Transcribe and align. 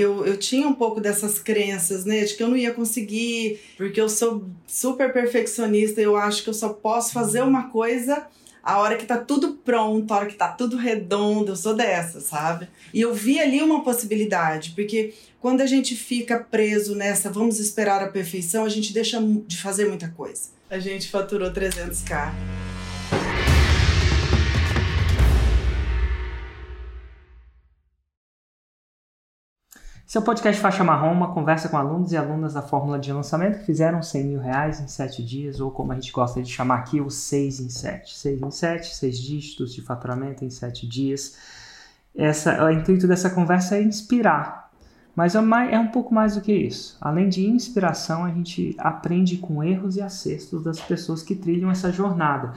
Eu, 0.00 0.24
eu 0.26 0.36
tinha 0.36 0.66
um 0.66 0.74
pouco 0.74 1.00
dessas 1.00 1.38
crenças, 1.38 2.04
né? 2.04 2.24
De 2.24 2.34
que 2.34 2.42
eu 2.42 2.48
não 2.48 2.56
ia 2.56 2.72
conseguir, 2.72 3.60
porque 3.76 4.00
eu 4.00 4.08
sou 4.08 4.44
super 4.66 5.12
perfeccionista, 5.12 6.00
eu 6.00 6.16
acho 6.16 6.42
que 6.42 6.48
eu 6.48 6.54
só 6.54 6.70
posso 6.70 7.12
fazer 7.12 7.42
uma 7.42 7.70
coisa 7.70 8.26
a 8.62 8.78
hora 8.78 8.96
que 8.96 9.06
tá 9.06 9.16
tudo 9.16 9.52
pronto, 9.64 10.12
a 10.12 10.16
hora 10.16 10.26
que 10.26 10.34
tá 10.34 10.48
tudo 10.48 10.76
redondo, 10.76 11.52
eu 11.52 11.56
sou 11.56 11.74
dessa, 11.74 12.20
sabe? 12.20 12.68
E 12.92 13.00
eu 13.00 13.14
vi 13.14 13.40
ali 13.40 13.62
uma 13.62 13.82
possibilidade, 13.82 14.72
porque 14.74 15.14
quando 15.40 15.62
a 15.62 15.66
gente 15.66 15.96
fica 15.96 16.38
preso 16.38 16.94
nessa 16.94 17.30
vamos 17.30 17.58
esperar 17.58 18.02
a 18.02 18.08
perfeição, 18.08 18.64
a 18.64 18.68
gente 18.68 18.92
deixa 18.92 19.18
de 19.46 19.56
fazer 19.56 19.88
muita 19.88 20.08
coisa. 20.08 20.50
A 20.68 20.78
gente 20.78 21.08
faturou 21.08 21.50
300k. 21.50 22.32
Seu 30.10 30.22
podcast 30.22 30.60
Faixa 30.60 30.82
Marrom, 30.82 31.12
uma 31.12 31.32
conversa 31.32 31.68
com 31.68 31.76
alunos 31.76 32.10
e 32.10 32.16
alunas 32.16 32.54
da 32.54 32.62
fórmula 32.62 32.98
de 32.98 33.12
lançamento 33.12 33.60
que 33.60 33.66
fizeram 33.66 34.02
100 34.02 34.24
mil 34.24 34.40
reais 34.40 34.80
em 34.80 34.88
7 34.88 35.22
dias, 35.24 35.60
ou 35.60 35.70
como 35.70 35.92
a 35.92 35.94
gente 35.94 36.10
gosta 36.10 36.42
de 36.42 36.50
chamar 36.50 36.80
aqui, 36.80 37.00
o 37.00 37.08
6 37.08 37.60
em 37.60 37.68
7. 37.68 38.18
6 38.18 38.42
em 38.42 38.50
7, 38.50 38.96
6 38.96 39.18
dígitos 39.20 39.72
de 39.72 39.82
faturamento 39.82 40.44
em 40.44 40.50
7 40.50 40.84
dias. 40.88 41.38
Essa, 42.12 42.64
o 42.64 42.70
intuito 42.72 43.06
dessa 43.06 43.30
conversa 43.30 43.76
é 43.76 43.84
inspirar, 43.84 44.72
mas 45.14 45.36
é, 45.36 45.38
é 45.38 45.78
um 45.78 45.92
pouco 45.92 46.12
mais 46.12 46.34
do 46.34 46.40
que 46.40 46.52
isso. 46.52 46.98
Além 47.00 47.28
de 47.28 47.46
inspiração, 47.46 48.24
a 48.24 48.30
gente 48.30 48.74
aprende 48.78 49.36
com 49.36 49.62
erros 49.62 49.94
e 49.94 50.02
acertos 50.02 50.64
das 50.64 50.80
pessoas 50.80 51.22
que 51.22 51.36
trilham 51.36 51.70
essa 51.70 51.92
jornada. 51.92 52.54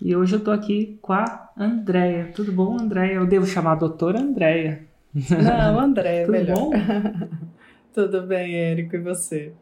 E 0.00 0.16
hoje 0.16 0.36
eu 0.36 0.38
estou 0.38 0.54
aqui 0.54 0.98
com 1.02 1.12
a 1.12 1.50
Andréia. 1.54 2.32
Tudo 2.34 2.50
bom, 2.50 2.80
Andréia? 2.80 3.16
Eu 3.16 3.26
devo 3.26 3.44
chamar 3.44 3.72
a 3.72 3.74
doutora 3.74 4.18
Andréia. 4.18 4.93
Não, 5.30 5.78
André, 5.78 6.22
é 6.22 6.24
Tudo 6.24 6.32
melhor. 6.32 6.56
bom? 6.56 6.70
Tudo 7.94 8.26
bem, 8.26 8.56
Érico, 8.56 8.96
e 8.96 9.00
você? 9.00 9.52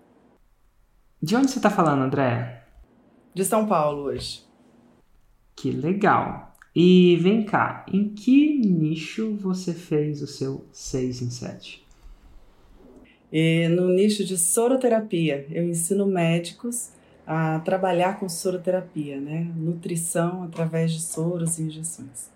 De 1.23 1.37
onde 1.37 1.51
você 1.51 1.59
está 1.59 1.69
falando, 1.69 2.03
André? 2.03 2.65
De 3.35 3.45
São 3.45 3.67
Paulo 3.67 4.05
hoje. 4.05 4.43
Que 5.55 5.71
legal. 5.71 6.57
E 6.75 7.17
vem 7.17 7.45
cá, 7.45 7.85
em 7.93 8.09
que 8.09 8.59
nicho 8.59 9.37
você 9.37 9.75
fez 9.75 10.23
o 10.23 10.27
seu 10.27 10.67
6 10.73 11.23
em 11.23 11.31
7? 11.31 11.87
E 13.31 13.69
no 13.69 13.89
nicho 13.89 14.25
de 14.25 14.39
soroterapia, 14.39 15.47
eu 15.51 15.65
ensino 15.65 16.07
médicos 16.07 16.91
a 17.27 17.61
trabalhar 17.61 18.19
com 18.19 18.29
soroterapia, 18.29 19.21
né? 19.21 19.51
Nutrição 19.55 20.43
através 20.43 20.93
de 20.93 21.01
soros 21.01 21.59
e 21.59 21.63
injeções. 21.63 22.31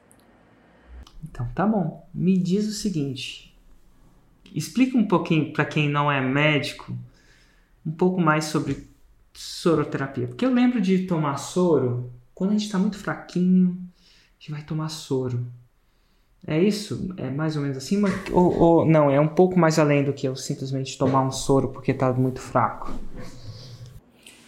Então 1.25 1.49
tá 1.55 1.67
bom. 1.67 2.09
Me 2.15 2.39
diz 2.39 2.67
o 2.67 2.73
seguinte. 2.73 3.55
Explica 4.55 4.97
um 4.97 5.07
pouquinho 5.07 5.53
para 5.53 5.65
quem 5.65 5.89
não 5.89 6.11
é 6.11 6.21
médico 6.21 6.97
um 7.85 7.93
pouco 7.93 8.21
mais 8.21 8.47
sobre 8.47 8.89
soroterapia. 9.33 10.27
Porque 10.27 10.45
eu 10.45 10.53
lembro 10.53 10.81
de 10.81 11.07
tomar 11.07 11.37
soro 11.37 12.11
quando 12.35 12.51
a 12.51 12.53
gente 12.55 12.67
está 12.67 12.79
muito 12.79 12.99
fraquinho, 12.99 13.79
a 13.79 14.39
gente 14.39 14.51
vai 14.51 14.63
tomar 14.63 14.89
soro. 14.89 15.47
É 16.47 16.63
isso? 16.63 17.15
É 17.17 17.31
mais 17.31 17.57
ou 17.57 17.63
menos 17.63 17.77
assim? 17.77 18.01
Ou, 18.31 18.59
ou, 18.59 18.87
não, 18.87 19.11
é 19.11 19.19
um 19.19 19.29
pouco 19.29 19.59
mais 19.59 19.79
além 19.79 20.05
do 20.05 20.13
que 20.13 20.29
eu 20.29 20.37
simplesmente 20.37 20.97
tomar 20.97 21.23
um 21.23 21.33
soro 21.33 21.69
porque 21.69 21.91
está 21.91 22.13
muito 22.13 22.41
fraco. 22.41 22.93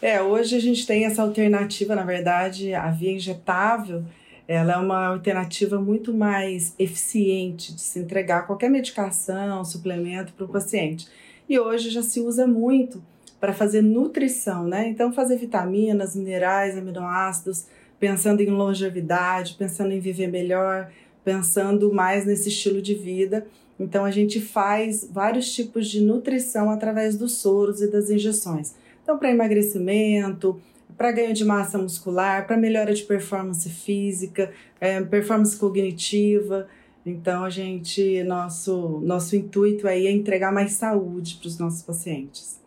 É, 0.01 0.23
hoje 0.23 0.55
a 0.55 0.61
gente 0.61 0.87
tem 0.87 1.07
essa 1.07 1.23
alternativa, 1.23 1.97
na 1.97 2.05
verdade, 2.05 2.73
a 2.73 2.89
via 2.91 3.13
injetável 3.13 4.05
ela 4.49 4.73
é 4.73 4.77
uma 4.79 5.09
alternativa 5.09 5.79
muito 5.79 6.15
mais 6.15 6.75
eficiente 6.79 7.75
de 7.75 7.83
se 7.83 7.99
entregar 7.99 8.47
qualquer 8.47 8.71
medicação, 8.71 9.63
suplemento 9.63 10.33
para 10.33 10.47
o 10.47 10.49
paciente. 10.49 11.07
E 11.47 11.59
hoje 11.59 11.91
já 11.91 12.03
se 12.03 12.19
usa 12.19 12.47
muito 12.47 13.03
para 13.39 13.53
fazer 13.53 13.83
nutrição, 13.83 14.67
né? 14.67 14.89
Então, 14.89 15.13
fazer 15.13 15.37
vitaminas, 15.37 16.17
minerais, 16.17 16.77
aminoácidos, 16.79 17.67
pensando 18.01 18.41
em 18.41 18.49
longevidade, 18.49 19.55
pensando 19.59 19.93
em 19.93 20.01
viver 20.01 20.29
melhor, 20.29 20.91
pensando 21.23 21.93
mais 21.93 22.25
nesse 22.25 22.49
estilo 22.49 22.81
de 22.81 22.95
vida. 22.95 23.47
Então, 23.79 24.05
a 24.05 24.11
gente 24.11 24.41
faz 24.41 25.07
vários 25.13 25.53
tipos 25.53 25.87
de 25.89 26.01
nutrição 26.01 26.71
através 26.71 27.19
dos 27.19 27.37
soros 27.37 27.83
e 27.83 27.91
das 27.91 28.09
injeções. 28.09 28.75
Então, 29.03 29.19
para 29.19 29.31
emagrecimento, 29.31 30.61
para 30.99 31.13
ganho 31.13 31.33
de 31.33 31.45
massa 31.45 31.79
muscular, 31.79 32.45
para 32.45 32.57
melhora 32.57 32.93
de 32.93 33.05
performance 33.05 33.71
física, 33.71 34.53
é, 34.81 35.01
performance 35.01 35.57
cognitiva. 35.57 36.67
Então, 37.07 37.45
a 37.45 37.51
gente, 37.51 38.23
nosso, 38.25 39.01
nosso 39.05 39.37
intuito 39.37 39.87
aí 39.87 40.09
é 40.09 40.11
entregar 40.11 40.53
mais 40.53 40.73
saúde 40.73 41.37
para 41.37 41.47
os 41.47 41.57
nossos 41.57 41.83
pacientes. 41.83 42.61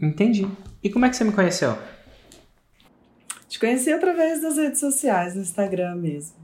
Entendi. 0.00 0.46
E 0.82 0.90
como 0.90 1.06
é 1.06 1.10
que 1.10 1.16
você 1.16 1.24
me 1.24 1.32
conheceu? 1.32 1.78
Te 3.48 3.58
conheci 3.58 3.90
através 3.90 4.42
das 4.42 4.58
redes 4.58 4.78
sociais, 4.78 5.34
no 5.34 5.40
Instagram 5.40 5.96
mesmo. 5.96 6.36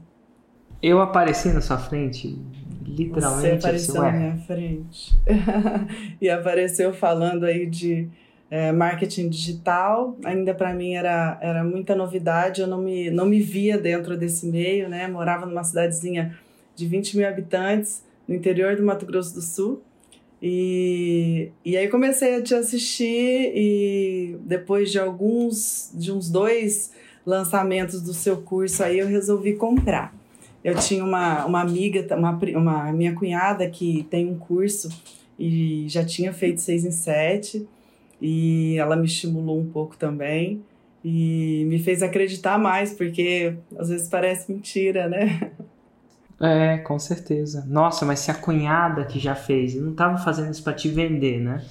Eu 0.81 0.99
apareci 0.99 1.49
na 1.49 1.61
sua 1.61 1.77
frente, 1.77 2.39
literalmente. 2.83 3.61
Você 3.61 3.67
apareceu 3.67 4.01
assim, 4.01 4.11
na 4.11 4.11
minha 4.11 4.37
frente. 4.37 5.19
e 6.19 6.27
apareceu 6.27 6.91
falando 6.91 7.45
aí 7.45 7.67
de 7.67 8.09
é, 8.51 8.73
marketing 8.73 9.29
digital. 9.29 10.17
Ainda 10.25 10.53
para 10.53 10.73
mim 10.73 10.93
era, 10.93 11.39
era 11.41 11.63
muita 11.63 11.95
novidade, 11.95 12.59
eu 12.59 12.67
não 12.67 12.79
me, 12.79 13.09
não 13.09 13.25
me 13.25 13.39
via 13.39 13.77
dentro 13.77 14.17
desse 14.17 14.45
meio, 14.45 14.89
né? 14.89 15.07
Morava 15.07 15.45
numa 15.45 15.63
cidadezinha 15.63 16.37
de 16.75 16.85
20 16.85 17.17
mil 17.17 17.27
habitantes, 17.27 18.03
no 18.27 18.35
interior 18.35 18.75
do 18.75 18.83
Mato 18.83 19.05
Grosso 19.05 19.33
do 19.33 19.41
Sul. 19.41 19.81
E, 20.43 21.51
e 21.63 21.77
aí 21.77 21.87
comecei 21.87 22.35
a 22.35 22.41
te 22.41 22.53
assistir 22.53 23.53
e 23.55 24.35
depois 24.41 24.91
de 24.91 24.99
alguns, 24.99 25.91
de 25.93 26.11
uns 26.11 26.29
dois 26.29 26.91
lançamentos 27.23 28.01
do 28.01 28.13
seu 28.13 28.37
curso 28.37 28.83
aí 28.83 28.99
eu 28.99 29.07
resolvi 29.07 29.53
comprar. 29.53 30.13
Eu 30.63 30.75
tinha 30.75 31.03
uma, 31.03 31.45
uma 31.45 31.61
amiga, 31.61 32.05
uma, 32.15 32.31
uma 32.31 32.91
minha 32.91 33.13
cunhada 33.13 33.69
que 33.69 34.05
tem 34.09 34.27
um 34.27 34.37
curso 34.37 34.89
e 35.37 35.85
já 35.87 36.03
tinha 36.03 36.33
feito 36.33 36.59
seis 36.59 36.85
em 36.85 36.91
sete 36.91 37.67
e 38.21 38.77
ela 38.77 38.95
me 38.95 39.07
estimulou 39.07 39.59
um 39.59 39.69
pouco 39.69 39.97
também 39.97 40.63
e 41.03 41.65
me 41.67 41.79
fez 41.79 42.03
acreditar 42.03 42.59
mais, 42.59 42.93
porque 42.93 43.55
às 43.77 43.89
vezes 43.89 44.07
parece 44.07 44.51
mentira, 44.51 45.07
né? 45.09 45.51
É, 46.39 46.79
com 46.79 46.97
certeza. 46.97 47.65
Nossa, 47.67 48.03
mas 48.05 48.19
se 48.19 48.31
a 48.31 48.33
cunhada 48.33 49.05
que 49.05 49.19
já 49.19 49.35
fez 49.35 49.75
não 49.75 49.91
estava 49.91 50.17
fazendo 50.17 50.51
isso 50.51 50.63
para 50.63 50.73
te 50.73 50.89
vender, 50.89 51.39
né? 51.39 51.63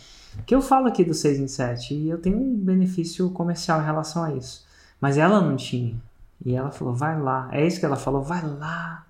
Que 0.47 0.55
eu 0.55 0.62
falo 0.62 0.87
aqui 0.87 1.05
do 1.05 1.12
6 1.12 1.41
em 1.41 1.49
7 1.49 1.94
e 1.94 2.09
eu 2.09 2.19
tenho 2.19 2.38
um 2.38 2.56
benefício 2.56 3.28
comercial 3.31 3.82
em 3.82 3.84
relação 3.84 4.22
a 4.22 4.32
isso. 4.32 4.65
Mas 5.00 5.19
ela 5.19 5.41
não 5.41 5.56
tinha. 5.56 5.97
E 6.44 6.55
ela 6.55 6.71
falou, 6.71 6.94
vai 6.94 7.21
lá. 7.21 7.49
É 7.53 7.67
isso 7.67 7.81
que 7.81 7.87
ela 7.87 7.97
falou, 7.97 8.22
vai 8.22 8.43
lá. 8.43 9.06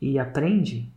E 0.00 0.18
aprende. 0.18 0.90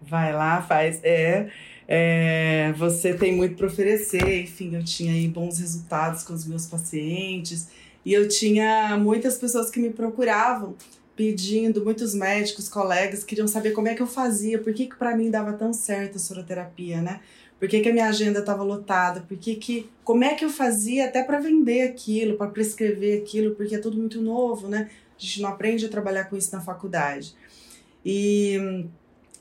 Vai 0.00 0.32
lá, 0.32 0.62
faz. 0.62 1.00
É 1.04 1.50
é, 1.92 2.72
você 2.76 3.12
tem 3.12 3.34
muito 3.34 3.56
para 3.56 3.66
oferecer. 3.66 4.42
Enfim, 4.44 4.76
eu 4.76 4.84
tinha 4.84 5.12
aí 5.12 5.26
bons 5.26 5.58
resultados 5.58 6.22
com 6.22 6.32
os 6.32 6.46
meus 6.46 6.66
pacientes 6.66 7.66
e 8.04 8.12
eu 8.12 8.28
tinha 8.28 8.96
muitas 8.96 9.36
pessoas 9.36 9.70
que 9.70 9.80
me 9.80 9.90
procuravam 9.90 10.76
pedindo, 11.16 11.84
muitos 11.84 12.14
médicos, 12.14 12.68
colegas 12.68 13.24
queriam 13.24 13.48
saber 13.48 13.72
como 13.72 13.88
é 13.88 13.94
que 13.94 14.00
eu 14.00 14.06
fazia, 14.06 14.58
por 14.58 14.72
que, 14.72 14.86
que 14.86 14.96
para 14.96 15.16
mim 15.16 15.30
dava 15.30 15.52
tão 15.52 15.72
certo 15.72 16.16
a 16.16 16.18
soroterapia, 16.20 17.02
né? 17.02 17.20
Por 17.58 17.68
que, 17.68 17.80
que 17.80 17.88
a 17.90 17.92
minha 17.92 18.06
agenda 18.06 18.38
estava 18.38 18.62
lotada? 18.62 19.20
Por 19.22 19.36
que, 19.36 19.56
que 19.56 19.90
como 20.04 20.22
é 20.24 20.34
que 20.34 20.44
eu 20.44 20.48
fazia 20.48 21.06
até 21.06 21.24
para 21.24 21.40
vender 21.40 21.82
aquilo, 21.82 22.36
para 22.36 22.46
prescrever 22.46 23.20
aquilo, 23.20 23.54
porque 23.56 23.74
é 23.74 23.78
tudo 23.78 23.98
muito 23.98 24.22
novo, 24.22 24.68
né? 24.68 24.88
A 25.18 25.20
gente 25.20 25.42
não 25.42 25.48
aprende 25.50 25.84
a 25.84 25.88
trabalhar 25.88 26.24
com 26.24 26.36
isso 26.36 26.54
na 26.54 26.60
faculdade. 26.62 27.34
E 28.02 28.86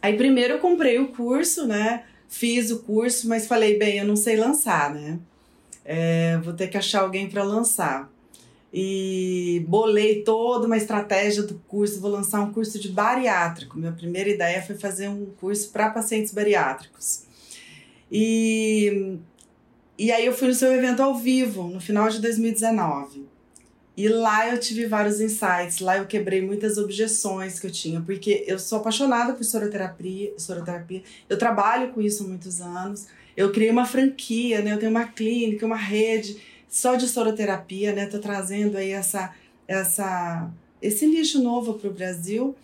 aí 0.02 0.18
primeiro 0.18 0.56
eu 0.56 0.60
comprei 0.60 0.98
o 0.98 1.10
curso, 1.10 1.68
né? 1.68 2.04
Fiz 2.30 2.70
o 2.70 2.80
curso, 2.84 3.28
mas 3.28 3.48
falei, 3.48 3.78
bem, 3.78 3.98
eu 3.98 4.06
não 4.06 4.16
sei 4.16 4.38
lançar, 4.38 4.94
né? 4.94 5.20
É, 5.84 6.38
vou 6.38 6.54
ter 6.54 6.68
que 6.68 6.78
achar 6.78 7.02
alguém 7.02 7.28
para 7.28 7.44
lançar. 7.44 8.10
E 8.72 9.66
bolei 9.68 10.22
toda 10.22 10.68
uma 10.68 10.78
estratégia 10.78 11.42
do 11.42 11.56
curso, 11.68 12.00
vou 12.00 12.12
lançar 12.12 12.40
um 12.42 12.54
curso 12.54 12.80
de 12.80 12.90
bariátrico. 12.90 13.80
Minha 13.80 13.92
primeira 13.92 14.30
ideia 14.30 14.62
foi 14.62 14.78
fazer 14.78 15.10
um 15.10 15.26
curso 15.42 15.72
para 15.72 15.90
pacientes 15.90 16.32
bariátricos. 16.32 17.24
E, 18.12 19.18
e 19.98 20.12
aí 20.12 20.24
eu 20.24 20.34
fui 20.34 20.50
no 20.50 20.54
seu 20.54 20.72
evento 20.72 21.02
ao 21.02 21.16
vivo, 21.16 21.64
no 21.64 21.82
final 21.82 22.08
de 22.10 22.22
2019. 22.22 23.26
E 24.00 24.08
lá 24.08 24.48
eu 24.48 24.58
tive 24.58 24.86
vários 24.86 25.20
insights, 25.20 25.82
lá 25.82 25.98
eu 25.98 26.06
quebrei 26.06 26.42
muitas 26.42 26.78
objeções 26.78 27.60
que 27.60 27.68
eu 27.68 27.72
tinha, 27.72 28.00
porque 28.00 28.46
eu 28.48 28.58
sou 28.58 28.80
apaixonada 28.80 29.34
por 29.34 29.44
soroterapia, 29.44 30.34
soroterapia. 30.38 31.04
eu 31.28 31.38
trabalho 31.38 31.92
com 31.92 32.00
isso 32.02 32.24
há 32.24 32.28
muitos 32.30 32.62
anos, 32.62 33.08
eu 33.36 33.52
criei 33.52 33.70
uma 33.70 33.86
franquia, 33.86 34.62
né? 34.62 34.72
eu 34.72 34.78
tenho 34.80 34.90
uma 34.90 35.04
clínica, 35.04 35.66
uma 35.66 35.76
rede 35.76 36.38
só 36.70 36.96
de 36.96 37.10
soroterapia, 37.10 37.92
né? 37.92 38.06
Tô 38.06 38.20
trazendo 38.20 38.78
aí 38.78 38.92
essa, 38.92 39.36
essa, 39.68 40.50
esse 40.82 41.06
nicho 41.06 41.44
novo 41.44 41.74
para 41.74 41.90
o 41.90 41.94
Brasil. 41.94 42.56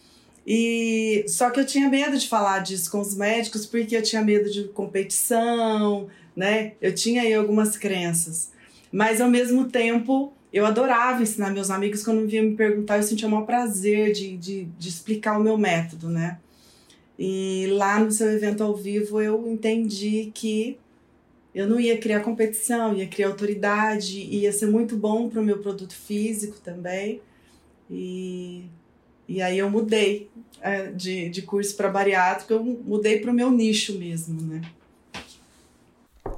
E 0.47 1.25
só 1.27 1.49
que 1.49 1.59
eu 1.59 1.65
tinha 1.65 1.89
medo 1.89 2.17
de 2.17 2.29
falar 2.29 2.59
disso 2.59 2.89
com 2.89 3.01
os 3.01 3.13
médicos 3.13 3.65
porque 3.65 3.97
eu 3.97 4.01
tinha 4.01 4.21
medo 4.21 4.49
de 4.49 4.69
competição, 4.69 6.07
né? 6.33 6.75
Eu 6.81 6.95
tinha 6.95 7.23
aí 7.23 7.33
algumas 7.33 7.75
crenças. 7.75 8.51
Mas 8.89 9.19
ao 9.19 9.29
mesmo 9.29 9.65
tempo, 9.65 10.31
eu 10.55 10.65
adorava 10.65 11.21
ensinar 11.21 11.51
meus 11.51 11.69
amigos 11.69 12.01
quando 12.01 12.25
vinham 12.25 12.45
me 12.45 12.55
perguntar, 12.55 12.95
eu 12.95 13.03
sentia 13.03 13.27
o 13.27 13.31
maior 13.31 13.45
prazer 13.45 14.13
de, 14.13 14.37
de, 14.37 14.63
de 14.63 14.87
explicar 14.87 15.37
o 15.37 15.43
meu 15.43 15.57
método, 15.57 16.07
né? 16.07 16.39
E 17.19 17.67
lá 17.71 17.99
no 17.99 18.09
seu 18.09 18.31
evento 18.31 18.63
ao 18.63 18.73
vivo 18.73 19.21
eu 19.21 19.51
entendi 19.51 20.31
que 20.33 20.77
eu 21.53 21.67
não 21.67 21.77
ia 21.77 21.97
criar 21.97 22.21
competição, 22.21 22.95
ia 22.95 23.05
criar 23.05 23.27
autoridade, 23.27 24.21
ia 24.21 24.49
ser 24.53 24.67
muito 24.67 24.95
bom 24.95 25.27
para 25.27 25.41
o 25.41 25.43
meu 25.43 25.57
produto 25.57 25.93
físico 25.93 26.57
também. 26.61 27.19
E, 27.91 28.63
e 29.27 29.41
aí 29.41 29.57
eu 29.57 29.69
mudei 29.69 30.29
é, 30.61 30.87
de, 30.87 31.27
de 31.27 31.41
curso 31.41 31.75
para 31.75 31.89
bariátrica, 31.89 32.53
eu 32.53 32.63
mudei 32.63 33.19
para 33.19 33.29
o 33.29 33.33
meu 33.33 33.51
nicho 33.51 33.99
mesmo, 33.99 34.41
né? 34.41 34.61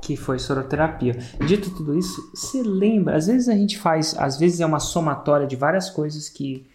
Que 0.01 0.15
foi 0.15 0.39
soroterapia. 0.39 1.17
Dito 1.45 1.71
tudo 1.71 1.97
isso, 1.97 2.31
você 2.33 2.61
lembra? 2.61 3.15
Às 3.15 3.27
vezes 3.27 3.49
a 3.49 3.53
gente 3.53 3.77
faz, 3.77 4.15
às 4.17 4.37
vezes 4.37 4.59
é 4.59 4.65
uma 4.65 4.79
somatória 4.79 5.47
de 5.47 5.55
várias 5.55 5.89
coisas 5.89 6.29
que 6.29 6.67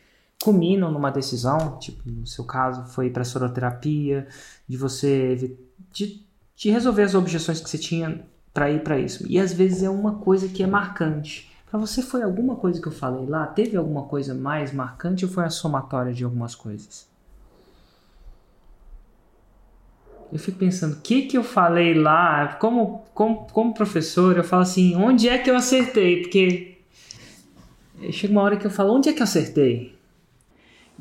culminam 0.42 0.90
numa 0.90 1.10
decisão, 1.10 1.78
tipo, 1.78 2.02
no 2.10 2.26
seu 2.26 2.44
caso 2.44 2.84
foi 2.86 3.10
para 3.10 3.24
soroterapia, 3.24 4.26
de 4.68 4.76
você 4.76 5.56
de, 5.92 6.24
de 6.56 6.70
resolver 6.70 7.02
as 7.02 7.14
objeções 7.14 7.60
que 7.60 7.70
você 7.70 7.78
tinha 7.78 8.24
para 8.52 8.70
ir 8.70 8.82
para 8.82 8.98
isso. 8.98 9.24
E 9.28 9.38
às 9.38 9.52
vezes 9.52 9.82
é 9.82 9.90
uma 9.90 10.16
coisa 10.16 10.48
que 10.48 10.62
é 10.62 10.66
marcante. 10.66 11.50
Para 11.70 11.78
você 11.78 12.02
foi 12.02 12.22
alguma 12.22 12.56
coisa 12.56 12.80
que 12.80 12.88
eu 12.88 12.92
falei 12.92 13.24
lá? 13.26 13.46
Teve 13.46 13.76
alguma 13.76 14.02
coisa 14.02 14.34
mais 14.34 14.72
marcante 14.72 15.24
ou 15.24 15.30
foi 15.30 15.44
a 15.44 15.50
somatória 15.50 16.12
de 16.12 16.24
algumas 16.24 16.54
coisas? 16.54 17.06
Eu 20.32 20.38
fico 20.38 20.58
pensando, 20.58 20.94
o 20.94 21.00
que 21.00 21.22
que 21.22 21.36
eu 21.36 21.44
falei 21.44 21.92
lá? 21.94 22.56
Como, 22.60 23.04
como, 23.12 23.46
como 23.52 23.74
professor, 23.74 24.36
eu 24.36 24.44
falo 24.44 24.62
assim, 24.62 24.96
onde 24.96 25.28
é 25.28 25.36
que 25.36 25.50
eu 25.50 25.56
acertei? 25.56 26.22
Porque 26.22 26.78
chega 28.10 28.32
uma 28.32 28.42
hora 28.42 28.56
que 28.56 28.66
eu 28.66 28.70
falo, 28.70 28.94
onde 28.94 29.10
é 29.10 29.12
que 29.12 29.20
eu 29.20 29.24
acertei? 29.24 29.92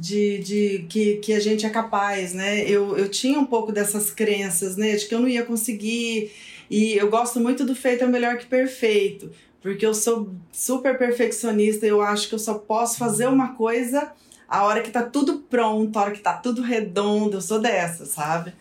de, 0.02 0.40
de 0.40 0.86
que, 0.90 1.18
que 1.18 1.34
a 1.34 1.40
gente 1.40 1.66
é 1.66 1.70
capaz, 1.70 2.34
né? 2.34 2.68
Eu, 2.68 2.98
eu 2.98 3.08
tinha 3.08 3.40
um 3.40 3.46
pouco 3.46 3.72
dessas 3.72 4.10
crenças, 4.10 4.76
né? 4.76 4.96
De 4.96 5.06
que 5.06 5.14
eu 5.14 5.20
não 5.20 5.28
ia 5.28 5.46
conseguir. 5.46 6.32
E 6.70 6.94
eu 6.94 7.10
gosto 7.10 7.40
muito 7.40 7.64
do 7.64 7.76
feito 7.76 8.04
é 8.04 8.08
melhor 8.08 8.38
que 8.38 8.46
perfeito, 8.48 9.32
porque 9.62 9.86
eu 9.86 9.94
sou 9.94 10.34
super 10.52 10.98
perfeccionista 10.98 11.86
eu 11.86 12.02
acho 12.02 12.30
que 12.30 12.36
eu 12.36 12.40
só 12.40 12.56
posso 12.56 12.98
fazer 12.98 13.28
uma 13.28 13.56
coisa 13.56 14.12
a 14.48 14.64
hora 14.64 14.82
que 14.82 14.90
tá 14.90 15.04
tudo 15.04 15.40
pronto, 15.50 15.98
a 15.98 16.02
hora 16.02 16.12
que 16.12 16.22
tá 16.22 16.34
tudo 16.34 16.62
redondo. 16.62 17.38
Eu 17.38 17.42
sou 17.42 17.60
dessa, 17.60 18.06
sabe? 18.06 18.54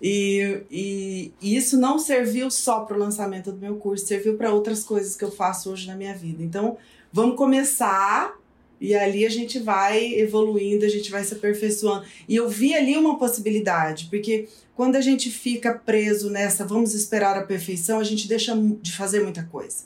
E, 0.00 0.62
e, 0.70 1.32
e 1.40 1.56
isso 1.56 1.78
não 1.78 1.98
serviu 1.98 2.50
só 2.50 2.80
para 2.80 2.96
o 2.96 3.00
lançamento 3.00 3.50
do 3.50 3.58
meu 3.58 3.76
curso, 3.76 4.06
serviu 4.06 4.36
para 4.36 4.52
outras 4.52 4.84
coisas 4.84 5.16
que 5.16 5.24
eu 5.24 5.30
faço 5.30 5.70
hoje 5.70 5.86
na 5.86 5.96
minha 5.96 6.14
vida. 6.14 6.42
Então, 6.42 6.76
vamos 7.12 7.36
começar 7.36 8.36
e 8.80 8.94
ali 8.94 9.24
a 9.24 9.30
gente 9.30 9.58
vai 9.58 10.14
evoluindo, 10.14 10.84
a 10.84 10.88
gente 10.88 11.10
vai 11.10 11.24
se 11.24 11.34
aperfeiçoando. 11.34 12.04
E 12.28 12.36
eu 12.36 12.48
vi 12.48 12.74
ali 12.74 12.96
uma 12.96 13.18
possibilidade, 13.18 14.06
porque 14.10 14.48
quando 14.74 14.96
a 14.96 15.00
gente 15.00 15.30
fica 15.30 15.72
preso 15.72 16.28
nessa 16.28 16.64
vamos 16.64 16.94
esperar 16.94 17.36
a 17.36 17.42
perfeição, 17.42 17.98
a 17.98 18.04
gente 18.04 18.28
deixa 18.28 18.54
de 18.82 18.92
fazer 18.92 19.22
muita 19.22 19.42
coisa. 19.44 19.84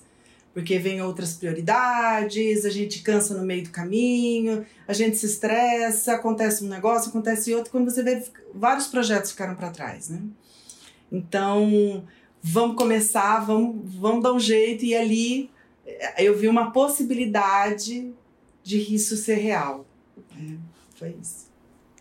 Porque 0.52 0.78
vem 0.78 1.00
outras 1.00 1.34
prioridades, 1.34 2.64
a 2.64 2.70
gente 2.70 3.02
cansa 3.02 3.34
no 3.34 3.44
meio 3.44 3.64
do 3.64 3.70
caminho, 3.70 4.66
a 4.86 4.92
gente 4.92 5.16
se 5.16 5.26
estressa, 5.26 6.14
acontece 6.14 6.64
um 6.64 6.68
negócio, 6.68 7.10
acontece 7.10 7.54
outro, 7.54 7.70
quando 7.70 7.90
você 7.90 8.02
vê 8.02 8.22
vários 8.54 8.88
projetos 8.88 9.30
ficaram 9.30 9.54
para 9.54 9.70
trás, 9.70 10.08
né? 10.08 10.20
Então, 11.10 12.04
vamos 12.42 12.76
começar, 12.76 13.40
vamos, 13.40 13.94
vamos 13.94 14.22
dar 14.22 14.32
um 14.32 14.40
jeito 14.40 14.84
e 14.84 14.94
ali 14.94 15.50
eh, 15.86 16.24
eu 16.24 16.36
vi 16.36 16.48
uma 16.48 16.72
possibilidade 16.72 18.12
de 18.62 18.94
isso 18.94 19.16
ser 19.16 19.36
real. 19.36 19.86
É, 20.36 20.56
foi 20.96 21.14
isso. 21.20 21.48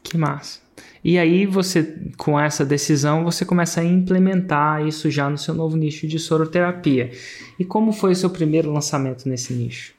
Que 0.03 0.17
massa. 0.17 0.59
E 1.03 1.17
aí 1.17 1.45
você, 1.45 1.95
com 2.17 2.39
essa 2.39 2.65
decisão, 2.65 3.23
você 3.23 3.45
começa 3.45 3.81
a 3.81 3.83
implementar 3.83 4.85
isso 4.85 5.09
já 5.09 5.29
no 5.29 5.37
seu 5.37 5.53
novo 5.53 5.77
nicho 5.77 6.07
de 6.07 6.19
soroterapia. 6.19 7.11
E 7.57 7.65
como 7.65 7.91
foi 7.91 8.11
o 8.11 8.15
seu 8.15 8.29
primeiro 8.29 8.71
lançamento 8.71 9.27
nesse 9.27 9.53
nicho? 9.53 9.93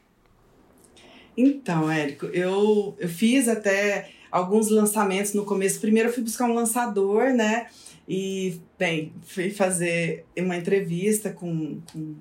Então, 1.36 1.90
Érico, 1.90 2.26
eu, 2.26 2.94
eu 2.98 3.08
fiz 3.08 3.48
até 3.48 4.10
alguns 4.30 4.70
lançamentos 4.70 5.32
no 5.32 5.44
começo. 5.44 5.80
Primeiro 5.80 6.08
eu 6.08 6.12
fui 6.12 6.22
buscar 6.22 6.44
um 6.44 6.54
lançador, 6.54 7.32
né? 7.32 7.66
E, 8.08 8.60
bem, 8.78 9.12
fui 9.22 9.50
fazer 9.50 10.24
uma 10.36 10.56
entrevista 10.56 11.30
com, 11.30 11.80
com 11.92 12.14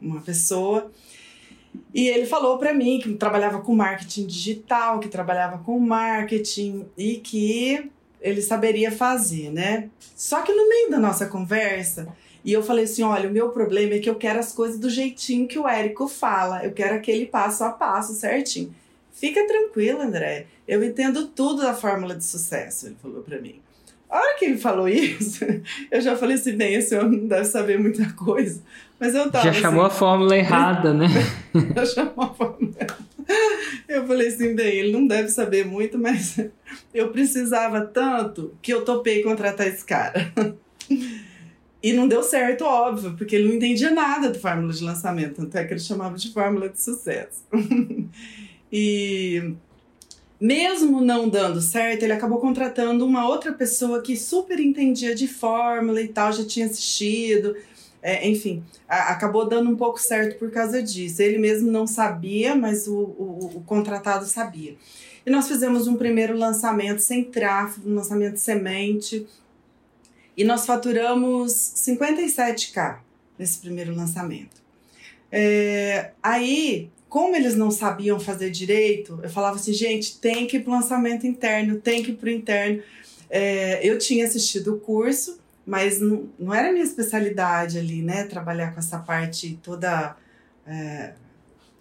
uma 0.00 0.20
pessoa 0.20 0.90
e 1.92 2.08
ele 2.08 2.26
falou 2.26 2.58
para 2.58 2.74
mim 2.74 2.98
que 2.98 3.12
trabalhava 3.14 3.60
com 3.60 3.74
marketing 3.74 4.26
digital, 4.26 4.98
que 4.98 5.08
trabalhava 5.08 5.58
com 5.58 5.78
marketing 5.78 6.86
e 6.96 7.16
que 7.16 7.90
ele 8.24 8.40
saberia 8.40 8.90
fazer, 8.90 9.52
né? 9.52 9.90
Só 10.16 10.40
que 10.40 10.52
no 10.52 10.66
meio 10.66 10.90
da 10.90 10.98
nossa 10.98 11.26
conversa, 11.26 12.08
e 12.42 12.52
eu 12.52 12.62
falei 12.62 12.84
assim: 12.84 13.02
olha, 13.02 13.28
o 13.28 13.32
meu 13.32 13.50
problema 13.50 13.94
é 13.94 13.98
que 13.98 14.08
eu 14.08 14.14
quero 14.14 14.38
as 14.38 14.50
coisas 14.50 14.78
do 14.78 14.88
jeitinho 14.88 15.46
que 15.46 15.58
o 15.58 15.68
Érico 15.68 16.08
fala, 16.08 16.64
eu 16.64 16.72
quero 16.72 16.94
aquele 16.94 17.26
passo 17.26 17.62
a 17.62 17.70
passo 17.70 18.14
certinho. 18.14 18.74
Fica 19.12 19.46
tranquilo, 19.46 20.00
André, 20.00 20.46
eu 20.66 20.82
entendo 20.82 21.26
tudo 21.26 21.62
da 21.62 21.74
fórmula 21.74 22.14
de 22.14 22.24
sucesso, 22.24 22.86
ele 22.86 22.96
falou 23.00 23.22
para 23.22 23.38
mim. 23.38 23.60
A 24.10 24.16
hora 24.16 24.38
que 24.38 24.46
ele 24.46 24.58
falou 24.58 24.88
isso, 24.88 25.44
eu 25.90 26.00
já 26.00 26.16
falei 26.16 26.36
assim: 26.36 26.56
bem, 26.56 26.74
esse 26.74 26.96
homem 26.96 27.20
não 27.20 27.28
deve 27.28 27.44
saber 27.44 27.78
muita 27.78 28.10
coisa. 28.14 28.62
Mas 28.98 29.14
eu 29.14 29.30
tava. 29.30 29.44
Já 29.44 29.52
chamou 29.52 29.84
assim, 29.84 29.96
a 29.96 29.98
fórmula 29.98 30.36
errada, 30.36 30.94
né? 30.94 31.08
já 31.76 31.84
chamou 31.84 32.24
a 32.24 32.34
fórmula 32.34 32.72
errada. 32.80 33.13
Eu 33.88 34.06
falei 34.06 34.28
assim: 34.28 34.54
bem, 34.54 34.76
ele 34.78 34.92
não 34.92 35.06
deve 35.06 35.28
saber 35.28 35.64
muito, 35.64 35.98
mas 35.98 36.38
eu 36.92 37.10
precisava 37.10 37.82
tanto 37.82 38.54
que 38.62 38.72
eu 38.72 38.84
topei 38.84 39.22
contratar 39.22 39.66
esse 39.66 39.84
cara. 39.84 40.32
E 41.82 41.92
não 41.92 42.08
deu 42.08 42.22
certo, 42.22 42.64
óbvio, 42.64 43.14
porque 43.14 43.36
ele 43.36 43.48
não 43.48 43.56
entendia 43.56 43.90
nada 43.90 44.30
de 44.30 44.38
fórmula 44.38 44.72
de 44.72 44.82
lançamento, 44.82 45.36
tanto 45.36 45.58
é 45.58 45.64
que 45.64 45.74
ele 45.74 45.80
chamava 45.80 46.16
de 46.16 46.32
fórmula 46.32 46.68
de 46.70 46.80
sucesso. 46.80 47.44
e 48.72 49.52
mesmo 50.40 51.00
não 51.00 51.28
dando 51.28 51.60
certo, 51.60 52.02
ele 52.02 52.14
acabou 52.14 52.38
contratando 52.38 53.04
uma 53.04 53.28
outra 53.28 53.52
pessoa 53.52 54.00
que 54.00 54.16
super 54.16 54.58
entendia 54.58 55.14
de 55.14 55.28
fórmula 55.28 56.00
e 56.00 56.08
tal, 56.08 56.32
já 56.32 56.44
tinha 56.44 56.64
assistido. 56.64 57.54
É, 58.06 58.28
enfim, 58.28 58.62
a, 58.86 59.12
acabou 59.12 59.48
dando 59.48 59.70
um 59.70 59.76
pouco 59.76 59.98
certo 59.98 60.38
por 60.38 60.50
causa 60.50 60.82
disso. 60.82 61.22
Ele 61.22 61.38
mesmo 61.38 61.72
não 61.72 61.86
sabia, 61.86 62.54
mas 62.54 62.86
o, 62.86 62.94
o, 62.94 63.52
o 63.56 63.62
contratado 63.62 64.26
sabia. 64.26 64.76
E 65.24 65.30
nós 65.30 65.48
fizemos 65.48 65.88
um 65.88 65.96
primeiro 65.96 66.36
lançamento 66.36 67.00
sem 67.00 67.24
tráfego, 67.24 67.88
um 67.88 67.94
lançamento 67.94 68.36
semente. 68.36 69.26
E 70.36 70.44
nós 70.44 70.66
faturamos 70.66 71.52
57k 71.52 72.98
nesse 73.38 73.58
primeiro 73.58 73.94
lançamento. 73.94 74.62
É, 75.32 76.10
aí 76.22 76.90
como 77.14 77.36
eles 77.36 77.54
não 77.54 77.70
sabiam 77.70 78.18
fazer 78.18 78.50
direito, 78.50 79.20
eu 79.22 79.30
falava 79.30 79.54
assim, 79.54 79.72
gente, 79.72 80.18
tem 80.18 80.48
que 80.48 80.56
ir 80.56 80.64
para 80.64 80.72
o 80.72 80.74
lançamento 80.74 81.24
interno, 81.28 81.80
tem 81.80 82.02
que 82.02 82.10
ir 82.10 82.14
para 82.14 82.26
o 82.26 82.30
interno. 82.32 82.82
É, 83.30 83.88
eu 83.88 83.96
tinha 84.00 84.24
assistido 84.24 84.74
o 84.74 84.80
curso, 84.80 85.38
mas 85.66 86.00
não, 86.00 86.28
não 86.38 86.52
era 86.52 86.72
minha 86.72 86.84
especialidade 86.84 87.78
ali, 87.78 88.02
né? 88.02 88.24
Trabalhar 88.24 88.72
com 88.72 88.80
essa 88.80 88.98
parte 88.98 89.58
toda 89.62 90.16
é, 90.66 91.14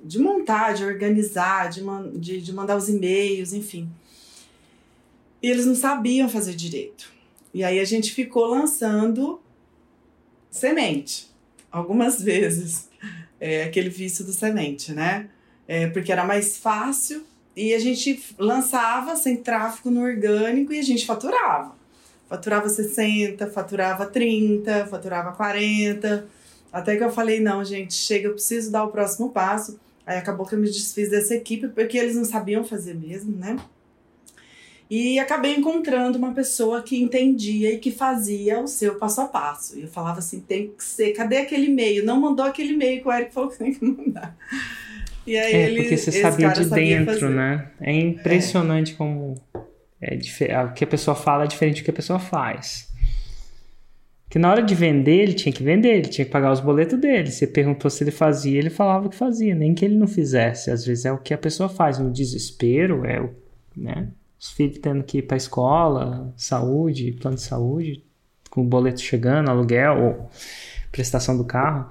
de 0.03 0.19
montar, 0.19 0.73
de 0.73 0.83
organizar, 0.83 1.69
de, 1.69 1.81
de, 2.19 2.41
de 2.41 2.53
mandar 2.53 2.77
os 2.77 2.89
e-mails, 2.89 3.53
enfim. 3.53 3.89
E 5.41 5.49
eles 5.49 5.65
não 5.65 5.75
sabiam 5.75 6.29
fazer 6.29 6.55
direito. 6.55 7.11
E 7.53 7.63
aí 7.63 7.79
a 7.79 7.85
gente 7.85 8.13
ficou 8.13 8.45
lançando 8.45 9.41
semente 10.49 11.31
algumas 11.71 12.21
vezes 12.21 12.89
é, 13.39 13.63
aquele 13.63 13.89
vício 13.89 14.23
do 14.23 14.31
semente, 14.31 14.93
né? 14.93 15.29
É, 15.67 15.87
porque 15.87 16.11
era 16.11 16.25
mais 16.25 16.57
fácil 16.57 17.23
e 17.55 17.73
a 17.73 17.79
gente 17.79 18.21
lançava 18.37 19.15
sem 19.15 19.37
tráfego 19.37 19.89
no 19.89 20.01
orgânico 20.01 20.73
e 20.73 20.79
a 20.79 20.83
gente 20.83 21.05
faturava. 21.05 21.75
Faturava 22.33 22.67
60, 22.67 23.45
faturava 23.51 24.07
30, 24.07 24.87
faturava 24.87 25.33
40. 25.33 26.25
Até 26.71 26.97
que 26.97 27.03
eu 27.03 27.11
falei: 27.11 27.39
não, 27.39 27.63
gente, 27.63 27.93
chega, 27.93 28.27
eu 28.27 28.33
preciso 28.33 28.71
dar 28.71 28.85
o 28.85 28.87
próximo 28.87 29.29
passo. 29.29 29.79
Aí 30.03 30.17
acabou 30.17 30.43
que 30.43 30.55
eu 30.55 30.59
me 30.59 30.65
desfiz 30.65 31.11
dessa 31.11 31.35
equipe 31.35 31.67
porque 31.67 31.95
eles 31.95 32.15
não 32.15 32.25
sabiam 32.25 32.63
fazer 32.63 32.95
mesmo, 32.95 33.37
né? 33.37 33.55
E 34.89 35.19
acabei 35.19 35.53
encontrando 35.53 36.17
uma 36.17 36.33
pessoa 36.33 36.81
que 36.81 36.99
entendia 36.99 37.71
e 37.71 37.77
que 37.77 37.91
fazia 37.91 38.59
o 38.59 38.67
seu 38.67 38.95
passo 38.95 39.21
a 39.21 39.25
passo. 39.25 39.77
E 39.77 39.83
eu 39.83 39.87
falava 39.87 40.17
assim: 40.17 40.39
tem 40.39 40.71
que 40.75 40.83
ser, 40.83 41.13
cadê 41.13 41.37
aquele 41.37 41.67
e-mail? 41.67 42.03
Não 42.03 42.19
mandou 42.19 42.47
aquele 42.47 42.73
e-mail 42.73 42.99
que 42.99 43.07
o 43.07 43.13
Eric 43.13 43.31
falou 43.31 43.51
que 43.51 43.59
tem 43.59 43.75
que 43.75 43.85
mandar. 43.85 44.35
E 45.27 45.37
aí 45.37 45.53
é, 45.53 45.69
ele, 45.69 45.81
porque 45.81 45.97
você 45.97 46.11
sabia 46.19 46.49
de 46.49 46.65
dentro, 46.65 47.29
né? 47.29 47.69
É 47.79 47.93
impressionante 47.93 48.93
é. 48.93 48.95
como 48.95 49.35
É, 50.03 50.63
o 50.63 50.73
que 50.73 50.83
a 50.83 50.87
pessoa 50.87 51.15
fala 51.15 51.45
é 51.45 51.47
diferente 51.47 51.81
do 51.81 51.85
que 51.85 51.91
a 51.91 51.93
pessoa 51.93 52.19
faz. 52.19 52.91
Que 54.29 54.39
na 54.39 54.49
hora 54.49 54.63
de 54.63 54.73
vender, 54.73 55.21
ele 55.21 55.33
tinha 55.33 55.53
que 55.53 55.63
vender, 55.63 55.89
ele 55.89 56.09
tinha 56.09 56.25
que 56.25 56.31
pagar 56.31 56.51
os 56.51 56.59
boletos 56.59 56.99
dele. 56.99 57.29
Você 57.29 57.45
perguntou 57.45 57.89
se 57.89 58.03
ele 58.03 58.11
fazia, 58.11 58.57
ele 58.57 58.71
falava 58.71 59.07
que 59.07 59.15
fazia, 59.15 59.53
nem 59.53 59.73
que 59.75 59.85
ele 59.85 59.95
não 59.95 60.07
fizesse. 60.07 60.71
Às 60.71 60.83
vezes 60.85 61.05
é 61.05 61.11
o 61.11 61.19
que 61.19 61.33
a 61.33 61.37
pessoa 61.37 61.69
faz 61.69 61.99
no 61.99 62.11
desespero, 62.11 63.05
é 63.05 63.21
o, 63.21 63.29
né? 63.77 64.09
Os 64.39 64.51
filhos 64.51 64.79
tendo 64.79 65.03
que 65.03 65.19
ir 65.19 65.21
para 65.21 65.37
escola, 65.37 66.33
saúde, 66.35 67.11
plano 67.13 67.37
de 67.37 67.43
saúde, 67.43 68.03
com 68.49 68.61
o 68.61 68.65
boleto 68.65 69.01
chegando, 69.01 69.49
aluguel 69.49 70.03
ou 70.03 70.29
prestação 70.91 71.37
do 71.37 71.45
carro. 71.45 71.89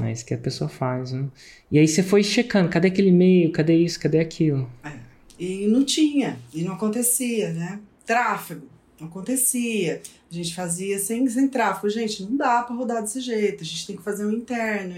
É 0.00 0.10
isso 0.10 0.24
que 0.24 0.32
a 0.32 0.38
pessoa 0.38 0.70
faz, 0.70 1.12
né? 1.12 1.26
E 1.70 1.78
aí 1.78 1.86
você 1.86 2.02
foi 2.02 2.22
checando, 2.22 2.70
cadê 2.70 2.88
aquele 2.88 3.08
e-mail, 3.08 3.52
cadê 3.52 3.76
isso, 3.76 4.00
cadê 4.00 4.20
aquilo? 4.20 4.70
É. 4.84 5.11
E 5.44 5.66
não 5.66 5.84
tinha, 5.84 6.38
e 6.54 6.62
não 6.62 6.74
acontecia, 6.74 7.52
né? 7.52 7.80
Tráfego, 8.06 8.68
não 9.00 9.08
acontecia. 9.08 10.00
A 10.30 10.32
gente 10.32 10.54
fazia 10.54 11.00
sem, 11.00 11.28
sem 11.28 11.48
tráfego. 11.48 11.90
Gente, 11.90 12.22
não 12.22 12.36
dá 12.36 12.62
para 12.62 12.76
rodar 12.76 13.02
desse 13.02 13.20
jeito. 13.20 13.64
A 13.64 13.66
gente 13.66 13.88
tem 13.88 13.96
que 13.96 14.04
fazer 14.04 14.24
um 14.24 14.30
interno. 14.30 14.94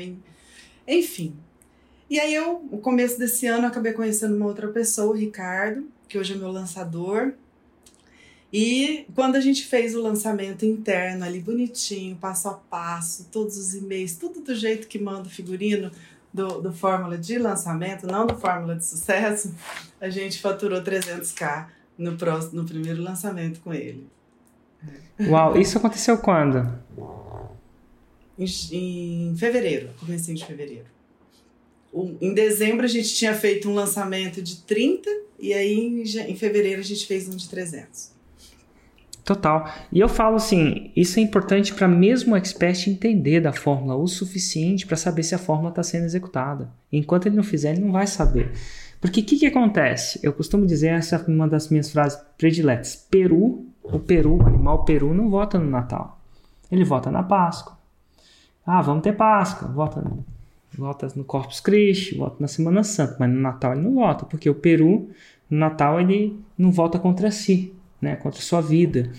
Enfim. 0.86 1.34
E 2.10 2.20
aí 2.20 2.34
eu, 2.34 2.62
no 2.70 2.76
começo 2.76 3.18
desse 3.18 3.46
ano, 3.46 3.66
acabei 3.66 3.94
conhecendo 3.94 4.36
uma 4.36 4.44
outra 4.44 4.68
pessoa, 4.68 5.14
o 5.14 5.16
Ricardo, 5.16 5.88
que 6.06 6.18
hoje 6.18 6.34
é 6.34 6.36
meu 6.36 6.52
lançador. 6.52 7.32
E 8.52 9.06
quando 9.14 9.36
a 9.36 9.40
gente 9.40 9.64
fez 9.64 9.94
o 9.94 10.02
lançamento 10.02 10.66
interno 10.66 11.24
ali, 11.24 11.40
bonitinho, 11.40 12.16
passo 12.16 12.48
a 12.50 12.52
passo, 12.52 13.28
todos 13.32 13.56
os 13.56 13.74
e-mails, 13.74 14.16
tudo 14.16 14.42
do 14.42 14.54
jeito 14.54 14.88
que 14.88 14.98
manda 14.98 15.26
o 15.26 15.30
figurino 15.30 15.90
do, 16.34 16.60
do 16.60 16.72
Fórmula 16.72 17.16
de 17.16 17.38
lançamento, 17.38 18.08
não 18.08 18.26
do 18.26 18.36
Fórmula 18.36 18.74
de 18.74 18.84
sucesso, 18.84 19.54
a 20.00 20.10
gente 20.10 20.40
faturou 20.40 20.82
300k 20.82 21.68
no, 21.96 22.16
próximo, 22.16 22.60
no 22.60 22.66
primeiro 22.66 23.00
lançamento 23.00 23.60
com 23.60 23.72
ele. 23.72 24.08
Uau, 25.28 25.56
isso 25.56 25.78
aconteceu 25.78 26.18
quando? 26.18 26.76
Em, 28.36 28.46
em 28.72 29.36
fevereiro, 29.36 29.90
comecinho 30.00 30.36
de 30.36 30.44
fevereiro. 30.44 30.86
O, 31.92 32.16
em 32.20 32.34
dezembro 32.34 32.84
a 32.84 32.88
gente 32.88 33.14
tinha 33.14 33.32
feito 33.32 33.70
um 33.70 33.74
lançamento 33.74 34.42
de 34.42 34.56
30 34.62 35.08
e 35.38 35.54
aí 35.54 35.78
em, 35.78 36.02
em 36.02 36.36
fevereiro 36.36 36.80
a 36.80 36.84
gente 36.84 37.06
fez 37.06 37.28
um 37.28 37.36
de 37.36 37.48
300. 37.48 38.10
Total. 39.24 39.72
E 39.90 39.98
eu 39.98 40.08
falo 40.08 40.36
assim, 40.36 40.90
isso 40.94 41.18
é 41.18 41.22
importante 41.22 41.72
para 41.72 41.88
mesmo 41.88 42.34
o 42.34 42.36
expert 42.36 42.86
entender 42.86 43.40
da 43.40 43.52
fórmula 43.52 43.96
o 43.96 44.06
suficiente 44.06 44.86
para 44.86 44.98
saber 44.98 45.22
se 45.22 45.34
a 45.34 45.38
fórmula 45.38 45.70
está 45.70 45.82
sendo 45.82 46.04
executada. 46.04 46.70
Enquanto 46.92 47.26
ele 47.26 47.36
não 47.36 47.42
fizer, 47.42 47.72
ele 47.72 47.80
não 47.80 47.92
vai 47.92 48.06
saber. 48.06 48.52
Porque 49.00 49.20
o 49.20 49.24
que, 49.24 49.38
que 49.38 49.46
acontece? 49.46 50.20
Eu 50.22 50.32
costumo 50.32 50.66
dizer, 50.66 50.88
essa 50.88 51.16
é 51.16 51.30
uma 51.30 51.48
das 51.48 51.70
minhas 51.70 51.90
frases 51.90 52.20
prediletas. 52.36 53.06
Peru, 53.10 53.66
o 53.82 53.98
Peru, 53.98 54.36
o 54.36 54.46
animal 54.46 54.84
Peru, 54.84 55.14
não 55.14 55.30
vota 55.30 55.58
no 55.58 55.70
Natal. 55.70 56.20
Ele 56.70 56.84
vota 56.84 57.10
na 57.10 57.22
Páscoa. 57.22 57.78
Ah, 58.66 58.82
vamos 58.82 59.02
ter 59.02 59.14
Páscoa. 59.14 59.68
Vota, 59.68 60.04
vota 60.76 61.08
no 61.16 61.24
Corpus 61.24 61.60
Christi, 61.60 62.14
vota 62.14 62.36
na 62.40 62.48
Semana 62.48 62.82
Santa. 62.82 63.16
Mas 63.18 63.30
no 63.30 63.40
Natal 63.40 63.72
ele 63.72 63.82
não 63.82 63.94
vota, 63.94 64.26
porque 64.26 64.50
o 64.50 64.54
Peru, 64.54 65.08
no 65.48 65.58
Natal, 65.58 65.98
ele 65.98 66.38
não 66.58 66.70
vota 66.70 66.98
contra 66.98 67.30
si, 67.30 67.74
né? 68.04 68.16
contra 68.16 68.38
a 68.38 68.42
sua 68.42 68.60
vida. 68.60 69.10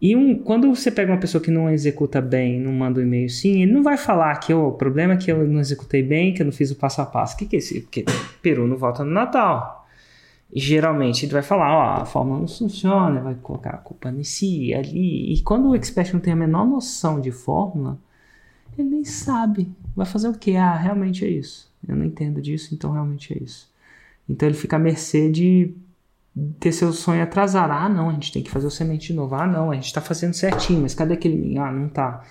E 0.00 0.14
um, 0.14 0.38
quando 0.38 0.68
você 0.68 0.90
pega 0.90 1.12
uma 1.12 1.18
pessoa 1.18 1.42
que 1.42 1.50
não 1.50 1.70
executa 1.70 2.20
bem, 2.20 2.60
não 2.60 2.72
manda 2.72 3.00
um 3.00 3.02
e-mail 3.02 3.30
sim, 3.30 3.62
ele 3.62 3.72
não 3.72 3.82
vai 3.82 3.96
falar 3.96 4.36
que 4.36 4.52
oh, 4.52 4.68
o 4.68 4.72
problema 4.72 5.14
é 5.14 5.16
que 5.16 5.32
eu 5.32 5.46
não 5.46 5.60
executei 5.60 6.02
bem, 6.02 6.34
que 6.34 6.42
eu 6.42 6.46
não 6.46 6.52
fiz 6.52 6.70
o 6.70 6.76
passo 6.76 7.00
a 7.00 7.06
passo. 7.06 7.34
O 7.34 7.38
que, 7.38 7.46
que 7.46 7.56
é 7.56 7.58
isso? 7.58 7.80
Porque 7.82 8.04
Peru 8.42 8.66
não 8.66 8.76
volta 8.76 9.04
no 9.04 9.10
Natal. 9.10 9.86
E, 10.52 10.60
geralmente 10.60 11.24
ele 11.24 11.32
vai 11.32 11.42
falar, 11.42 11.72
ó, 11.72 11.98
oh, 11.98 12.02
a 12.02 12.04
fórmula 12.04 12.40
não 12.40 12.48
funciona, 12.48 13.20
vai 13.20 13.34
colocar 13.34 13.70
a 13.70 13.78
culpa 13.78 14.10
nesse 14.10 14.74
ali. 14.74 15.32
E 15.32 15.40
quando 15.42 15.70
o 15.70 15.74
expert 15.74 16.12
não 16.12 16.20
tem 16.20 16.32
a 16.32 16.36
menor 16.36 16.66
noção 16.66 17.20
de 17.20 17.30
fórmula, 17.30 17.98
ele 18.78 18.90
nem 18.90 19.04
sabe. 19.04 19.70
Vai 19.96 20.04
fazer 20.04 20.28
o 20.28 20.34
quê? 20.34 20.56
Ah, 20.56 20.76
realmente 20.76 21.24
é 21.24 21.28
isso. 21.28 21.72
Eu 21.88 21.96
não 21.96 22.04
entendo 22.04 22.42
disso, 22.42 22.74
então 22.74 22.92
realmente 22.92 23.32
é 23.32 23.42
isso. 23.42 23.72
Então 24.28 24.48
ele 24.48 24.56
fica 24.56 24.76
à 24.76 24.78
mercê 24.78 25.30
de 25.30 25.74
ter 26.58 26.72
seu 26.72 26.92
sonho 26.92 27.22
atrasar. 27.22 27.70
Ah, 27.70 27.88
não, 27.88 28.10
a 28.10 28.12
gente 28.12 28.32
tem 28.32 28.42
que 28.42 28.50
fazer 28.50 28.66
o 28.66 28.70
semente 28.70 29.08
de 29.08 29.14
novo. 29.14 29.34
Ah, 29.34 29.46
não, 29.46 29.70
a 29.70 29.74
gente 29.74 29.86
está 29.86 30.00
fazendo 30.00 30.34
certinho, 30.34 30.82
mas 30.82 30.94
cadê 30.94 31.14
aquele 31.14 31.56
Ah, 31.58 31.70
não 31.70 31.88
tá. 31.88 32.24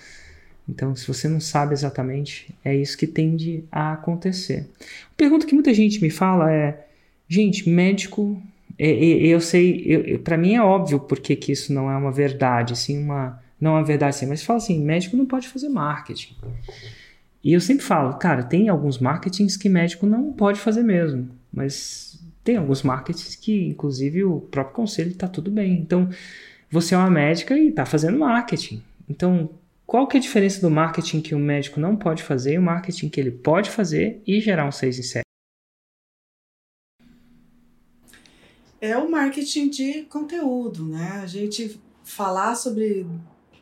Então, 0.68 0.94
se 0.96 1.06
você 1.06 1.28
não 1.28 1.40
sabe 1.40 1.74
exatamente, 1.74 2.54
é 2.64 2.74
isso 2.74 2.96
que 2.96 3.06
tende 3.06 3.64
a 3.70 3.92
acontecer. 3.92 4.68
A 4.80 5.16
pergunta 5.16 5.46
que 5.46 5.54
muita 5.54 5.72
gente 5.74 6.00
me 6.00 6.10
fala 6.10 6.52
é: 6.52 6.86
gente, 7.28 7.68
médico. 7.68 8.40
É, 8.76 8.90
é, 8.90 9.26
eu 9.28 9.40
sei, 9.40 10.18
para 10.18 10.36
mim 10.36 10.54
é 10.54 10.62
óbvio 10.62 10.98
porque 10.98 11.36
que 11.36 11.52
isso 11.52 11.72
não 11.72 11.90
é 11.90 11.96
uma 11.96 12.10
verdade, 12.10 12.72
assim, 12.72 12.98
uma. 12.98 13.40
Não 13.60 13.72
é 13.72 13.74
uma 13.78 13.84
verdade 13.84 14.16
assim, 14.16 14.26
mas 14.26 14.42
fala 14.42 14.58
assim: 14.58 14.82
médico 14.82 15.16
não 15.16 15.26
pode 15.26 15.48
fazer 15.48 15.68
marketing. 15.68 16.36
E 17.42 17.52
eu 17.52 17.60
sempre 17.60 17.84
falo, 17.84 18.14
cara, 18.14 18.42
tem 18.42 18.68
alguns 18.68 18.98
marketings 18.98 19.56
que 19.56 19.68
médico 19.68 20.06
não 20.06 20.32
pode 20.32 20.58
fazer 20.58 20.82
mesmo, 20.82 21.28
mas 21.52 22.18
tem 22.44 22.58
alguns 22.58 22.82
marketings 22.82 23.34
que, 23.34 23.66
inclusive, 23.66 24.22
o 24.22 24.40
próprio 24.40 24.76
conselho 24.76 25.10
está 25.10 25.26
tudo 25.26 25.50
bem. 25.50 25.72
Então, 25.72 26.08
você 26.70 26.94
é 26.94 26.98
uma 26.98 27.10
médica 27.10 27.56
e 27.56 27.68
está 27.68 27.86
fazendo 27.86 28.18
marketing. 28.18 28.82
Então, 29.08 29.50
qual 29.86 30.06
que 30.06 30.16
é 30.16 30.20
a 30.20 30.22
diferença 30.22 30.60
do 30.60 30.70
marketing 30.70 31.22
que 31.22 31.34
o 31.34 31.38
médico 31.38 31.80
não 31.80 31.96
pode 31.96 32.22
fazer 32.22 32.54
e 32.54 32.58
o 32.58 32.62
marketing 32.62 33.08
que 33.08 33.18
ele 33.18 33.30
pode 33.30 33.70
fazer 33.70 34.22
e 34.26 34.40
gerar 34.40 34.66
um 34.66 34.72
6 34.72 34.98
em 34.98 35.02
7? 35.02 35.24
É 38.80 38.96
o 38.98 39.10
marketing 39.10 39.70
de 39.70 40.02
conteúdo, 40.02 40.84
né? 40.84 41.20
A 41.22 41.26
gente 41.26 41.80
falar 42.04 42.54
sobre 42.54 43.06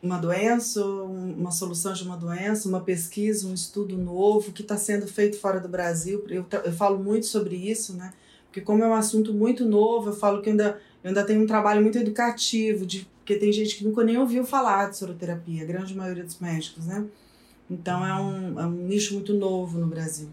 uma 0.03 0.19
doença, 0.19 0.85
uma 0.85 1.53
solução 1.53 1.93
de 1.93 2.03
uma 2.03 2.17
doença, 2.17 2.69
uma 2.69 2.81
pesquisa, 2.81 3.47
um 3.47 3.55
estudo 3.55 3.97
novo 3.97 4.51
que 4.51 4.63
está 4.63 4.77
sendo 4.77 5.07
feito 5.07 5.39
fora 5.39 5.61
do 5.61 5.69
Brasil. 5.69 6.25
Eu, 6.29 6.45
eu 6.65 6.73
falo 6.73 6.99
muito 6.99 7.27
sobre 7.27 7.55
isso, 7.55 7.95
né? 7.97 8.13
Porque 8.53 8.61
como 8.61 8.85
é 8.85 8.87
um 8.87 8.93
assunto 8.93 9.33
muito 9.33 9.65
novo, 9.65 10.11
eu 10.11 10.13
falo 10.13 10.43
que 10.43 10.51
ainda, 10.51 10.79
eu 11.03 11.09
ainda 11.09 11.25
tenho 11.25 11.43
um 11.43 11.47
trabalho 11.47 11.81
muito 11.81 11.97
educativo, 11.97 12.85
de, 12.85 13.09
porque 13.21 13.35
tem 13.37 13.51
gente 13.51 13.77
que 13.77 13.83
nunca 13.83 14.05
nem 14.05 14.19
ouviu 14.19 14.45
falar 14.45 14.91
de 14.91 14.99
soroterapia, 14.99 15.63
a 15.63 15.65
grande 15.65 15.97
maioria 15.97 16.23
dos 16.23 16.39
médicos, 16.39 16.85
né? 16.87 17.03
Então 17.71 18.05
é 18.05 18.13
um, 18.13 18.61
é 18.61 18.67
um 18.67 18.71
nicho 18.71 19.15
muito 19.15 19.33
novo 19.33 19.79
no 19.79 19.87
Brasil. 19.87 20.29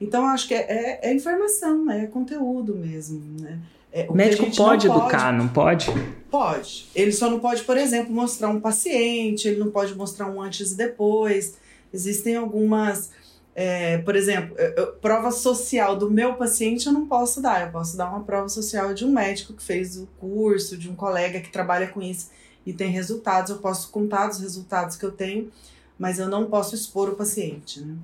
Então 0.00 0.26
acho 0.26 0.46
que 0.46 0.54
é, 0.54 0.60
é, 0.60 1.10
é 1.10 1.12
informação, 1.12 1.90
é 1.90 2.06
conteúdo 2.06 2.72
mesmo, 2.72 3.20
né? 3.40 3.58
É, 3.92 4.06
o 4.08 4.14
médico 4.14 4.44
pode 4.54 4.86
não 4.86 4.96
educar, 4.96 5.32
pode, 5.32 5.36
não 5.36 5.48
pode? 5.48 5.86
Pode. 6.30 6.86
Ele 6.94 7.10
só 7.10 7.28
não 7.28 7.40
pode, 7.40 7.64
por 7.64 7.76
exemplo, 7.76 8.14
mostrar 8.14 8.48
um 8.48 8.60
paciente, 8.60 9.48
ele 9.48 9.58
não 9.58 9.72
pode 9.72 9.92
mostrar 9.96 10.30
um 10.30 10.40
antes 10.40 10.70
e 10.70 10.76
depois. 10.76 11.56
Existem 11.92 12.36
algumas 12.36 13.10
é, 13.58 13.96
por 13.96 14.14
exemplo, 14.14 14.54
eu, 14.58 14.88
prova 15.00 15.30
social 15.30 15.96
do 15.96 16.10
meu 16.10 16.34
paciente 16.34 16.86
eu 16.86 16.92
não 16.92 17.06
posso 17.06 17.40
dar. 17.40 17.62
Eu 17.62 17.72
posso 17.72 17.96
dar 17.96 18.10
uma 18.10 18.20
prova 18.20 18.50
social 18.50 18.92
de 18.92 19.02
um 19.02 19.10
médico 19.10 19.54
que 19.54 19.62
fez 19.62 19.96
o 19.96 20.06
curso, 20.20 20.76
de 20.76 20.90
um 20.90 20.94
colega 20.94 21.40
que 21.40 21.50
trabalha 21.50 21.86
com 21.86 22.02
isso 22.02 22.30
e 22.66 22.74
tem 22.74 22.90
resultados. 22.90 23.50
Eu 23.50 23.56
posso 23.56 23.90
contar 23.90 24.28
os 24.28 24.40
resultados 24.40 24.96
que 24.96 25.06
eu 25.06 25.10
tenho, 25.10 25.50
mas 25.98 26.18
eu 26.18 26.28
não 26.28 26.44
posso 26.44 26.74
expor 26.74 27.08
o 27.08 27.16
paciente. 27.16 27.80
Né? 27.80 27.96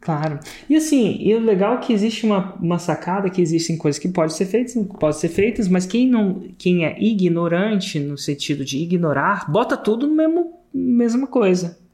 Claro. 0.00 0.40
E 0.70 0.74
assim, 0.74 1.18
e 1.20 1.34
o 1.34 1.40
legal 1.40 1.74
é 1.74 1.78
que 1.80 1.92
existe 1.92 2.24
uma, 2.24 2.54
uma 2.54 2.78
sacada 2.78 3.28
que 3.28 3.42
existem 3.42 3.76
coisas 3.76 3.98
que 3.98 4.08
podem 4.08 4.34
ser 4.34 4.46
feitas, 4.46 4.74
podem 4.98 5.20
ser 5.20 5.28
feitas, 5.28 5.68
mas 5.68 5.84
quem 5.84 6.08
não, 6.08 6.48
quem 6.56 6.86
é 6.86 6.98
ignorante 6.98 8.00
no 8.00 8.16
sentido 8.16 8.64
de 8.64 8.78
ignorar, 8.78 9.50
bota 9.50 9.76
tudo 9.76 10.06
no 10.06 10.14
mesmo 10.14 10.56
mesma 10.72 11.26
coisa 11.26 11.85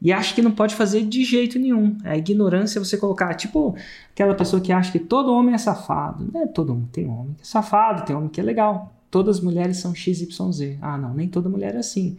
e 0.00 0.12
acha 0.12 0.34
que 0.34 0.42
não 0.42 0.52
pode 0.52 0.74
fazer 0.74 1.02
de 1.02 1.24
jeito 1.24 1.58
nenhum. 1.58 1.96
A 2.04 2.16
ignorância 2.16 2.78
é 2.78 2.84
você 2.84 2.96
colocar, 2.96 3.34
tipo, 3.34 3.74
aquela 4.12 4.34
pessoa 4.34 4.62
que 4.62 4.72
acha 4.72 4.92
que 4.92 5.00
todo 5.00 5.32
homem 5.32 5.54
é 5.54 5.58
safado. 5.58 6.28
Não 6.32 6.42
é 6.42 6.46
todo 6.46 6.74
mundo, 6.74 6.88
tem 6.92 7.08
homem 7.08 7.34
que 7.34 7.42
é 7.42 7.44
safado, 7.44 8.04
tem 8.04 8.14
homem 8.14 8.28
que 8.28 8.40
é 8.40 8.44
legal. 8.44 8.94
Todas 9.10 9.38
as 9.38 9.42
mulheres 9.42 9.78
são 9.78 9.94
XYZ. 9.94 10.78
Ah, 10.80 10.96
não, 10.96 11.14
nem 11.14 11.28
toda 11.28 11.48
mulher 11.48 11.74
é 11.74 11.78
assim. 11.78 12.18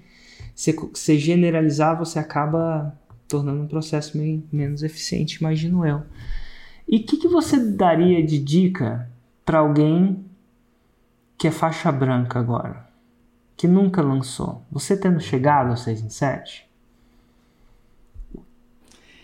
Se 0.55 1.17
generalizar, 1.17 1.97
você 1.97 2.19
acaba 2.19 2.93
tornando 3.29 3.61
um 3.61 3.67
processo 3.67 4.17
meio 4.17 4.43
menos 4.51 4.83
eficiente, 4.83 5.35
imagino 5.35 5.85
eu. 5.85 6.01
E 6.85 6.97
o 6.97 7.03
que, 7.05 7.17
que 7.17 7.27
você 7.27 7.57
daria 7.57 8.25
de 8.25 8.39
dica 8.39 9.09
para 9.45 9.59
alguém 9.59 10.25
que 11.37 11.47
é 11.47 11.51
faixa 11.51 11.91
branca 11.91 12.39
agora? 12.39 12.89
Que 13.55 13.67
nunca 13.67 14.01
lançou? 14.01 14.63
Você 14.71 14.97
tendo 14.97 15.21
chegado 15.21 15.69
ao 15.69 15.77
6 15.77 16.01
em 16.01 16.09
7? 16.09 16.68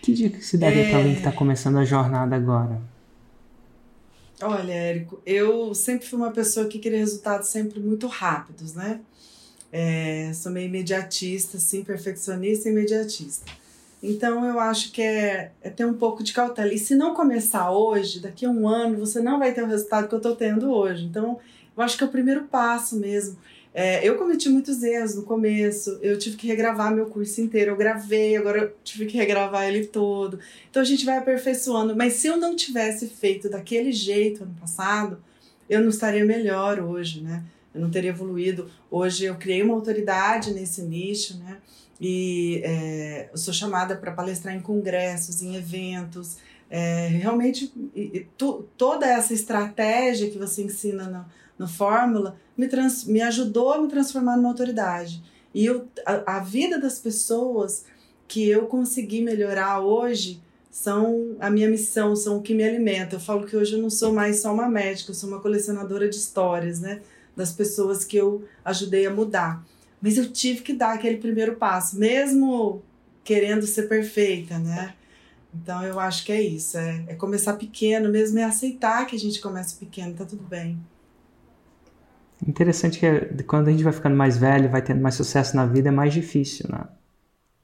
Que 0.06 0.12
dica 0.12 0.38
que 0.38 0.44
se 0.44 0.56
daria 0.56 0.84
é... 0.84 0.88
para 0.88 0.98
alguém 0.98 1.14
que 1.14 1.18
está 1.18 1.32
começando 1.32 1.78
a 1.78 1.84
jornada 1.84 2.36
agora? 2.36 2.80
Olha, 4.40 4.72
Érico, 4.72 5.20
eu 5.26 5.74
sempre 5.74 6.06
fui 6.06 6.16
uma 6.16 6.30
pessoa 6.30 6.68
que 6.68 6.78
queria 6.78 7.00
resultados 7.00 7.48
sempre 7.48 7.80
muito 7.80 8.06
rápidos, 8.06 8.72
né? 8.72 9.00
É, 9.72 10.30
sou 10.32 10.52
meio 10.52 10.68
imediatista, 10.68 11.56
assim, 11.56 11.82
perfeccionista 11.82 12.68
e 12.68 12.72
imediatista. 12.72 13.50
Então 14.00 14.44
eu 14.44 14.60
acho 14.60 14.92
que 14.92 15.02
é, 15.02 15.50
é, 15.60 15.70
ter 15.70 15.84
um 15.84 15.94
pouco 15.94 16.22
de 16.22 16.32
cautela. 16.32 16.72
E 16.72 16.78
se 16.78 16.94
não 16.94 17.12
começar 17.12 17.72
hoje, 17.72 18.20
daqui 18.20 18.46
a 18.46 18.48
um 18.48 18.68
ano, 18.68 19.04
você 19.04 19.20
não 19.20 19.40
vai 19.40 19.52
ter 19.52 19.64
o 19.64 19.66
resultado 19.66 20.06
que 20.06 20.14
eu 20.14 20.18
estou 20.18 20.36
tendo 20.36 20.70
hoje. 20.70 21.04
Então 21.04 21.40
eu 21.76 21.82
acho 21.82 21.98
que 21.98 22.04
é 22.04 22.06
o 22.06 22.10
primeiro 22.10 22.44
passo 22.44 22.94
mesmo. 22.94 23.36
É, 23.78 24.02
eu 24.02 24.16
cometi 24.16 24.48
muitos 24.48 24.82
erros 24.82 25.14
no 25.16 25.22
começo, 25.24 25.98
eu 26.00 26.18
tive 26.18 26.38
que 26.38 26.46
regravar 26.46 26.94
meu 26.94 27.10
curso 27.10 27.42
inteiro. 27.42 27.72
Eu 27.72 27.76
gravei, 27.76 28.34
agora 28.34 28.58
eu 28.58 28.76
tive 28.82 29.04
que 29.04 29.18
regravar 29.18 29.68
ele 29.68 29.86
todo. 29.86 30.38
Então 30.70 30.80
a 30.80 30.84
gente 30.84 31.04
vai 31.04 31.18
aperfeiçoando. 31.18 31.94
Mas 31.94 32.14
se 32.14 32.26
eu 32.26 32.38
não 32.38 32.56
tivesse 32.56 33.06
feito 33.06 33.50
daquele 33.50 33.92
jeito 33.92 34.44
ano 34.44 34.56
passado, 34.58 35.22
eu 35.68 35.82
não 35.82 35.90
estaria 35.90 36.24
melhor 36.24 36.80
hoje, 36.80 37.20
né? 37.20 37.44
Eu 37.74 37.82
não 37.82 37.90
teria 37.90 38.08
evoluído. 38.08 38.70
Hoje 38.90 39.26
eu 39.26 39.34
criei 39.34 39.62
uma 39.62 39.74
autoridade 39.74 40.54
nesse 40.54 40.80
nicho, 40.80 41.36
né? 41.36 41.58
E 42.00 42.62
é, 42.64 43.28
eu 43.30 43.36
sou 43.36 43.52
chamada 43.52 43.94
para 43.94 44.10
palestrar 44.10 44.56
em 44.56 44.60
congressos, 44.60 45.42
em 45.42 45.54
eventos. 45.54 46.38
É, 46.70 47.08
realmente, 47.08 47.70
e, 47.94 48.00
e, 48.00 48.26
tu, 48.38 48.66
toda 48.78 49.06
essa 49.06 49.34
estratégia 49.34 50.30
que 50.30 50.38
você 50.38 50.62
ensina 50.62 51.04
no, 51.04 51.26
no 51.58 51.68
Fórmula 51.68 52.36
me, 52.56 52.68
trans, 52.68 53.04
me 53.04 53.20
ajudou 53.20 53.72
a 53.72 53.80
me 53.80 53.88
transformar 53.88 54.36
numa 54.36 54.48
autoridade. 54.48 55.22
E 55.54 55.64
eu, 55.64 55.88
a, 56.04 56.36
a 56.36 56.40
vida 56.40 56.78
das 56.78 56.98
pessoas 56.98 57.84
que 58.28 58.48
eu 58.48 58.66
consegui 58.66 59.22
melhorar 59.22 59.80
hoje 59.80 60.42
são 60.70 61.36
a 61.40 61.48
minha 61.48 61.70
missão, 61.70 62.14
são 62.14 62.38
o 62.38 62.42
que 62.42 62.54
me 62.54 62.62
alimenta. 62.62 63.16
Eu 63.16 63.20
falo 63.20 63.46
que 63.46 63.56
hoje 63.56 63.74
eu 63.74 63.80
não 63.80 63.88
sou 63.88 64.12
mais 64.12 64.40
só 64.40 64.52
uma 64.52 64.68
médica, 64.68 65.10
eu 65.10 65.14
sou 65.14 65.28
uma 65.28 65.40
colecionadora 65.40 66.08
de 66.08 66.16
histórias, 66.16 66.80
né? 66.80 67.00
Das 67.34 67.52
pessoas 67.52 68.04
que 68.04 68.16
eu 68.16 68.44
ajudei 68.64 69.06
a 69.06 69.10
mudar. 69.10 69.64
Mas 70.00 70.18
eu 70.18 70.30
tive 70.30 70.60
que 70.60 70.74
dar 70.74 70.92
aquele 70.94 71.16
primeiro 71.16 71.56
passo, 71.56 71.98
mesmo 71.98 72.82
querendo 73.24 73.66
ser 73.66 73.88
perfeita, 73.88 74.58
né? 74.58 74.94
Então 75.54 75.82
eu 75.82 75.98
acho 75.98 76.24
que 76.24 76.32
é 76.32 76.42
isso, 76.42 76.76
é, 76.76 77.04
é 77.08 77.14
começar 77.14 77.54
pequeno 77.54 78.10
mesmo, 78.10 78.38
é 78.38 78.44
aceitar 78.44 79.06
que 79.06 79.16
a 79.16 79.18
gente 79.18 79.40
começa 79.40 79.76
pequeno, 79.76 80.14
tá 80.14 80.26
tudo 80.26 80.42
bem. 80.42 80.78
Interessante 82.46 82.98
que 82.98 83.42
quando 83.44 83.68
a 83.68 83.70
gente 83.70 83.82
vai 83.82 83.92
ficando 83.92 84.16
mais 84.16 84.36
velho, 84.36 84.68
vai 84.68 84.82
tendo 84.82 85.00
mais 85.00 85.14
sucesso 85.14 85.56
na 85.56 85.64
vida, 85.64 85.88
é 85.88 85.92
mais 85.92 86.12
difícil, 86.12 86.66
né? 86.70 86.84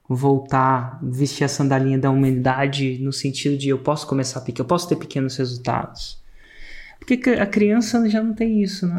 Voltar, 0.07 0.99
vestir 1.01 1.43
a 1.43 1.47
sandalinha 1.47 1.97
da 1.97 2.09
humildade 2.09 2.99
no 2.99 3.13
sentido 3.13 3.57
de 3.57 3.69
eu 3.69 3.79
posso 3.79 4.07
começar 4.07 4.41
pequeno, 4.41 4.65
eu 4.65 4.67
posso 4.67 4.89
ter 4.89 4.95
pequenos 4.95 5.37
resultados. 5.37 6.21
Porque 6.99 7.29
a 7.31 7.45
criança 7.45 8.09
já 8.09 8.21
não 8.21 8.33
tem 8.33 8.61
isso, 8.61 8.87
né? 8.87 8.97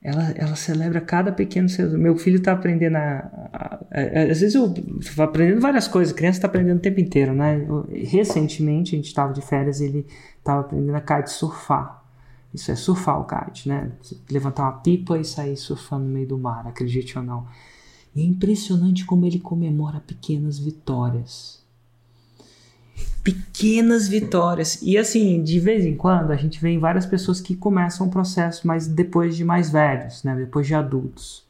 Ela, 0.00 0.30
ela 0.36 0.54
celebra 0.54 1.00
cada 1.00 1.32
pequeno 1.32 1.68
resultado. 1.68 1.98
Meu 1.98 2.16
filho 2.16 2.36
está 2.36 2.52
aprendendo 2.52 2.96
a, 2.96 3.48
a, 3.52 3.78
a, 3.90 4.22
Às 4.30 4.40
vezes 4.40 4.54
eu 4.54 4.72
estou 5.00 5.24
aprendendo 5.24 5.60
várias 5.60 5.88
coisas, 5.88 6.14
a 6.14 6.16
criança 6.16 6.38
está 6.38 6.48
aprendendo 6.48 6.78
o 6.78 6.82
tempo 6.82 7.00
inteiro, 7.00 7.34
né? 7.34 7.64
Eu, 7.68 7.88
recentemente, 7.92 8.94
a 8.94 8.96
gente 8.96 9.08
estava 9.08 9.32
de 9.32 9.42
férias 9.42 9.80
e 9.80 9.86
ele 9.86 10.06
estava 10.38 10.60
aprendendo 10.60 10.94
a 10.96 11.00
kitesurfar. 11.00 11.97
Isso 12.52 12.70
é 12.70 12.76
surfar 12.76 13.20
o 13.20 13.24
kite, 13.24 13.68
né? 13.68 13.92
Levantar 14.30 14.62
uma 14.64 14.80
pipa 14.80 15.18
e 15.18 15.24
sair 15.24 15.56
surfando 15.56 16.04
no 16.04 16.10
meio 16.10 16.28
do 16.28 16.38
mar, 16.38 16.66
acredite 16.66 17.18
ou 17.18 17.24
não. 17.24 17.46
E 18.14 18.22
é 18.22 18.24
impressionante 18.24 19.04
como 19.04 19.26
ele 19.26 19.38
comemora 19.38 20.00
pequenas 20.00 20.58
vitórias. 20.58 21.62
Pequenas 23.22 24.08
vitórias. 24.08 24.80
E 24.82 24.96
assim, 24.96 25.42
de 25.42 25.60
vez 25.60 25.84
em 25.84 25.94
quando 25.94 26.30
a 26.30 26.36
gente 26.36 26.60
vê 26.60 26.76
várias 26.78 27.04
pessoas 27.04 27.40
que 27.40 27.54
começam 27.54 28.06
o 28.06 28.10
processo, 28.10 28.66
mas 28.66 28.86
depois 28.86 29.36
de 29.36 29.44
mais 29.44 29.70
velhos, 29.70 30.24
né? 30.24 30.34
depois 30.34 30.66
de 30.66 30.74
adultos. 30.74 31.46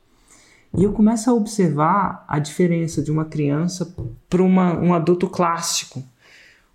E 0.76 0.84
eu 0.84 0.92
começo 0.92 1.30
a 1.30 1.34
observar 1.34 2.24
a 2.28 2.38
diferença 2.38 3.00
de 3.00 3.10
uma 3.10 3.24
criança 3.24 3.94
para 4.28 4.42
um 4.42 4.92
adulto 4.92 5.28
clássico. 5.28 6.04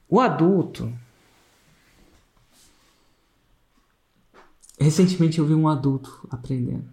O 0.10 0.20
adulto, 0.20 0.92
Recentemente 4.80 5.40
eu 5.40 5.46
vi 5.46 5.54
um 5.54 5.68
adulto 5.68 6.28
aprendendo. 6.30 6.86